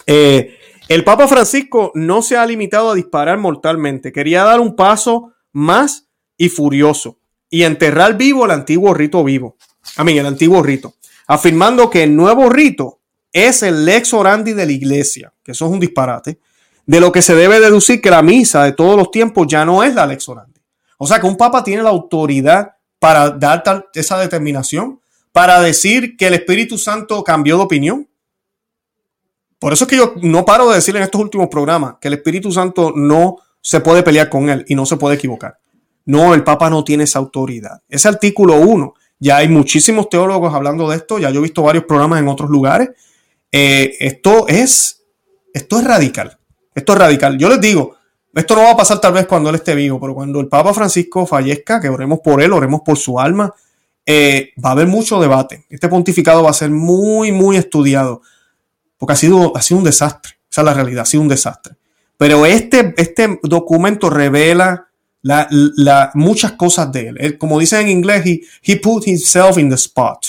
Eh, 0.08 0.58
el 0.89 1.04
Papa 1.04 1.28
Francisco 1.28 1.91
no 1.93 2.24
se 2.24 2.36
ha 2.36 2.43
limitado 2.48 2.89
a 2.89 2.96
disparar 2.96 3.38
mortalmente. 3.38 4.12
Quería 4.12 4.43
dar 4.43 4.60
un 4.60 4.76
paso 4.76 5.34
más 5.52 6.08
y 6.36 6.50
furioso 6.50 7.19
y 7.52 7.65
enterrar 7.65 8.17
vivo 8.17 8.46
el 8.46 8.52
antiguo 8.52 8.96
rito 8.96 9.24
vivo. 9.24 9.56
A 9.98 10.04
mí, 10.04 10.17
el 10.17 10.26
antiguo 10.26 10.63
rito. 10.63 10.96
Afirmando 11.28 11.91
que 11.91 12.02
el 12.02 12.15
nuevo 12.15 12.50
rito 12.50 13.00
es 13.32 13.62
el 13.62 13.86
lex 13.86 14.12
orandi 14.12 14.54
de 14.54 14.65
la 14.65 14.72
iglesia, 14.72 15.32
que 15.43 15.52
eso 15.52 15.67
es 15.67 15.72
un 15.72 15.80
disparate, 15.80 16.39
de 16.88 17.00
lo 17.00 17.12
que 17.12 17.22
se 17.22 17.36
debe 17.36 17.60
deducir 17.60 18.02
que 18.02 18.10
la 18.10 18.24
misa 18.24 18.63
de 18.63 18.72
todos 18.72 18.98
los 18.98 19.12
tiempos 19.12 19.46
ya 19.48 19.65
no 19.65 19.84
es 19.84 19.93
la 19.93 20.08
lex 20.08 20.28
orandi. 20.28 20.52
O 21.03 21.05
sea 21.05 21.19
que 21.19 21.27
un 21.27 21.35
papa 21.35 21.65
tiene 21.65 21.83
la 21.83 21.89
autoridad 21.89 22.77
para 22.97 23.31
dar 23.31 23.61
esa 23.93 24.17
determinación, 24.19 25.01
para 25.33 25.59
decir 25.59 26.15
que 26.15 26.27
el 26.27 26.33
Espíritu 26.35 26.77
Santo 26.77 27.25
cambió 27.25 27.57
de 27.57 27.63
opinión. 27.63 28.07
Por 29.59 29.73
eso 29.73 29.83
es 29.83 29.89
que 29.89 29.97
yo 29.97 30.13
no 30.21 30.45
paro 30.45 30.69
de 30.69 30.75
decir 30.75 30.95
en 30.95 31.03
estos 31.03 31.19
últimos 31.19 31.49
programas 31.49 31.95
que 31.99 32.07
el 32.07 32.13
Espíritu 32.13 32.53
Santo 32.53 32.93
no 32.95 33.35
se 33.59 33.81
puede 33.81 34.01
pelear 34.01 34.29
con 34.29 34.49
él 34.49 34.63
y 34.69 34.75
no 34.75 34.85
se 34.85 34.95
puede 34.95 35.15
equivocar. 35.15 35.57
No, 36.05 36.33
el 36.33 36.45
Papa 36.45 36.69
no 36.69 36.85
tiene 36.85 37.03
esa 37.03 37.19
autoridad. 37.19 37.81
Ese 37.89 38.07
artículo 38.07 38.55
1, 38.55 38.93
ya 39.19 39.35
hay 39.35 39.49
muchísimos 39.49 40.07
teólogos 40.07 40.53
hablando 40.53 40.89
de 40.89 40.95
esto, 40.95 41.19
ya 41.19 41.31
yo 41.31 41.41
he 41.41 41.43
visto 41.43 41.63
varios 41.63 41.83
programas 41.83 42.21
en 42.21 42.29
otros 42.29 42.49
lugares. 42.49 42.91
Eh, 43.51 43.93
esto 43.99 44.47
es 44.47 45.03
Esto 45.53 45.79
es 45.79 45.83
radical. 45.83 46.37
Esto 46.73 46.93
es 46.93 46.99
radical. 46.99 47.37
Yo 47.37 47.49
les 47.49 47.59
digo, 47.59 47.97
esto 48.34 48.56
no 48.56 48.63
va 48.63 48.72
a 48.72 48.78
pasar 48.78 49.00
tal 49.00 49.13
vez 49.13 49.28
cuando 49.28 49.50
él 49.50 49.56
esté 49.56 49.76
vivo, 49.76 50.00
pero 50.00 50.15
cuando 50.15 50.39
el 50.39 50.48
Papa 50.48 50.74
Francisco 50.74 51.26
fallezca, 51.26 51.80
que 51.80 51.89
oremos 51.89 52.19
por 52.19 52.41
él, 52.41 52.52
oremos 52.52 52.82
por 52.82 52.98
su 52.98 53.19
alma, 53.19 53.54
eh, 54.06 54.52
va 54.63 54.69
a 54.69 54.72
haber 54.72 54.88
mucho 54.88 55.22
debate. 55.22 55.65
Este 55.69 55.88
pontificado 55.88 56.43
va 56.43 56.50
a 56.50 56.54
ser 56.54 56.72
muy, 56.72 57.32
muy 57.32 57.58
estudiado, 57.58 58.22
porque 58.98 59.13
ha 59.13 59.17
sido, 59.17 59.56
ha 59.56 59.62
sido 59.62 59.78
un 59.78 59.84
desastre. 59.84 60.34
Esa 60.50 60.62
es 60.62 60.65
la 60.65 60.74
realidad, 60.74 61.04
ha 61.04 61.06
sido 61.06 61.22
un 61.22 61.30
desastre. 61.30 61.76
Pero 62.17 62.46
este, 62.46 62.93
este 62.98 63.39
documento 63.43 64.10
revela 64.10 64.88
la, 65.22 66.12
muchas 66.15 66.54
cosas 66.54 66.91
de 66.91 67.13
él. 67.15 67.38
Como 67.38 67.60
dicen 67.60 67.82
en 67.82 67.89
inglés, 67.89 68.26
he, 68.26 68.41
he 68.63 68.78
put 68.78 69.08
himself 69.08 69.58
in 69.58 69.69
the 69.69 69.76
spot. 69.76 70.26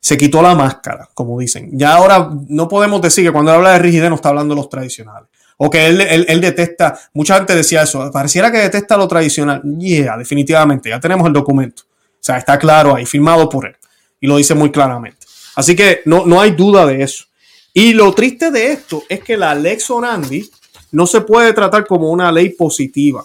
Se 0.00 0.18
quitó 0.18 0.42
la 0.42 0.54
máscara, 0.54 1.08
como 1.14 1.38
dicen. 1.38 1.70
Ya 1.72 1.94
ahora 1.94 2.30
no 2.48 2.68
podemos 2.68 3.00
decir 3.00 3.24
que 3.24 3.32
cuando 3.32 3.52
habla 3.52 3.72
de 3.72 3.78
rigidez 3.78 4.10
no 4.10 4.16
está 4.16 4.28
hablando 4.28 4.54
de 4.54 4.60
los 4.60 4.68
tradicionales. 4.68 5.28
O 5.66 5.70
que 5.70 5.86
él, 5.86 5.98
él, 6.02 6.40
detesta, 6.42 6.94
mucha 7.14 7.36
gente 7.36 7.54
decía 7.54 7.84
eso, 7.84 8.10
pareciera 8.12 8.52
que 8.52 8.58
detesta 8.58 8.98
lo 8.98 9.08
tradicional. 9.08 9.62
Yeah, 9.78 10.18
definitivamente, 10.18 10.90
ya 10.90 11.00
tenemos 11.00 11.26
el 11.26 11.32
documento. 11.32 11.84
O 11.84 12.20
sea, 12.20 12.36
está 12.36 12.58
claro 12.58 12.94
ahí, 12.94 13.06
firmado 13.06 13.48
por 13.48 13.64
él. 13.64 13.74
Y 14.20 14.26
lo 14.26 14.36
dice 14.36 14.54
muy 14.54 14.70
claramente. 14.70 15.26
Así 15.56 15.74
que 15.74 16.02
no, 16.04 16.26
no 16.26 16.38
hay 16.38 16.50
duda 16.50 16.84
de 16.84 17.02
eso. 17.02 17.24
Y 17.72 17.94
lo 17.94 18.12
triste 18.12 18.50
de 18.50 18.72
esto 18.72 19.04
es 19.08 19.20
que 19.20 19.38
la 19.38 19.54
Lex 19.54 19.88
Orandi 19.88 20.50
no 20.92 21.06
se 21.06 21.22
puede 21.22 21.54
tratar 21.54 21.86
como 21.86 22.10
una 22.10 22.30
ley 22.30 22.50
positiva. 22.50 23.24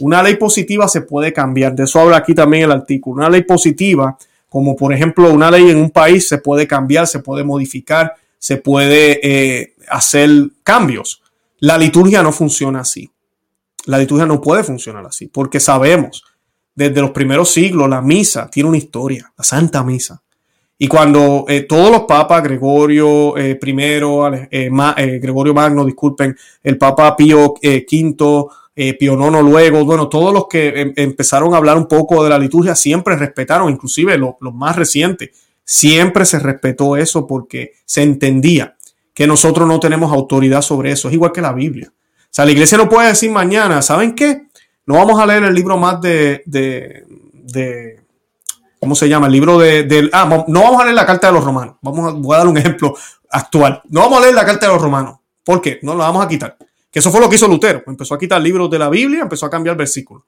Una 0.00 0.22
ley 0.22 0.36
positiva 0.36 0.86
se 0.86 1.00
puede 1.00 1.32
cambiar. 1.32 1.74
De 1.74 1.84
eso 1.84 1.98
habla 1.98 2.18
aquí 2.18 2.34
también 2.34 2.64
el 2.64 2.72
artículo. 2.72 3.22
Una 3.22 3.30
ley 3.30 3.44
positiva, 3.44 4.18
como 4.50 4.76
por 4.76 4.92
ejemplo 4.92 5.32
una 5.32 5.50
ley 5.50 5.70
en 5.70 5.78
un 5.78 5.90
país, 5.90 6.28
se 6.28 6.36
puede 6.36 6.66
cambiar, 6.66 7.06
se 7.06 7.20
puede 7.20 7.42
modificar, 7.42 8.16
se 8.38 8.58
puede 8.58 9.18
eh, 9.22 9.74
hacer 9.88 10.28
cambios. 10.62 11.22
La 11.60 11.76
liturgia 11.76 12.22
no 12.22 12.32
funciona 12.32 12.80
así. 12.80 13.10
La 13.86 13.98
liturgia 13.98 14.26
no 14.26 14.40
puede 14.40 14.64
funcionar 14.64 15.06
así, 15.06 15.28
porque 15.28 15.60
sabemos, 15.60 16.24
desde 16.74 17.00
los 17.00 17.10
primeros 17.10 17.50
siglos, 17.50 17.88
la 17.88 18.00
misa 18.00 18.48
tiene 18.50 18.68
una 18.68 18.78
historia, 18.78 19.32
la 19.36 19.44
Santa 19.44 19.82
Misa. 19.82 20.22
Y 20.78 20.88
cuando 20.88 21.44
eh, 21.48 21.62
todos 21.62 21.90
los 21.90 22.02
papas, 22.02 22.42
Gregorio 22.42 23.36
eh, 23.36 23.58
I, 23.62 25.18
Gregorio 25.18 25.52
Magno, 25.52 25.84
disculpen, 25.84 26.34
el 26.62 26.78
Papa 26.78 27.14
Pío 27.14 27.54
V, 27.62 28.46
eh, 28.74 28.94
Pionono 28.94 29.42
luego, 29.42 29.84
bueno, 29.84 30.08
todos 30.08 30.32
los 30.32 30.46
que 30.48 30.68
em, 30.68 30.92
empezaron 30.96 31.52
a 31.52 31.58
hablar 31.58 31.76
un 31.76 31.86
poco 31.86 32.24
de 32.24 32.30
la 32.30 32.38
liturgia 32.38 32.74
siempre 32.74 33.16
respetaron, 33.16 33.70
inclusive 33.70 34.16
los 34.16 34.54
más 34.54 34.76
recientes, 34.76 35.30
siempre 35.64 36.24
se 36.24 36.38
respetó 36.38 36.96
eso 36.96 37.26
porque 37.26 37.72
se 37.84 38.02
entendía 38.02 38.76
que 39.20 39.26
nosotros 39.26 39.68
no 39.68 39.78
tenemos 39.78 40.10
autoridad 40.14 40.62
sobre 40.62 40.92
eso, 40.92 41.08
es 41.08 41.12
igual 41.12 41.30
que 41.30 41.42
la 41.42 41.52
Biblia. 41.52 41.92
O 41.92 42.28
sea, 42.30 42.46
la 42.46 42.52
iglesia 42.52 42.78
no 42.78 42.88
puede 42.88 43.08
decir 43.08 43.30
mañana, 43.30 43.82
¿saben 43.82 44.14
qué? 44.14 44.46
No 44.86 44.94
vamos 44.94 45.20
a 45.20 45.26
leer 45.26 45.44
el 45.44 45.54
libro 45.54 45.76
más 45.76 46.00
de, 46.00 46.42
de, 46.46 48.00
¿cómo 48.78 48.94
se 48.94 49.10
llama? 49.10 49.26
El 49.26 49.34
libro 49.34 49.58
de, 49.58 50.08
ah, 50.14 50.46
no 50.48 50.62
vamos 50.62 50.80
a 50.80 50.84
leer 50.84 50.96
la 50.96 51.04
carta 51.04 51.26
de 51.26 51.34
los 51.34 51.44
romanos. 51.44 51.76
Vamos 51.82 52.10
a, 52.10 52.16
voy 52.16 52.34
a 52.34 52.38
dar 52.38 52.46
un 52.46 52.56
ejemplo 52.56 52.96
actual. 53.28 53.82
No 53.90 54.00
vamos 54.00 54.20
a 54.20 54.22
leer 54.22 54.34
la 54.34 54.46
carta 54.46 54.68
de 54.68 54.72
los 54.72 54.80
romanos. 54.80 55.18
¿Por 55.44 55.60
qué? 55.60 55.78
No 55.82 55.94
la 55.94 56.04
vamos 56.04 56.24
a 56.24 56.26
quitar. 56.26 56.56
Que 56.90 57.00
eso 57.00 57.10
fue 57.10 57.20
lo 57.20 57.28
que 57.28 57.36
hizo 57.36 57.46
Lutero. 57.46 57.82
Empezó 57.86 58.14
a 58.14 58.18
quitar 58.18 58.40
libros 58.40 58.70
de 58.70 58.78
la 58.78 58.88
Biblia, 58.88 59.20
empezó 59.20 59.44
a 59.44 59.50
cambiar 59.50 59.76
versículos. 59.76 60.22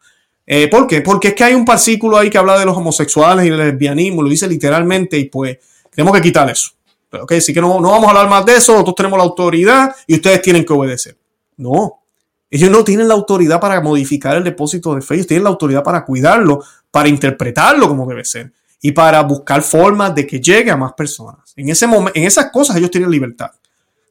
Eh, 0.46 0.68
¿Por 0.68 0.86
qué? 0.86 1.00
Porque 1.00 1.28
es 1.28 1.34
que 1.34 1.44
hay 1.44 1.54
un 1.54 1.64
versículo 1.64 2.18
ahí 2.18 2.28
que 2.28 2.36
habla 2.36 2.58
de 2.58 2.66
los 2.66 2.76
homosexuales 2.76 3.46
y 3.46 3.48
el 3.48 3.56
lesbianismo, 3.56 4.22
lo 4.22 4.28
dice 4.28 4.46
literalmente, 4.46 5.16
y 5.16 5.30
pues 5.30 5.56
tenemos 5.90 6.14
que 6.14 6.20
quitar 6.20 6.50
eso. 6.50 6.72
Ok, 7.20 7.32
así 7.32 7.52
que 7.52 7.60
no, 7.60 7.80
no 7.80 7.90
vamos 7.90 8.06
a 8.06 8.10
hablar 8.10 8.28
más 8.28 8.46
de 8.46 8.56
eso, 8.56 8.72
nosotros 8.72 8.94
tenemos 8.96 9.18
la 9.18 9.24
autoridad 9.24 9.94
y 10.06 10.14
ustedes 10.14 10.40
tienen 10.40 10.64
que 10.64 10.72
obedecer. 10.72 11.18
No, 11.56 12.02
ellos 12.50 12.70
no 12.70 12.84
tienen 12.84 13.08
la 13.08 13.14
autoridad 13.14 13.60
para 13.60 13.80
modificar 13.80 14.36
el 14.36 14.44
depósito 14.44 14.94
de 14.94 15.00
fe, 15.00 15.14
ellos 15.14 15.26
tienen 15.26 15.44
la 15.44 15.50
autoridad 15.50 15.82
para 15.82 16.04
cuidarlo, 16.04 16.62
para 16.90 17.08
interpretarlo 17.08 17.88
como 17.88 18.06
debe 18.06 18.24
ser 18.24 18.52
y 18.80 18.92
para 18.92 19.22
buscar 19.22 19.62
formas 19.62 20.14
de 20.14 20.26
que 20.26 20.40
llegue 20.40 20.70
a 20.70 20.76
más 20.76 20.92
personas. 20.92 21.52
En, 21.56 21.68
ese 21.68 21.86
momento, 21.86 22.18
en 22.18 22.24
esas 22.24 22.50
cosas 22.50 22.76
ellos 22.76 22.90
tienen 22.90 23.10
libertad, 23.10 23.52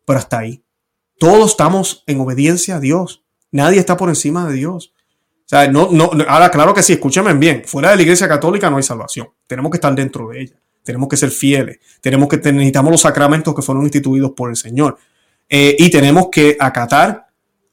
pero 0.05 0.17
hasta 0.17 0.39
ahí. 0.39 0.63
Todos 1.19 1.51
estamos 1.51 2.03
en 2.07 2.19
obediencia 2.19 2.77
a 2.77 2.79
Dios. 2.79 3.21
Nadie 3.51 3.79
está 3.79 3.95
por 3.95 4.09
encima 4.09 4.47
de 4.47 4.53
Dios. 4.53 4.93
O 5.45 5.49
sea, 5.51 5.67
no, 5.67 5.89
no, 5.91 6.09
ahora 6.27 6.49
claro 6.49 6.73
que 6.73 6.81
sí, 6.81 6.93
escúchenme 6.93 7.33
bien, 7.33 7.63
fuera 7.65 7.91
de 7.91 7.97
la 7.97 8.01
iglesia 8.01 8.27
católica 8.27 8.69
no 8.71 8.77
hay 8.77 8.83
salvación. 8.83 9.27
Tenemos 9.45 9.69
que 9.69 9.77
estar 9.77 9.93
dentro 9.93 10.29
de 10.29 10.41
ella. 10.41 10.55
Tenemos 10.83 11.09
que 11.09 11.17
ser 11.17 11.31
fieles. 11.31 11.79
Tenemos 12.01 12.27
que 12.27 12.37
necesitamos 12.37 12.91
los 12.91 13.01
sacramentos 13.01 13.53
que 13.55 13.61
fueron 13.61 13.83
instituidos 13.83 14.31
por 14.31 14.49
el 14.49 14.55
Señor. 14.55 14.97
Eh, 15.49 15.75
y 15.77 15.89
tenemos 15.89 16.29
que 16.31 16.57
acatar 16.59 17.27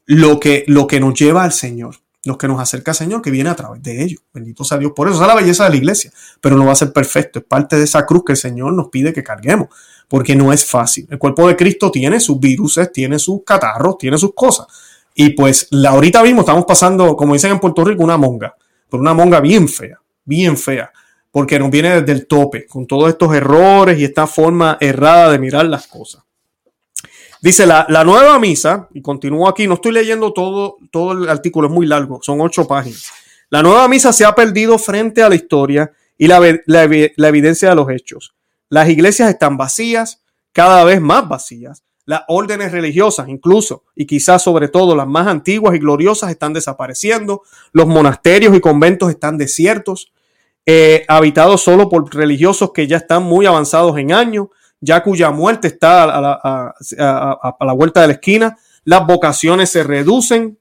lo 0.07 0.41
que, 0.41 0.65
lo 0.67 0.87
que 0.87 1.01
nos 1.01 1.15
lleva 1.15 1.45
al 1.45 1.53
Señor, 1.53 1.97
lo 2.25 2.37
que 2.37 2.49
nos 2.49 2.61
acerca 2.61 2.91
al 2.91 2.97
Señor, 2.97 3.23
que 3.23 3.31
viene 3.31 3.51
a 3.51 3.57
través 3.57 3.83
de 3.83 4.03
ellos. 4.03 4.21
Bendito 4.33 4.65
sea 4.65 4.79
Dios. 4.79 4.93
Por 4.95 5.09
eso 5.09 5.21
es 5.21 5.27
la 5.27 5.35
belleza 5.35 5.65
de 5.65 5.71
la 5.71 5.77
iglesia, 5.77 6.13
pero 6.41 6.57
no 6.57 6.67
va 6.67 6.73
a 6.73 6.77
ser 6.77 6.93
perfecto. 6.93 7.39
Es 7.39 7.45
parte 7.45 7.77
de 7.77 7.85
esa 7.85 8.05
cruz 8.05 8.25
que 8.25 8.33
el 8.33 8.39
Señor 8.39 8.73
nos 8.73 8.89
pide 8.89 9.13
que 9.13 9.23
carguemos 9.23 9.69
porque 10.09 10.35
no 10.35 10.53
es 10.53 10.65
fácil. 10.65 11.07
El 11.11 11.19
cuerpo 11.19 11.47
de 11.47 11.57
Cristo 11.57 11.91
tiene 11.91 12.19
sus 12.19 12.41
virus, 12.41 12.81
tiene 12.93 13.19
sus 13.19 13.45
catarros, 13.45 13.99
tiene 13.99 14.17
sus 14.19 14.35
cosas. 14.35 14.67
Y 15.15 15.31
pues 15.31 15.69
la, 15.71 15.91
ahorita 15.91 16.23
mismo 16.23 16.41
estamos 16.41 16.65
pasando, 16.65 17.15
como 17.15 17.35
dicen 17.35 17.53
en 17.53 17.61
Puerto 17.61 17.85
Rico, 17.85 18.03
una 18.03 18.17
monga, 18.17 18.55
pero 18.89 19.01
una 19.01 19.15
monga 19.15 19.41
bien 19.41 19.69
fea, 19.69 20.01
bien 20.25 20.57
fea, 20.57 20.91
porque 21.31 21.59
nos 21.59 21.71
viene 21.71 22.01
desde 22.01 22.13
el 22.13 22.27
tope, 22.27 22.67
con 22.67 22.87
todos 22.87 23.09
estos 23.11 23.35
errores 23.35 23.99
y 23.99 24.05
esta 24.05 24.27
forma 24.27 24.79
errada 24.81 25.31
de 25.33 25.39
mirar 25.39 25.67
las 25.67 25.87
cosas. 25.87 26.23
Dice 27.41 27.67
la, 27.67 27.87
nueva 28.05 28.39
misa, 28.39 28.89
y 28.93 29.01
continúo 29.01 29.49
aquí, 29.49 29.67
no 29.67 29.75
estoy 29.75 29.93
leyendo 29.93 30.33
todo, 30.33 30.77
todo 30.91 31.13
el 31.13 31.29
artículo, 31.29 31.69
es 31.69 31.75
muy 31.75 31.87
largo, 31.87 32.21
son 32.23 32.41
ocho 32.41 32.67
páginas. 32.67 33.11
La 33.51 33.63
nueva 33.63 33.87
misa 33.89 34.13
se 34.13 34.25
ha 34.25 34.35
perdido 34.35 34.79
frente 34.79 35.23
a 35.23 35.29
la 35.29 35.37
historia 35.37 35.93
y 36.17 36.27
la, 36.27 36.41
la 36.67 36.83
evidencia 37.29 37.71
de 37.71 37.75
los 37.77 37.89
hechos. 37.91 38.35
Las 38.69 38.89
iglesias 38.89 39.31
están 39.31 39.57
vacías, 39.57 40.23
cada 40.53 40.85
vez 40.85 41.01
más 41.01 41.29
vacías. 41.29 41.85
Las 42.05 42.23
órdenes 42.27 42.73
religiosas, 42.73 43.29
incluso, 43.29 43.85
y 43.95 44.07
quizás 44.07 44.43
sobre 44.43 44.69
todo 44.69 44.97
las 44.97 45.07
más 45.07 45.27
antiguas 45.27 45.75
y 45.75 45.79
gloriosas, 45.79 46.31
están 46.31 46.55
desapareciendo. 46.55 47.43
Los 47.73 47.87
monasterios 47.87 48.57
y 48.57 48.61
conventos 48.61 49.11
están 49.11 49.39
desiertos, 49.39 50.13
eh, 50.71 51.07
habitados 51.09 51.63
solo 51.63 51.89
por 51.89 52.15
religiosos 52.15 52.73
que 52.75 52.87
ya 52.87 52.99
están 52.99 53.23
muy 53.23 53.47
avanzados 53.47 53.97
en 53.97 54.13
años, 54.13 54.49
ya 54.83 55.03
cuya 55.03 55.31
muerte 55.31 55.69
está 55.69 56.03
a 56.03 56.75
la, 57.65 57.73
vuelta 57.73 58.03
de 58.03 58.09
la 58.09 58.13
esquina. 58.13 58.59
Las 58.85 59.07
vocaciones 59.07 59.71
se 59.71 59.83
reducen 59.83 60.59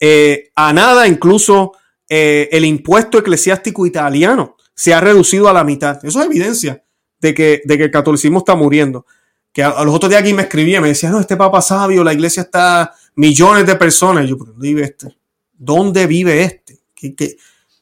eh, 0.00 0.48
a 0.54 0.72
nada, 0.72 1.06
incluso 1.06 1.72
eh, 2.08 2.48
el 2.52 2.64
impuesto 2.64 3.18
eclesiástico 3.18 3.84
italiano 3.84 4.56
se 4.74 4.94
ha 4.94 5.00
reducido 5.02 5.46
a 5.50 5.52
la 5.52 5.62
mitad. 5.62 6.02
Eso 6.02 6.20
es 6.20 6.24
evidencia 6.24 6.82
de 7.20 7.34
que, 7.34 7.60
de 7.66 7.76
que 7.76 7.84
el 7.84 7.90
catolicismo 7.90 8.38
está 8.38 8.54
muriendo. 8.54 9.04
Que 9.52 9.62
a, 9.62 9.84
los 9.84 9.94
otros 9.94 10.08
días 10.08 10.22
aquí 10.22 10.32
me 10.32 10.44
escribía, 10.44 10.80
me 10.80 10.88
decía, 10.88 11.10
no, 11.10 11.20
este 11.20 11.36
papa 11.36 11.60
sabio, 11.60 12.02
la 12.02 12.14
iglesia 12.14 12.44
está 12.44 12.94
millones 13.14 13.66
de 13.66 13.76
personas. 13.76 14.24
Y 14.24 14.28
yo, 14.28 14.36
¿dónde 14.36 14.66
vive 14.66 14.84
este? 14.84 15.18
¿Dónde 15.52 16.06
vive 16.06 16.44
este? 16.44 16.78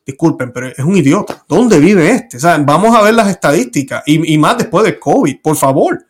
Disculpen, 0.06 0.52
pero 0.52 0.68
es 0.68 0.78
un 0.78 0.96
idiota. 0.96 1.44
¿Dónde 1.48 1.80
vive 1.80 2.08
este? 2.12 2.38
Vamos 2.60 2.94
a 2.94 3.02
ver 3.02 3.12
las 3.12 3.28
estadísticas 3.28 4.04
y, 4.06 4.38
más 4.38 4.56
después 4.56 4.84
del 4.84 5.00
COVID, 5.00 5.40
por 5.42 5.56
favor. 5.56 6.06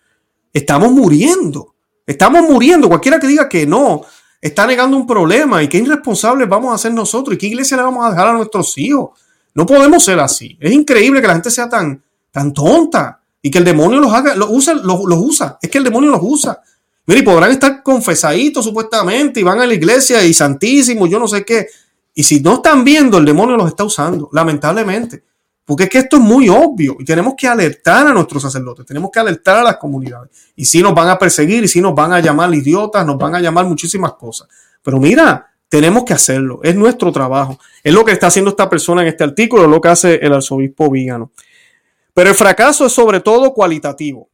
Estamos 0.53 0.93
muriendo. 0.93 1.75
Estamos 2.07 2.43
muriendo. 2.43 2.89
Cualquiera 2.89 3.19
que 3.19 3.27
diga 3.27 3.49
que 3.49 3.67
no, 3.67 4.03
está 4.39 4.67
negando 4.67 4.99
un 4.99 5.07
problema 5.07 5.63
y 5.63 5.69
qué 5.69 5.79
irresponsables 5.79 6.47
vamos 6.47 6.75
a 6.75 6.79
ser 6.79 6.93
nosotros 6.93 7.35
y 7.35 7.39
qué 7.39 7.47
iglesia 7.47 7.79
le 7.79 7.85
vamos 7.85 8.05
a 8.05 8.11
dejar 8.11 8.29
a 8.29 8.33
nuestros 8.35 8.77
hijos. 8.77 9.19
No 9.55 9.65
podemos 9.65 10.05
ser 10.05 10.21
así. 10.21 10.59
Es 10.61 10.73
increíble 10.73 11.23
que 11.23 11.27
la 11.27 11.33
gente 11.33 11.51
sea 11.51 11.67
tan, 11.67 12.03
tonta 12.55 13.23
y 13.41 13.51
que 13.51 13.57
el 13.57 13.65
demonio 13.65 13.99
los 13.99 14.13
haga, 14.13 14.37
los 14.37 14.51
usa, 14.51 14.75
los, 14.75 15.01
usa. 15.07 15.59
Es 15.63 15.71
que 15.71 15.79
el 15.79 15.85
demonio 15.85 16.11
los 16.11 16.21
usa. 16.23 16.61
Mira, 17.07 17.21
y 17.21 17.23
podrán 17.23 17.51
estar 17.51 17.83
confesaditos 17.83 18.63
supuestamente 18.63 19.41
y 19.41 19.43
van 19.43 19.59
a 19.61 19.67
la 19.67 19.73
iglesia 19.73 20.23
y 20.23 20.35
santísimos, 20.35 21.09
yo 21.09 21.19
no 21.19 21.27
sé 21.27 21.47
qué. 21.47 21.67
Y 22.19 22.23
si 22.23 22.41
no 22.41 22.55
están 22.55 22.83
viendo, 22.83 23.19
el 23.19 23.27
demonio 23.27 23.59
los 23.59 23.69
está 23.69 23.85
usando, 23.85 24.31
lamentablemente. 24.33 25.23
Porque 25.67 25.85
es 25.85 25.91
que 25.91 25.99
esto 25.99 26.17
es 26.17 26.23
muy 26.23 26.49
obvio 26.49 26.97
y 26.99 27.05
tenemos 27.05 27.35
que 27.37 27.47
alertar 27.47 28.07
a 28.07 28.13
nuestros 28.15 28.43
sacerdotes, 28.43 28.87
tenemos 28.87 29.11
que 29.13 29.21
alertar 29.21 29.59
a 29.59 29.63
las 29.63 29.77
comunidades. 29.77 30.31
Y 30.57 30.65
si 30.65 30.81
nos 30.81 30.95
van 30.95 31.11
a 31.11 31.19
perseguir 31.19 31.65
y 31.65 31.69
si 31.69 31.83
nos 31.83 31.95
van 31.95 32.15
a 32.15 32.21
llamar 32.21 32.55
idiotas, 32.55 33.05
nos 33.05 33.19
van 33.19 33.35
a 33.35 33.41
llamar 33.41 33.67
muchísimas 33.67 34.15
cosas. 34.15 34.49
Pero 34.81 34.99
mira, 34.99 35.47
tenemos 35.69 36.05
que 36.05 36.15
hacerlo, 36.15 36.61
es 36.63 36.75
nuestro 36.75 37.13
trabajo. 37.13 37.59
Es 37.85 37.93
lo 37.93 38.03
que 38.03 38.13
está 38.13 38.29
haciendo 38.29 38.51
esta 38.51 38.71
persona 38.71 39.03
en 39.03 39.09
este 39.09 39.25
artículo, 39.25 39.67
lo 39.67 39.79
que 39.79 39.89
hace 39.89 40.15
el 40.15 40.33
arzobispo 40.33 40.91
Vígano. 40.91 41.33
Pero 42.15 42.31
el 42.31 42.37
fracaso 42.37 42.87
es 42.87 42.93
sobre 42.93 43.21
todo 43.21 43.53
cualitativo. 43.53 44.31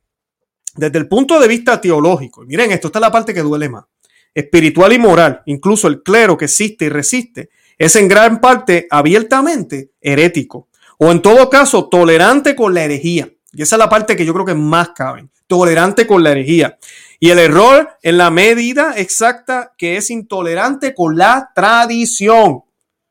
Desde 0.77 0.99
el 0.99 1.09
punto 1.09 1.41
de 1.41 1.49
vista 1.49 1.81
teológico, 1.81 2.45
y 2.45 2.47
miren, 2.47 2.71
esto 2.71 2.87
está 2.87 3.01
la 3.01 3.11
parte 3.11 3.35
que 3.35 3.43
duele 3.43 3.69
más, 3.69 3.87
espiritual 4.33 4.93
y 4.93 5.01
moral, 5.01 5.43
incluso 5.47 5.89
el 5.89 6.01
clero 6.05 6.37
que 6.37 6.45
existe 6.45 6.85
y 6.85 6.89
resiste, 6.91 7.51
es 7.79 7.97
en 7.97 8.09
gran 8.09 8.41
parte 8.41 8.87
abiertamente 8.91 9.91
herético, 10.01 10.69
o 10.99 11.11
en 11.11 11.23
todo 11.23 11.51
caso 11.51 11.89
tolerante 11.89 12.55
con 12.55 12.75
la 12.75 12.85
herejía. 12.85 13.31
Y 13.53 13.63
esa 13.63 13.77
es 13.77 13.79
la 13.79 13.89
parte 13.89 14.17
que 14.17 14.25
yo 14.25 14.33
creo 14.33 14.47
que 14.47 14.55
más 14.55 14.91
cabe, 14.91 15.29
tolerante 15.47 16.07
con 16.07 16.23
la 16.23 16.33
herejía. 16.33 16.79
Y 17.21 17.31
el 17.31 17.39
error 17.39 17.91
en 18.03 18.19
la 18.19 18.31
medida 18.31 18.95
exacta 18.97 19.73
que 19.77 19.97
es 19.97 20.11
intolerante 20.11 20.95
con 20.95 21.17
la 21.17 21.51
tradición. 21.55 22.63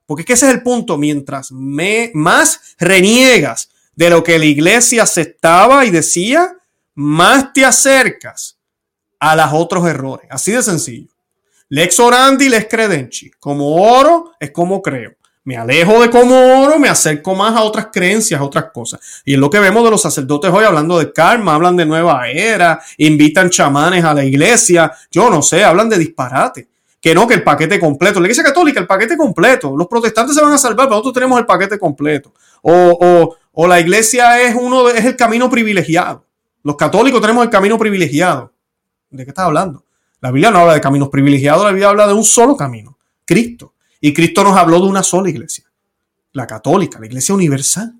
Porque 0.05 0.23
es 0.23 0.25
que 0.25 0.33
ese 0.33 0.47
es 0.47 0.53
el 0.53 0.63
punto. 0.63 0.97
Mientras 0.97 1.51
me, 1.51 2.11
más 2.13 2.75
reniegas 2.79 3.69
de 3.95 4.09
lo 4.09 4.23
que 4.23 4.39
la 4.39 4.45
iglesia 4.45 5.03
aceptaba 5.03 5.85
y 5.85 5.91
decía, 5.91 6.57
más 6.95 7.53
te 7.53 7.63
acercas 7.63 8.57
a 9.19 9.35
los 9.35 9.49
otros 9.53 9.87
errores. 9.87 10.27
Así 10.29 10.51
de 10.51 10.63
sencillo. 10.63 11.10
Lex 11.71 12.01
orandi, 12.01 12.49
lex 12.49 12.67
credenci. 12.69 13.31
Como 13.39 13.75
oro 13.75 14.33
es 14.37 14.51
como 14.51 14.81
creo. 14.81 15.13
Me 15.45 15.55
alejo 15.55 16.01
de 16.01 16.09
como 16.09 16.35
oro, 16.65 16.77
me 16.77 16.89
acerco 16.89 17.33
más 17.33 17.55
a 17.55 17.63
otras 17.63 17.87
creencias, 17.93 18.41
a 18.41 18.43
otras 18.43 18.65
cosas. 18.73 18.99
Y 19.23 19.35
es 19.35 19.39
lo 19.39 19.49
que 19.49 19.57
vemos 19.57 19.81
de 19.85 19.89
los 19.89 20.01
sacerdotes 20.01 20.51
hoy 20.51 20.65
hablando 20.65 20.99
de 20.99 21.13
karma, 21.13 21.55
hablan 21.55 21.77
de 21.77 21.85
nueva 21.85 22.27
era, 22.27 22.81
invitan 22.97 23.49
chamanes 23.49 24.03
a 24.03 24.13
la 24.13 24.25
iglesia, 24.25 24.91
yo 25.09 25.29
no 25.29 25.41
sé, 25.41 25.63
hablan 25.63 25.87
de 25.87 25.97
disparate. 25.97 26.67
Que 26.99 27.15
no, 27.15 27.25
que 27.25 27.35
el 27.35 27.43
paquete 27.43 27.79
completo. 27.79 28.19
La 28.19 28.25
iglesia 28.25 28.43
católica, 28.43 28.81
el 28.81 28.85
paquete 28.85 29.15
completo. 29.15 29.73
Los 29.77 29.87
protestantes 29.87 30.35
se 30.35 30.41
van 30.41 30.51
a 30.51 30.57
salvar, 30.57 30.87
pero 30.87 30.97
nosotros 30.97 31.13
tenemos 31.13 31.39
el 31.39 31.45
paquete 31.45 31.79
completo. 31.79 32.33
O, 32.63 33.37
o, 33.53 33.67
la 33.67 33.79
iglesia 33.79 34.41
es 34.41 34.53
uno 34.59 34.89
es 34.89 35.05
el 35.05 35.15
camino 35.15 35.49
privilegiado. 35.49 36.25
Los 36.63 36.75
católicos 36.75 37.21
tenemos 37.21 37.45
el 37.45 37.49
camino 37.49 37.77
privilegiado. 37.79 38.51
¿De 39.09 39.23
qué 39.23 39.29
estás 39.29 39.45
hablando? 39.45 39.85
La 40.21 40.31
Biblia 40.31 40.51
no 40.51 40.59
habla 40.59 40.75
de 40.75 40.81
caminos 40.81 41.09
privilegiados, 41.09 41.63
la 41.63 41.71
Biblia 41.71 41.89
habla 41.89 42.07
de 42.07 42.13
un 42.13 42.23
solo 42.23 42.55
camino, 42.55 42.97
Cristo. 43.25 43.73
Y 43.99 44.13
Cristo 44.13 44.43
nos 44.43 44.55
habló 44.55 44.79
de 44.79 44.87
una 44.87 45.03
sola 45.03 45.29
iglesia, 45.29 45.65
la 46.33 46.47
católica, 46.47 46.99
la 46.99 47.07
iglesia 47.07 47.35
universal. 47.35 47.93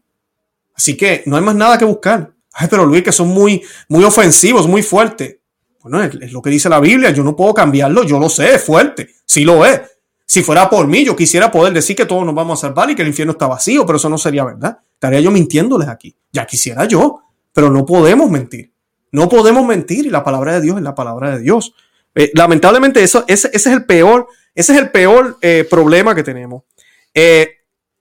Así 0.76 0.96
que 0.96 1.24
no 1.26 1.36
hay 1.36 1.44
más 1.44 1.56
nada 1.56 1.78
que 1.78 1.86
buscar. 1.86 2.32
Ay, 2.54 2.68
pero 2.70 2.86
Luis, 2.86 3.04
que 3.04 3.12
son 3.12 3.30
muy, 3.30 3.62
muy 3.88 4.04
ofensivos, 4.04 4.68
muy 4.68 4.84
fuertes. 4.84 5.38
Bueno, 5.82 6.04
es, 6.04 6.32
lo 6.32 6.42
que 6.42 6.50
dice 6.52 6.70
la 6.70 6.80
Biblia, 6.80 7.10
yo 7.12 7.24
no 7.24 7.36
puedo 7.36 7.54
cambiarlo, 7.54 8.04
yo 8.04 8.20
lo 8.20 8.30
sé, 8.30 8.56
es 8.56 8.64
fuerte, 8.64 9.10
sí 9.26 9.44
lo 9.44 9.66
es. 9.66 9.82
Si 10.26 10.44
fuera 10.44 10.70
por 10.70 10.88
mí, 10.88 11.04
yo 11.04 11.16
quisiera 11.16 11.52
poder 11.52 11.74
decir 11.74 11.96
que 11.96 12.06
todos 12.06 12.24
nos 12.24 12.36
vamos 12.36 12.60
a 12.60 12.68
salvar 12.68 12.90
y 12.90 12.96
que 12.96 13.02
el 13.02 13.10
infierno 13.10 13.34
está 13.34 13.48
vacío, 13.48 13.86
pero 13.86 13.98
eso 13.98 14.10
no 14.10 14.18
sería 14.18 14.46
verdad. 14.46 14.80
Estaría 14.94 15.20
yo 15.20 15.32
mintiéndoles 15.32 15.88
aquí. 15.88 16.16
Ya 16.32 16.46
quisiera 16.46 16.86
yo, 16.86 17.22
pero 17.52 17.70
no 17.70 17.86
podemos 17.86 18.30
mentir. 18.30 18.72
No 19.12 19.28
podemos 19.28 19.66
mentir 19.66 20.06
y 20.06 20.10
la 20.10 20.24
palabra 20.24 20.54
de 20.54 20.62
Dios 20.62 20.78
es 20.78 20.84
la 20.84 20.96
palabra 20.96 21.32
de 21.32 21.40
Dios. 21.42 21.74
Eh, 22.16 22.32
lamentablemente 22.34 23.02
eso, 23.04 23.24
ese, 23.28 23.50
es 23.54 23.66
el 23.68 23.86
peor 23.86 24.28
ese 24.54 24.74
es 24.74 24.80
el 24.80 24.92
peor 24.92 25.38
eh, 25.42 25.66
problema 25.70 26.14
que 26.14 26.24
tenemos. 26.24 26.64
Eh, 27.14 27.50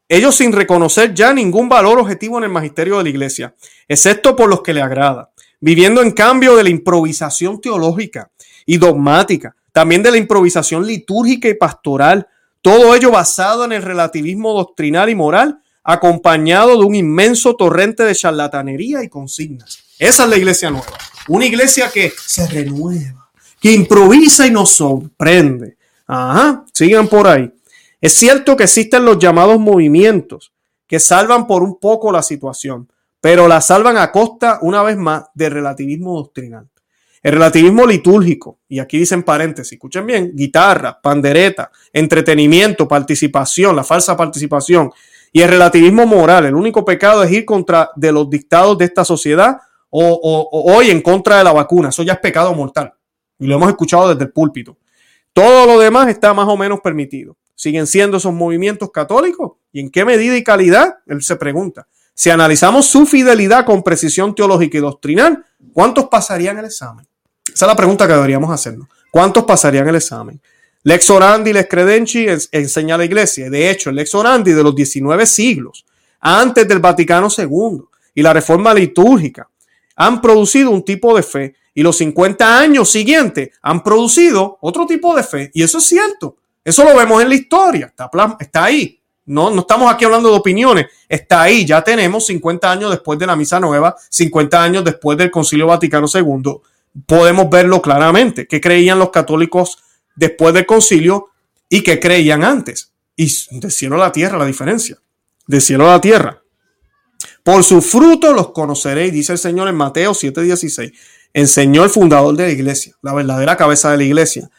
ellos 0.08 0.34
sin 0.34 0.52
reconocer 0.52 1.14
ya 1.14 1.32
ningún 1.32 1.68
valor 1.68 1.98
objetivo 1.98 2.38
en 2.38 2.44
el 2.44 2.50
magisterio 2.50 2.98
de 2.98 3.04
la 3.04 3.10
iglesia, 3.10 3.54
excepto 3.86 4.34
por 4.34 4.48
los 4.48 4.62
que 4.62 4.74
le 4.74 4.82
agrada, 4.82 5.30
viviendo 5.60 6.02
en 6.02 6.10
cambio 6.10 6.56
de 6.56 6.64
la 6.64 6.70
improvisación 6.70 7.60
teológica 7.60 8.30
y 8.66 8.78
dogmática, 8.78 9.54
también 9.72 10.02
de 10.02 10.10
la 10.10 10.16
improvisación 10.16 10.84
litúrgica 10.84 11.48
y 11.48 11.54
pastoral, 11.54 12.26
todo 12.60 12.94
ello 12.96 13.12
basado 13.12 13.64
en 13.64 13.72
el 13.72 13.82
relativismo 13.82 14.52
doctrinal 14.52 15.08
y 15.08 15.14
moral, 15.14 15.60
acompañado 15.84 16.76
de 16.76 16.84
un 16.84 16.96
inmenso 16.96 17.54
torrente 17.54 18.02
de 18.02 18.14
charlatanería 18.14 19.04
y 19.04 19.08
consignas. 19.08 19.84
Esa 19.98 20.24
es 20.24 20.30
la 20.30 20.36
iglesia 20.36 20.70
nueva, 20.70 20.98
una 21.28 21.46
iglesia 21.46 21.88
que 21.88 22.12
se 22.26 22.48
renueva, 22.48 23.19
que 23.60 23.72
improvisa 23.72 24.46
y 24.46 24.50
nos 24.50 24.70
sorprende, 24.70 25.76
Ajá, 26.06 26.64
sigan 26.72 27.06
por 27.06 27.28
ahí. 27.28 27.52
Es 28.00 28.14
cierto 28.14 28.56
que 28.56 28.64
existen 28.64 29.04
los 29.04 29.18
llamados 29.20 29.60
movimientos 29.60 30.52
que 30.88 30.98
salvan 30.98 31.46
por 31.46 31.62
un 31.62 31.78
poco 31.78 32.10
la 32.10 32.22
situación, 32.22 32.90
pero 33.20 33.46
la 33.46 33.60
salvan 33.60 33.96
a 33.96 34.10
costa, 34.10 34.58
una 34.62 34.82
vez 34.82 34.96
más, 34.96 35.26
del 35.34 35.52
relativismo 35.52 36.16
doctrinal. 36.16 36.68
El 37.22 37.32
relativismo 37.34 37.86
litúrgico, 37.86 38.58
y 38.66 38.80
aquí 38.80 38.98
dicen 38.98 39.22
paréntesis, 39.22 39.74
escuchen 39.74 40.04
bien, 40.04 40.32
guitarra, 40.34 41.00
pandereta, 41.00 41.70
entretenimiento, 41.92 42.88
participación, 42.88 43.76
la 43.76 43.84
falsa 43.84 44.16
participación, 44.16 44.90
y 45.32 45.42
el 45.42 45.48
relativismo 45.48 46.06
moral, 46.06 46.46
el 46.46 46.54
único 46.54 46.84
pecado 46.84 47.22
es 47.22 47.30
ir 47.30 47.44
contra 47.44 47.90
de 47.94 48.10
los 48.10 48.28
dictados 48.28 48.78
de 48.78 48.86
esta 48.86 49.04
sociedad 49.04 49.58
o, 49.90 50.48
hoy 50.50 50.90
en 50.90 51.02
contra 51.02 51.38
de 51.38 51.44
la 51.44 51.52
vacuna, 51.52 51.90
eso 51.90 52.02
ya 52.02 52.14
es 52.14 52.18
pecado 52.20 52.54
mortal, 52.54 52.94
y 53.40 53.46
lo 53.46 53.56
hemos 53.56 53.70
escuchado 53.70 54.10
desde 54.10 54.24
el 54.24 54.30
púlpito. 54.30 54.76
Todo 55.32 55.66
lo 55.66 55.80
demás 55.80 56.08
está 56.08 56.34
más 56.34 56.46
o 56.48 56.56
menos 56.56 56.80
permitido. 56.80 57.36
¿Siguen 57.54 57.86
siendo 57.86 58.18
esos 58.18 58.32
movimientos 58.32 58.90
católicos? 58.90 59.52
¿Y 59.72 59.80
en 59.80 59.90
qué 59.90 60.04
medida 60.04 60.36
y 60.36 60.44
calidad? 60.44 60.98
Él 61.06 61.22
se 61.22 61.36
pregunta. 61.36 61.86
Si 62.14 62.30
analizamos 62.30 62.86
su 62.86 63.06
fidelidad 63.06 63.64
con 63.64 63.82
precisión 63.82 64.34
teológica 64.34 64.78
y 64.78 64.80
doctrinal, 64.80 65.44
¿cuántos 65.72 66.08
pasarían 66.08 66.58
el 66.58 66.66
examen? 66.66 67.06
Esa 67.46 67.64
es 67.64 67.68
la 67.68 67.76
pregunta 67.76 68.06
que 68.06 68.12
deberíamos 68.12 68.50
hacernos. 68.50 68.88
¿Cuántos 69.10 69.44
pasarían 69.44 69.88
el 69.88 69.96
examen? 69.96 70.40
Lex 70.82 71.10
orandi, 71.10 71.52
lex 71.52 71.68
credenci 71.68 72.26
enseña 72.52 72.94
a 72.94 72.98
la 72.98 73.04
iglesia. 73.04 73.50
De 73.50 73.70
hecho, 73.70 73.90
el 73.90 73.96
lex 73.96 74.14
orandi 74.14 74.52
de 74.52 74.62
los 74.62 74.74
19 74.74 75.26
siglos, 75.26 75.84
antes 76.20 76.66
del 76.66 76.78
Vaticano 76.78 77.28
II 77.36 77.82
y 78.14 78.22
la 78.22 78.32
reforma 78.32 78.72
litúrgica, 78.72 79.48
han 79.96 80.20
producido 80.22 80.70
un 80.70 80.82
tipo 80.82 81.14
de 81.14 81.22
fe 81.22 81.54
y 81.74 81.82
los 81.82 81.96
50 81.98 82.58
años 82.58 82.90
siguientes 82.90 83.50
han 83.62 83.82
producido 83.82 84.58
otro 84.60 84.86
tipo 84.86 85.14
de 85.14 85.22
fe. 85.22 85.50
Y 85.54 85.62
eso 85.62 85.78
es 85.78 85.84
cierto. 85.84 86.36
Eso 86.64 86.84
lo 86.84 86.96
vemos 86.96 87.22
en 87.22 87.28
la 87.28 87.34
historia. 87.34 87.92
Está, 88.38 88.64
ahí. 88.64 89.00
No, 89.26 89.50
no 89.50 89.60
estamos 89.60 89.92
aquí 89.92 90.04
hablando 90.04 90.30
de 90.30 90.36
opiniones. 90.36 90.86
Está 91.08 91.42
ahí. 91.42 91.64
Ya 91.64 91.82
tenemos 91.82 92.26
50 92.26 92.70
años 92.70 92.90
después 92.90 93.18
de 93.18 93.26
la 93.26 93.36
Misa 93.36 93.60
Nueva, 93.60 93.96
50 94.08 94.62
años 94.62 94.84
después 94.84 95.16
del 95.16 95.30
Concilio 95.30 95.66
Vaticano 95.66 96.06
II. 96.12 96.60
Podemos 97.06 97.48
verlo 97.48 97.80
claramente. 97.80 98.46
¿Qué 98.46 98.60
creían 98.60 98.98
los 98.98 99.10
católicos 99.10 99.78
después 100.16 100.52
del 100.52 100.66
concilio 100.66 101.28
y 101.68 101.82
qué 101.82 102.00
creían 102.00 102.42
antes? 102.42 102.92
Y 103.14 103.32
de 103.52 103.70
cielo 103.70 103.94
a 103.94 103.98
la 103.98 104.12
tierra 104.12 104.38
la 104.38 104.46
diferencia. 104.46 104.98
De 105.46 105.60
cielo 105.60 105.88
a 105.88 105.92
la 105.92 106.00
tierra. 106.00 106.42
Por 107.44 107.62
su 107.64 107.80
fruto 107.80 108.32
los 108.32 108.50
conoceréis, 108.50 109.12
dice 109.12 109.32
el 109.32 109.38
Señor 109.38 109.68
en 109.68 109.76
Mateo 109.76 110.12
7:16 110.12 110.92
enseñó 111.32 111.84
el 111.84 111.90
fundador 111.90 112.36
de 112.36 112.46
la 112.46 112.52
iglesia, 112.52 112.94
la 113.02 113.14
verdadera 113.14 113.56
cabeza 113.56 113.90
de 113.90 113.98
la 113.98 114.04
iglesia. 114.04 114.50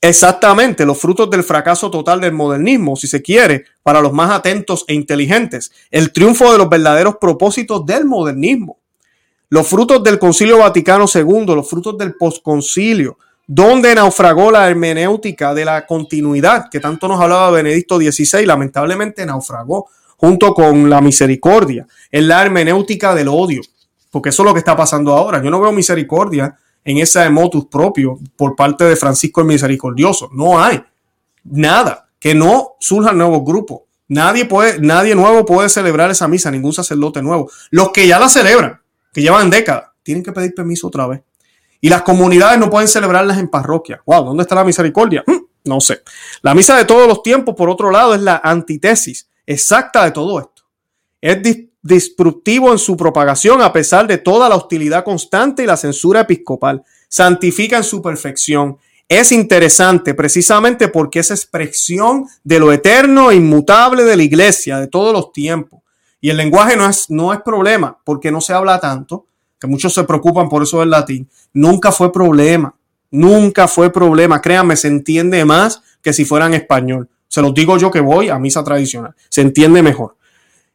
Exactamente, 0.00 0.86
los 0.86 0.98
frutos 0.98 1.28
del 1.28 1.42
fracaso 1.42 1.90
total 1.90 2.20
del 2.20 2.32
modernismo, 2.32 2.94
si 2.94 3.08
se 3.08 3.20
quiere, 3.20 3.64
para 3.82 4.00
los 4.00 4.12
más 4.12 4.30
atentos 4.30 4.84
e 4.86 4.94
inteligentes. 4.94 5.72
El 5.90 6.12
triunfo 6.12 6.52
de 6.52 6.58
los 6.58 6.68
verdaderos 6.68 7.16
propósitos 7.20 7.84
del 7.84 8.04
modernismo. 8.04 8.78
Los 9.48 9.66
frutos 9.66 10.04
del 10.04 10.18
Concilio 10.18 10.58
Vaticano 10.58 11.06
II, 11.12 11.46
los 11.46 11.68
frutos 11.68 11.98
del 11.98 12.14
posconcilio, 12.14 13.18
donde 13.46 13.94
naufragó 13.94 14.50
la 14.52 14.68
hermenéutica 14.68 15.54
de 15.54 15.64
la 15.64 15.86
continuidad, 15.86 16.68
que 16.70 16.80
tanto 16.80 17.08
nos 17.08 17.20
hablaba 17.20 17.50
Benedicto 17.50 17.98
XVI, 17.98 18.44
lamentablemente 18.44 19.24
naufragó 19.24 19.88
junto 20.16 20.52
con 20.52 20.90
la 20.90 21.00
misericordia, 21.00 21.86
en 22.12 22.28
la 22.28 22.42
hermenéutica 22.42 23.14
del 23.14 23.28
odio 23.28 23.62
porque 24.10 24.30
eso 24.30 24.42
es 24.42 24.46
lo 24.46 24.54
que 24.54 24.60
está 24.60 24.76
pasando 24.76 25.12
ahora. 25.12 25.42
Yo 25.42 25.50
no 25.50 25.60
veo 25.60 25.72
misericordia 25.72 26.56
en 26.84 26.98
ese 26.98 27.28
motus 27.30 27.66
propio 27.66 28.18
por 28.36 28.56
parte 28.56 28.84
de 28.84 28.96
Francisco 28.96 29.40
el 29.40 29.46
Misericordioso. 29.46 30.30
No 30.32 30.60
hay 30.62 30.82
nada 31.44 32.08
que 32.18 32.34
no 32.34 32.76
surja 32.80 33.12
nuevo 33.12 33.44
grupo. 33.44 33.86
Nadie 34.08 34.46
puede, 34.46 34.80
nadie 34.80 35.14
nuevo 35.14 35.44
puede 35.44 35.68
celebrar 35.68 36.10
esa 36.10 36.28
misa, 36.28 36.50
ningún 36.50 36.72
sacerdote 36.72 37.22
nuevo. 37.22 37.50
Los 37.70 37.90
que 37.90 38.06
ya 38.06 38.18
la 38.18 38.28
celebran, 38.28 38.80
que 39.12 39.20
llevan 39.20 39.50
décadas, 39.50 39.90
tienen 40.02 40.24
que 40.24 40.32
pedir 40.32 40.54
permiso 40.54 40.86
otra 40.86 41.06
vez. 41.06 41.20
Y 41.80 41.90
las 41.90 42.02
comunidades 42.02 42.58
no 42.58 42.70
pueden 42.70 42.88
celebrarlas 42.88 43.38
en 43.38 43.48
parroquia. 43.48 44.02
Wow, 44.06 44.24
¿dónde 44.24 44.42
está 44.42 44.54
la 44.54 44.64
misericordia? 44.64 45.22
Hmm, 45.26 45.44
no 45.64 45.80
sé. 45.80 46.02
La 46.42 46.54
misa 46.54 46.76
de 46.76 46.86
todos 46.86 47.06
los 47.06 47.22
tiempos, 47.22 47.54
por 47.54 47.68
otro 47.68 47.90
lado, 47.90 48.14
es 48.14 48.22
la 48.22 48.40
antítesis 48.42 49.28
exacta 49.46 50.04
de 50.04 50.10
todo 50.10 50.40
esto. 50.40 50.62
Es 51.20 51.42
disruptivo 51.82 52.72
en 52.72 52.78
su 52.78 52.96
propagación 52.96 53.62
a 53.62 53.72
pesar 53.72 54.06
de 54.06 54.18
toda 54.18 54.48
la 54.48 54.56
hostilidad 54.56 55.04
constante 55.04 55.62
y 55.62 55.66
la 55.66 55.76
censura 55.76 56.20
episcopal. 56.20 56.82
Santifica 57.08 57.76
en 57.78 57.84
su 57.84 58.02
perfección. 58.02 58.78
Es 59.08 59.32
interesante 59.32 60.12
precisamente 60.12 60.88
porque 60.88 61.20
es 61.20 61.30
expresión 61.30 62.26
de 62.44 62.58
lo 62.58 62.72
eterno 62.72 63.30
e 63.30 63.36
inmutable 63.36 64.04
de 64.04 64.16
la 64.16 64.22
iglesia 64.22 64.78
de 64.78 64.86
todos 64.86 65.12
los 65.12 65.32
tiempos. 65.32 65.80
Y 66.20 66.30
el 66.30 66.36
lenguaje 66.36 66.76
no 66.76 66.86
es, 66.86 67.08
no 67.08 67.32
es 67.32 67.40
problema 67.40 67.96
porque 68.04 68.30
no 68.30 68.40
se 68.40 68.52
habla 68.52 68.80
tanto, 68.80 69.26
que 69.58 69.66
muchos 69.66 69.94
se 69.94 70.04
preocupan 70.04 70.48
por 70.48 70.62
eso 70.62 70.80
del 70.80 70.90
latín. 70.90 71.28
Nunca 71.52 71.90
fue 71.90 72.12
problema. 72.12 72.74
Nunca 73.10 73.66
fue 73.66 73.90
problema. 73.90 74.42
Créanme, 74.42 74.76
se 74.76 74.88
entiende 74.88 75.44
más 75.44 75.82
que 76.02 76.12
si 76.12 76.24
fuera 76.24 76.46
en 76.46 76.54
español. 76.54 77.08
Se 77.28 77.40
los 77.40 77.54
digo 77.54 77.78
yo 77.78 77.90
que 77.90 78.00
voy 78.00 78.28
a 78.28 78.38
misa 78.38 78.62
tradicional. 78.62 79.14
Se 79.30 79.40
entiende 79.40 79.82
mejor 79.82 80.17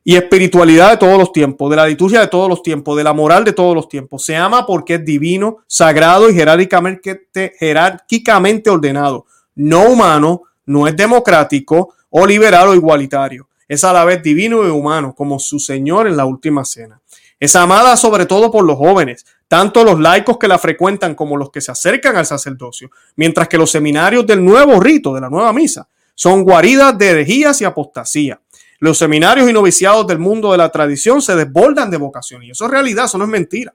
y 0.03 0.15
espiritualidad 0.15 0.91
de 0.91 0.97
todos 0.97 1.17
los 1.17 1.31
tiempos, 1.31 1.69
de 1.69 1.75
la 1.77 1.87
liturgia 1.87 2.19
de 2.19 2.27
todos 2.27 2.49
los 2.49 2.61
tiempos, 2.61 2.97
de 2.97 3.03
la 3.03 3.13
moral 3.13 3.43
de 3.43 3.53
todos 3.53 3.73
los 3.73 3.87
tiempos. 3.87 4.25
Se 4.25 4.35
ama 4.35 4.65
porque 4.65 4.95
es 4.95 5.05
divino, 5.05 5.57
sagrado 5.67 6.29
y 6.29 6.33
jerárquicamente, 6.33 7.27
jerárquicamente 7.57 8.69
ordenado. 8.69 9.25
No 9.55 9.89
humano, 9.89 10.43
no 10.65 10.87
es 10.87 10.95
democrático 10.95 11.93
o 12.09 12.25
liberal 12.25 12.69
o 12.69 12.75
igualitario. 12.75 13.47
Es 13.67 13.83
a 13.83 13.93
la 13.93 14.03
vez 14.03 14.21
divino 14.21 14.65
y 14.65 14.69
humano, 14.69 15.15
como 15.15 15.39
su 15.39 15.59
Señor 15.59 16.07
en 16.07 16.17
la 16.17 16.25
última 16.25 16.65
cena. 16.65 17.01
Es 17.39 17.55
amada 17.55 17.97
sobre 17.97 18.25
todo 18.25 18.51
por 18.51 18.63
los 18.63 18.77
jóvenes, 18.77 19.25
tanto 19.47 19.83
los 19.83 19.99
laicos 19.99 20.37
que 20.37 20.47
la 20.47 20.57
frecuentan 20.57 21.15
como 21.15 21.37
los 21.37 21.49
que 21.49 21.61
se 21.61 21.71
acercan 21.71 22.15
al 22.17 22.25
sacerdocio, 22.25 22.89
mientras 23.15 23.47
que 23.47 23.57
los 23.57 23.71
seminarios 23.71 24.25
del 24.25 24.43
nuevo 24.43 24.79
rito, 24.79 25.13
de 25.13 25.21
la 25.21 25.29
nueva 25.29 25.51
misa, 25.53 25.87
son 26.15 26.43
guaridas 26.43 26.97
de 26.97 27.09
herejías 27.09 27.59
y 27.61 27.65
apostasía. 27.65 28.39
Los 28.83 28.97
seminarios 28.97 29.49
y 29.49 29.53
noviciados 29.53 30.05
del 30.07 30.19
mundo 30.19 30.51
de 30.51 30.57
la 30.57 30.67
tradición 30.67 31.21
se 31.21 31.37
desbordan 31.37 31.89
de 31.89 31.95
vocación 31.95 32.43
y 32.43 32.51
eso 32.51 32.65
es 32.65 32.71
realidad, 32.71 33.05
eso 33.05 33.17
no 33.17 33.23
es 33.23 33.29
mentira. 33.29 33.73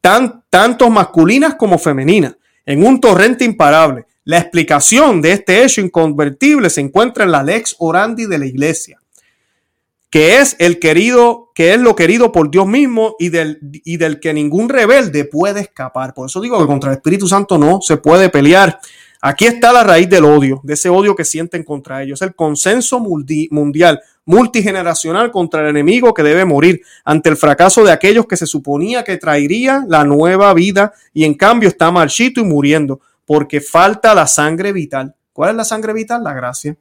Tan, 0.00 0.42
tanto 0.50 0.90
masculinas 0.90 1.54
como 1.54 1.78
femeninas, 1.78 2.34
en 2.66 2.84
un 2.84 3.00
torrente 3.00 3.44
imparable. 3.44 4.06
La 4.24 4.38
explicación 4.38 5.22
de 5.22 5.30
este 5.34 5.62
hecho 5.62 5.80
inconvertible 5.80 6.68
se 6.68 6.80
encuentra 6.80 7.22
en 7.22 7.30
la 7.30 7.44
lex 7.44 7.76
orandi 7.78 8.26
de 8.26 8.38
la 8.38 8.46
iglesia 8.46 9.00
que 10.10 10.38
es 10.38 10.56
el 10.58 10.80
querido, 10.80 11.52
que 11.54 11.72
es 11.72 11.80
lo 11.80 11.94
querido 11.94 12.32
por 12.32 12.50
Dios 12.50 12.66
mismo 12.66 13.14
y 13.20 13.28
del, 13.28 13.60
y 13.62 13.96
del 13.96 14.18
que 14.18 14.34
ningún 14.34 14.68
rebelde 14.68 15.24
puede 15.24 15.60
escapar. 15.60 16.14
Por 16.14 16.26
eso 16.26 16.40
digo 16.40 16.58
que 16.58 16.66
contra 16.66 16.90
el 16.90 16.96
Espíritu 16.96 17.28
Santo 17.28 17.56
no 17.56 17.80
se 17.80 17.96
puede 17.96 18.28
pelear. 18.28 18.80
Aquí 19.22 19.46
está 19.46 19.72
la 19.72 19.84
raíz 19.84 20.08
del 20.08 20.24
odio, 20.24 20.60
de 20.64 20.74
ese 20.74 20.88
odio 20.88 21.14
que 21.14 21.26
sienten 21.26 21.62
contra 21.62 22.02
ellos. 22.02 22.22
El 22.22 22.34
consenso 22.34 23.00
mundial, 23.00 24.00
multigeneracional 24.24 25.30
contra 25.30 25.60
el 25.60 25.68
enemigo 25.68 26.14
que 26.14 26.22
debe 26.22 26.46
morir 26.46 26.80
ante 27.04 27.28
el 27.28 27.36
fracaso 27.36 27.84
de 27.84 27.92
aquellos 27.92 28.26
que 28.26 28.38
se 28.38 28.46
suponía 28.46 29.04
que 29.04 29.18
traería 29.18 29.84
la 29.86 30.04
nueva 30.04 30.54
vida 30.54 30.94
y 31.12 31.24
en 31.24 31.34
cambio 31.34 31.68
está 31.68 31.90
marchito 31.90 32.40
y 32.40 32.44
muriendo 32.44 33.00
porque 33.26 33.60
falta 33.60 34.14
la 34.14 34.26
sangre 34.26 34.72
vital. 34.72 35.14
¿Cuál 35.32 35.50
es 35.50 35.56
la 35.56 35.64
sangre 35.64 35.92
vital? 35.92 36.24
La 36.24 36.32
gracia. 36.32 36.76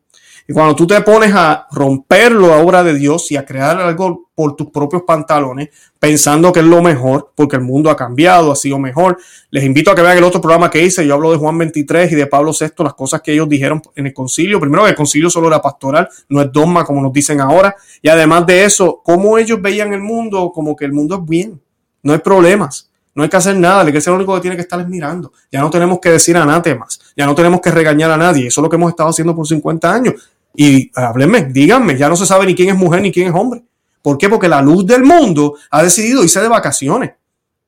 Y 0.50 0.52
cuando 0.52 0.76
tú 0.76 0.88
te 0.88 1.00
pones 1.02 1.32
a 1.36 1.68
romperlo 1.70 2.47
la 2.47 2.58
obra 2.58 2.82
de 2.82 2.95
Dios 2.95 3.32
y 3.32 3.38
a 3.38 3.45
crear 3.45 3.80
algo 3.80 4.32
por 4.34 4.56
tus 4.56 4.72
propios 4.72 5.04
pantalones, 5.04 5.70
pensando 6.00 6.52
que 6.52 6.62
es 6.62 6.66
lo 6.66 6.82
mejor, 6.82 7.32
porque 7.36 7.58
el 7.58 7.62
mundo 7.62 7.91
ha 7.91 7.95
cambiado, 7.95 8.52
ha 8.52 8.56
sido 8.56 8.80
mejor. 8.80 9.20
Les 9.52 9.64
invito 9.64 9.91
a 9.91 9.95
que 9.95 10.02
vean 10.02 10.18
el 10.18 10.24
otro 10.24 10.41
programa 10.41 10.72
que 10.72 10.84
hice. 10.84 11.06
Yo 11.06 11.14
hablo 11.14 11.32
de 11.32 11.38
Juan 11.38 11.56
23 11.56 12.12
y 12.14 12.16
de 12.16 12.26
Pablo 12.26 12.52
VI, 12.60 12.84
las 12.84 12.95
cosas 12.95 13.22
que 13.22 13.32
ellos 13.32 13.47
dijeron 13.47 13.80
en 13.95 14.08
el 14.08 14.14
concilio. 14.16 14.60
Primero, 14.60 14.86
que 14.86 14.89
el 14.89 14.95
concilio 14.95 15.30
solo 15.30 15.50
era 15.50 15.62
pastoral, 15.62 16.10
no 16.30 16.41
es 16.41 16.52
dogma 16.52 16.84
como 16.84 17.00
nos 17.00 17.14
dicen 17.14 17.39
ahora. 17.41 17.76
Y 18.02 18.10
además 18.10 18.47
de 18.47 18.64
eso, 18.64 19.02
cómo 19.06 19.38
ellos 19.38 19.62
veían 19.62 19.93
el 19.93 20.02
mundo 20.02 20.52
como 20.52 20.76
que 20.76 20.86
el 20.86 20.93
mundo 20.93 21.18
es 21.18 21.30
bien, 21.30 21.62
no 22.02 22.14
hay 22.14 22.20
problemas. 22.20 22.89
No 23.14 23.22
hay 23.22 23.30
que 23.30 23.38
hacer 23.38 23.56
nada, 23.56 23.84
la 23.84 23.89
iglesia 23.89 24.12
lo 24.12 24.16
único 24.16 24.34
que 24.34 24.41
tiene 24.41 24.56
que 24.56 24.62
estar 24.64 24.80
es 24.80 24.88
mirando. 24.88 25.32
Ya 25.52 25.60
no 25.60 25.70
tenemos 25.70 26.00
que 26.00 26.10
decir 26.10 26.38
anátemas, 26.38 27.00
ya 27.16 27.26
no 27.28 27.36
tenemos 27.36 27.60
que 27.62 27.70
regañar 27.70 28.10
a 28.10 28.18
nadie. 28.18 28.47
Eso 28.47 28.62
es 28.62 28.64
lo 28.64 28.70
que 28.70 28.78
hemos 28.78 28.89
estado 28.89 29.10
haciendo 29.10 29.36
por 29.36 29.45
50 29.45 29.93
años. 29.93 30.14
Y 30.56 30.91
háblenme, 30.95 31.45
díganme, 31.45 31.97
ya 31.97 32.10
no 32.10 32.16
se 32.16 32.26
sabe 32.26 32.45
ni 32.45 32.56
quién 32.56 32.70
es 32.70 32.76
mujer 32.76 33.02
ni 33.02 33.12
quién 33.12 33.28
es 33.28 33.34
hombre. 33.34 33.64
¿Por 34.02 34.18
qué? 34.18 34.30
Porque 34.30 34.47
la 34.47 34.62
luz 34.62 34.86
del 34.86 35.04
mundo 35.04 35.56
ha 35.70 35.84
decidido 35.84 36.24
irse 36.24 36.41
de 36.41 36.47
vacaciones. 36.47 37.12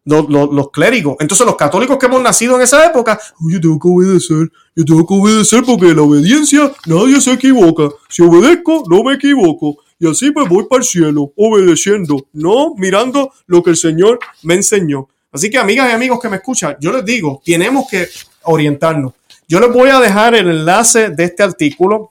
Los, 0.03 0.27
los, 0.29 0.71
clérigos. 0.71 1.15
Entonces, 1.19 1.45
los 1.45 1.55
católicos 1.55 1.95
que 1.99 2.07
hemos 2.07 2.23
nacido 2.23 2.55
en 2.55 2.63
esa 2.63 2.83
época, 2.87 3.19
yo 3.39 3.61
tengo 3.61 3.77
que 3.77 3.87
obedecer, 3.87 4.51
yo 4.75 4.83
tengo 4.83 5.05
que 5.05 5.13
obedecer 5.13 5.63
porque 5.63 5.93
la 5.93 6.01
obediencia 6.01 6.71
nadie 6.87 7.21
se 7.21 7.33
equivoca. 7.33 7.87
Si 8.09 8.23
obedezco, 8.23 8.83
no 8.89 9.03
me 9.03 9.13
equivoco. 9.13 9.77
Y 9.99 10.09
así 10.09 10.31
me 10.35 10.47
voy 10.47 10.65
para 10.67 10.79
el 10.81 10.87
cielo, 10.87 11.31
obedeciendo, 11.37 12.25
no 12.33 12.73
mirando 12.75 13.31
lo 13.45 13.61
que 13.61 13.69
el 13.69 13.77
Señor 13.77 14.17
me 14.41 14.55
enseñó. 14.55 15.07
Así 15.31 15.51
que, 15.51 15.59
amigas 15.59 15.91
y 15.91 15.93
amigos 15.93 16.19
que 16.19 16.29
me 16.29 16.37
escuchan, 16.37 16.75
yo 16.81 16.91
les 16.91 17.05
digo, 17.05 17.39
tenemos 17.45 17.87
que 17.87 18.07
orientarnos. 18.43 19.13
Yo 19.47 19.59
les 19.59 19.71
voy 19.71 19.89
a 19.89 19.99
dejar 19.99 20.33
el 20.33 20.49
enlace 20.49 21.09
de 21.11 21.25
este 21.25 21.43
artículo 21.43 22.10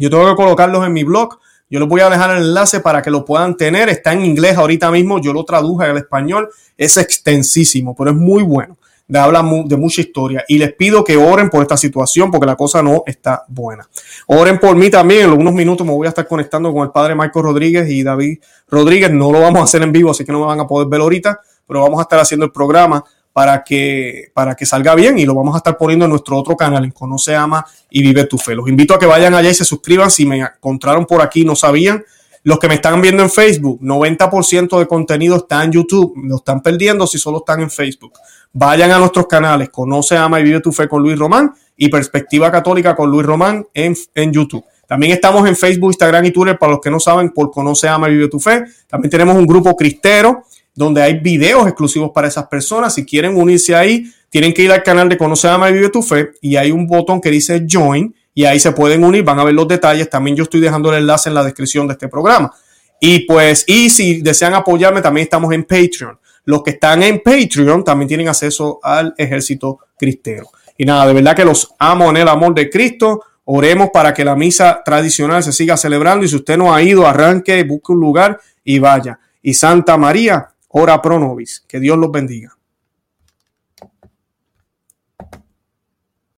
yo 0.00 0.10
tengo 0.10 0.28
que 0.28 0.34
colocarlos 0.34 0.84
en 0.86 0.92
mi 0.92 1.04
blog. 1.04 1.38
Yo 1.68 1.78
les 1.78 1.88
voy 1.88 2.00
a 2.00 2.10
dejar 2.10 2.36
el 2.36 2.42
enlace 2.42 2.80
para 2.80 3.00
que 3.02 3.10
lo 3.10 3.24
puedan 3.24 3.56
tener. 3.56 3.88
Está 3.88 4.12
en 4.12 4.24
inglés 4.24 4.56
ahorita 4.56 4.90
mismo. 4.90 5.20
Yo 5.20 5.32
lo 5.32 5.44
traduje 5.44 5.86
al 5.86 5.98
español. 5.98 6.48
Es 6.76 6.96
extensísimo, 6.96 7.94
pero 7.94 8.10
es 8.10 8.16
muy 8.16 8.42
bueno. 8.42 8.76
Habla 9.12 9.44
de 9.66 9.76
mucha 9.76 10.00
historia. 10.00 10.44
Y 10.48 10.58
les 10.58 10.72
pido 10.72 11.04
que 11.04 11.16
oren 11.16 11.50
por 11.50 11.62
esta 11.62 11.76
situación 11.76 12.30
porque 12.30 12.46
la 12.46 12.56
cosa 12.56 12.82
no 12.82 13.02
está 13.06 13.44
buena. 13.48 13.88
Oren 14.26 14.58
por 14.58 14.74
mí 14.74 14.90
también. 14.90 15.30
En 15.30 15.38
unos 15.38 15.52
minutos 15.52 15.86
me 15.86 15.92
voy 15.92 16.06
a 16.06 16.10
estar 16.10 16.26
conectando 16.26 16.72
con 16.72 16.82
el 16.84 16.90
padre 16.90 17.14
Michael 17.14 17.44
Rodríguez 17.44 17.88
y 17.90 18.02
David 18.02 18.38
Rodríguez. 18.68 19.12
No 19.12 19.30
lo 19.30 19.40
vamos 19.40 19.60
a 19.60 19.64
hacer 19.64 19.82
en 19.82 19.92
vivo, 19.92 20.10
así 20.10 20.24
que 20.24 20.32
no 20.32 20.40
me 20.40 20.46
van 20.46 20.60
a 20.60 20.66
poder 20.66 20.88
ver 20.88 21.00
ahorita, 21.00 21.40
pero 21.66 21.82
vamos 21.82 21.98
a 21.98 22.02
estar 22.02 22.18
haciendo 22.18 22.46
el 22.46 22.52
programa 22.52 23.04
para 23.32 23.62
que, 23.62 24.30
para 24.34 24.54
que 24.54 24.66
salga 24.66 24.94
bien 24.94 25.18
y 25.18 25.24
lo 25.24 25.34
vamos 25.34 25.54
a 25.54 25.58
estar 25.58 25.76
poniendo 25.76 26.04
en 26.04 26.10
nuestro 26.10 26.36
otro 26.36 26.56
canal, 26.56 26.84
en 26.84 26.90
Conoce, 26.90 27.34
Ama 27.34 27.64
y 27.88 28.02
Vive 28.02 28.24
tu 28.24 28.38
Fe. 28.38 28.54
Los 28.54 28.68
invito 28.68 28.94
a 28.94 28.98
que 28.98 29.06
vayan 29.06 29.34
allá 29.34 29.50
y 29.50 29.54
se 29.54 29.64
suscriban 29.64 30.10
si 30.10 30.26
me 30.26 30.40
encontraron 30.40 31.06
por 31.06 31.22
aquí 31.22 31.44
no 31.44 31.54
sabían. 31.54 32.04
Los 32.42 32.58
que 32.58 32.68
me 32.68 32.74
están 32.74 33.02
viendo 33.02 33.22
en 33.22 33.30
Facebook, 33.30 33.80
90% 33.82 34.78
de 34.78 34.86
contenido 34.86 35.36
está 35.36 35.62
en 35.62 35.72
YouTube, 35.72 36.14
lo 36.24 36.36
están 36.36 36.62
perdiendo 36.62 37.06
si 37.06 37.18
solo 37.18 37.38
están 37.38 37.60
en 37.60 37.70
Facebook. 37.70 38.14
Vayan 38.52 38.90
a 38.90 38.98
nuestros 38.98 39.26
canales, 39.26 39.68
Conoce, 39.68 40.16
Ama 40.16 40.40
y 40.40 40.44
Vive 40.44 40.60
tu 40.60 40.72
Fe 40.72 40.88
con 40.88 41.02
Luis 41.02 41.18
Román 41.18 41.52
y 41.76 41.88
Perspectiva 41.88 42.50
Católica 42.50 42.96
con 42.96 43.10
Luis 43.10 43.26
Román 43.26 43.66
en, 43.74 43.94
en 44.14 44.32
YouTube. 44.32 44.64
También 44.86 45.12
estamos 45.12 45.46
en 45.46 45.54
Facebook, 45.54 45.90
Instagram 45.90 46.24
y 46.24 46.30
Twitter 46.32 46.58
para 46.58 46.72
los 46.72 46.80
que 46.80 46.90
no 46.90 46.98
saben 46.98 47.30
por 47.30 47.50
Conoce, 47.50 47.88
Ama 47.88 48.08
y 48.08 48.14
Vive 48.14 48.28
tu 48.28 48.40
Fe. 48.40 48.64
También 48.88 49.10
tenemos 49.10 49.36
un 49.36 49.46
grupo 49.46 49.76
cristero 49.76 50.44
donde 50.74 51.02
hay 51.02 51.18
videos 51.18 51.66
exclusivos 51.66 52.10
para 52.14 52.28
esas 52.28 52.46
personas. 52.46 52.94
Si 52.94 53.04
quieren 53.04 53.36
unirse 53.36 53.74
ahí, 53.74 54.12
tienen 54.28 54.52
que 54.52 54.62
ir 54.62 54.72
al 54.72 54.82
canal 54.82 55.08
de 55.08 55.18
Conoce, 55.18 55.48
Ama 55.48 55.70
y 55.70 55.74
Vive 55.74 55.90
tu 55.90 56.02
Fe 56.02 56.32
y 56.40 56.56
hay 56.56 56.70
un 56.70 56.86
botón 56.86 57.20
que 57.20 57.30
dice 57.30 57.66
Join 57.68 58.14
y 58.34 58.44
ahí 58.44 58.60
se 58.60 58.72
pueden 58.72 59.04
unir, 59.04 59.24
van 59.24 59.38
a 59.38 59.44
ver 59.44 59.54
los 59.54 59.66
detalles. 59.66 60.08
También 60.08 60.36
yo 60.36 60.44
estoy 60.44 60.60
dejando 60.60 60.90
el 60.92 61.00
enlace 61.00 61.28
en 61.28 61.34
la 61.34 61.44
descripción 61.44 61.86
de 61.86 61.94
este 61.94 62.08
programa. 62.08 62.52
Y 63.00 63.20
pues, 63.20 63.64
y 63.66 63.90
si 63.90 64.20
desean 64.20 64.54
apoyarme, 64.54 65.00
también 65.00 65.24
estamos 65.24 65.52
en 65.52 65.64
Patreon. 65.64 66.18
Los 66.44 66.62
que 66.62 66.70
están 66.70 67.02
en 67.02 67.20
Patreon 67.22 67.82
también 67.82 68.08
tienen 68.08 68.28
acceso 68.28 68.78
al 68.82 69.14
ejército 69.16 69.80
cristero. 69.98 70.48
Y 70.76 70.84
nada, 70.84 71.06
de 71.06 71.14
verdad 71.14 71.34
que 71.34 71.44
los 71.44 71.74
amo 71.78 72.10
en 72.10 72.18
el 72.18 72.28
amor 72.28 72.54
de 72.54 72.70
Cristo. 72.70 73.22
Oremos 73.44 73.90
para 73.92 74.14
que 74.14 74.24
la 74.24 74.36
misa 74.36 74.82
tradicional 74.84 75.42
se 75.42 75.52
siga 75.52 75.76
celebrando. 75.76 76.24
Y 76.24 76.28
si 76.28 76.36
usted 76.36 76.56
no 76.56 76.72
ha 76.74 76.82
ido, 76.82 77.06
arranque, 77.06 77.62
busque 77.64 77.92
un 77.92 78.00
lugar 78.00 78.40
y 78.64 78.78
vaya. 78.78 79.18
Y 79.42 79.54
Santa 79.54 79.96
María, 79.96 80.48
ora 80.70 81.00
pro 81.02 81.18
nobis. 81.18 81.64
Que 81.68 81.78
Dios 81.78 81.98
los 81.98 82.10
bendiga. 82.10 82.56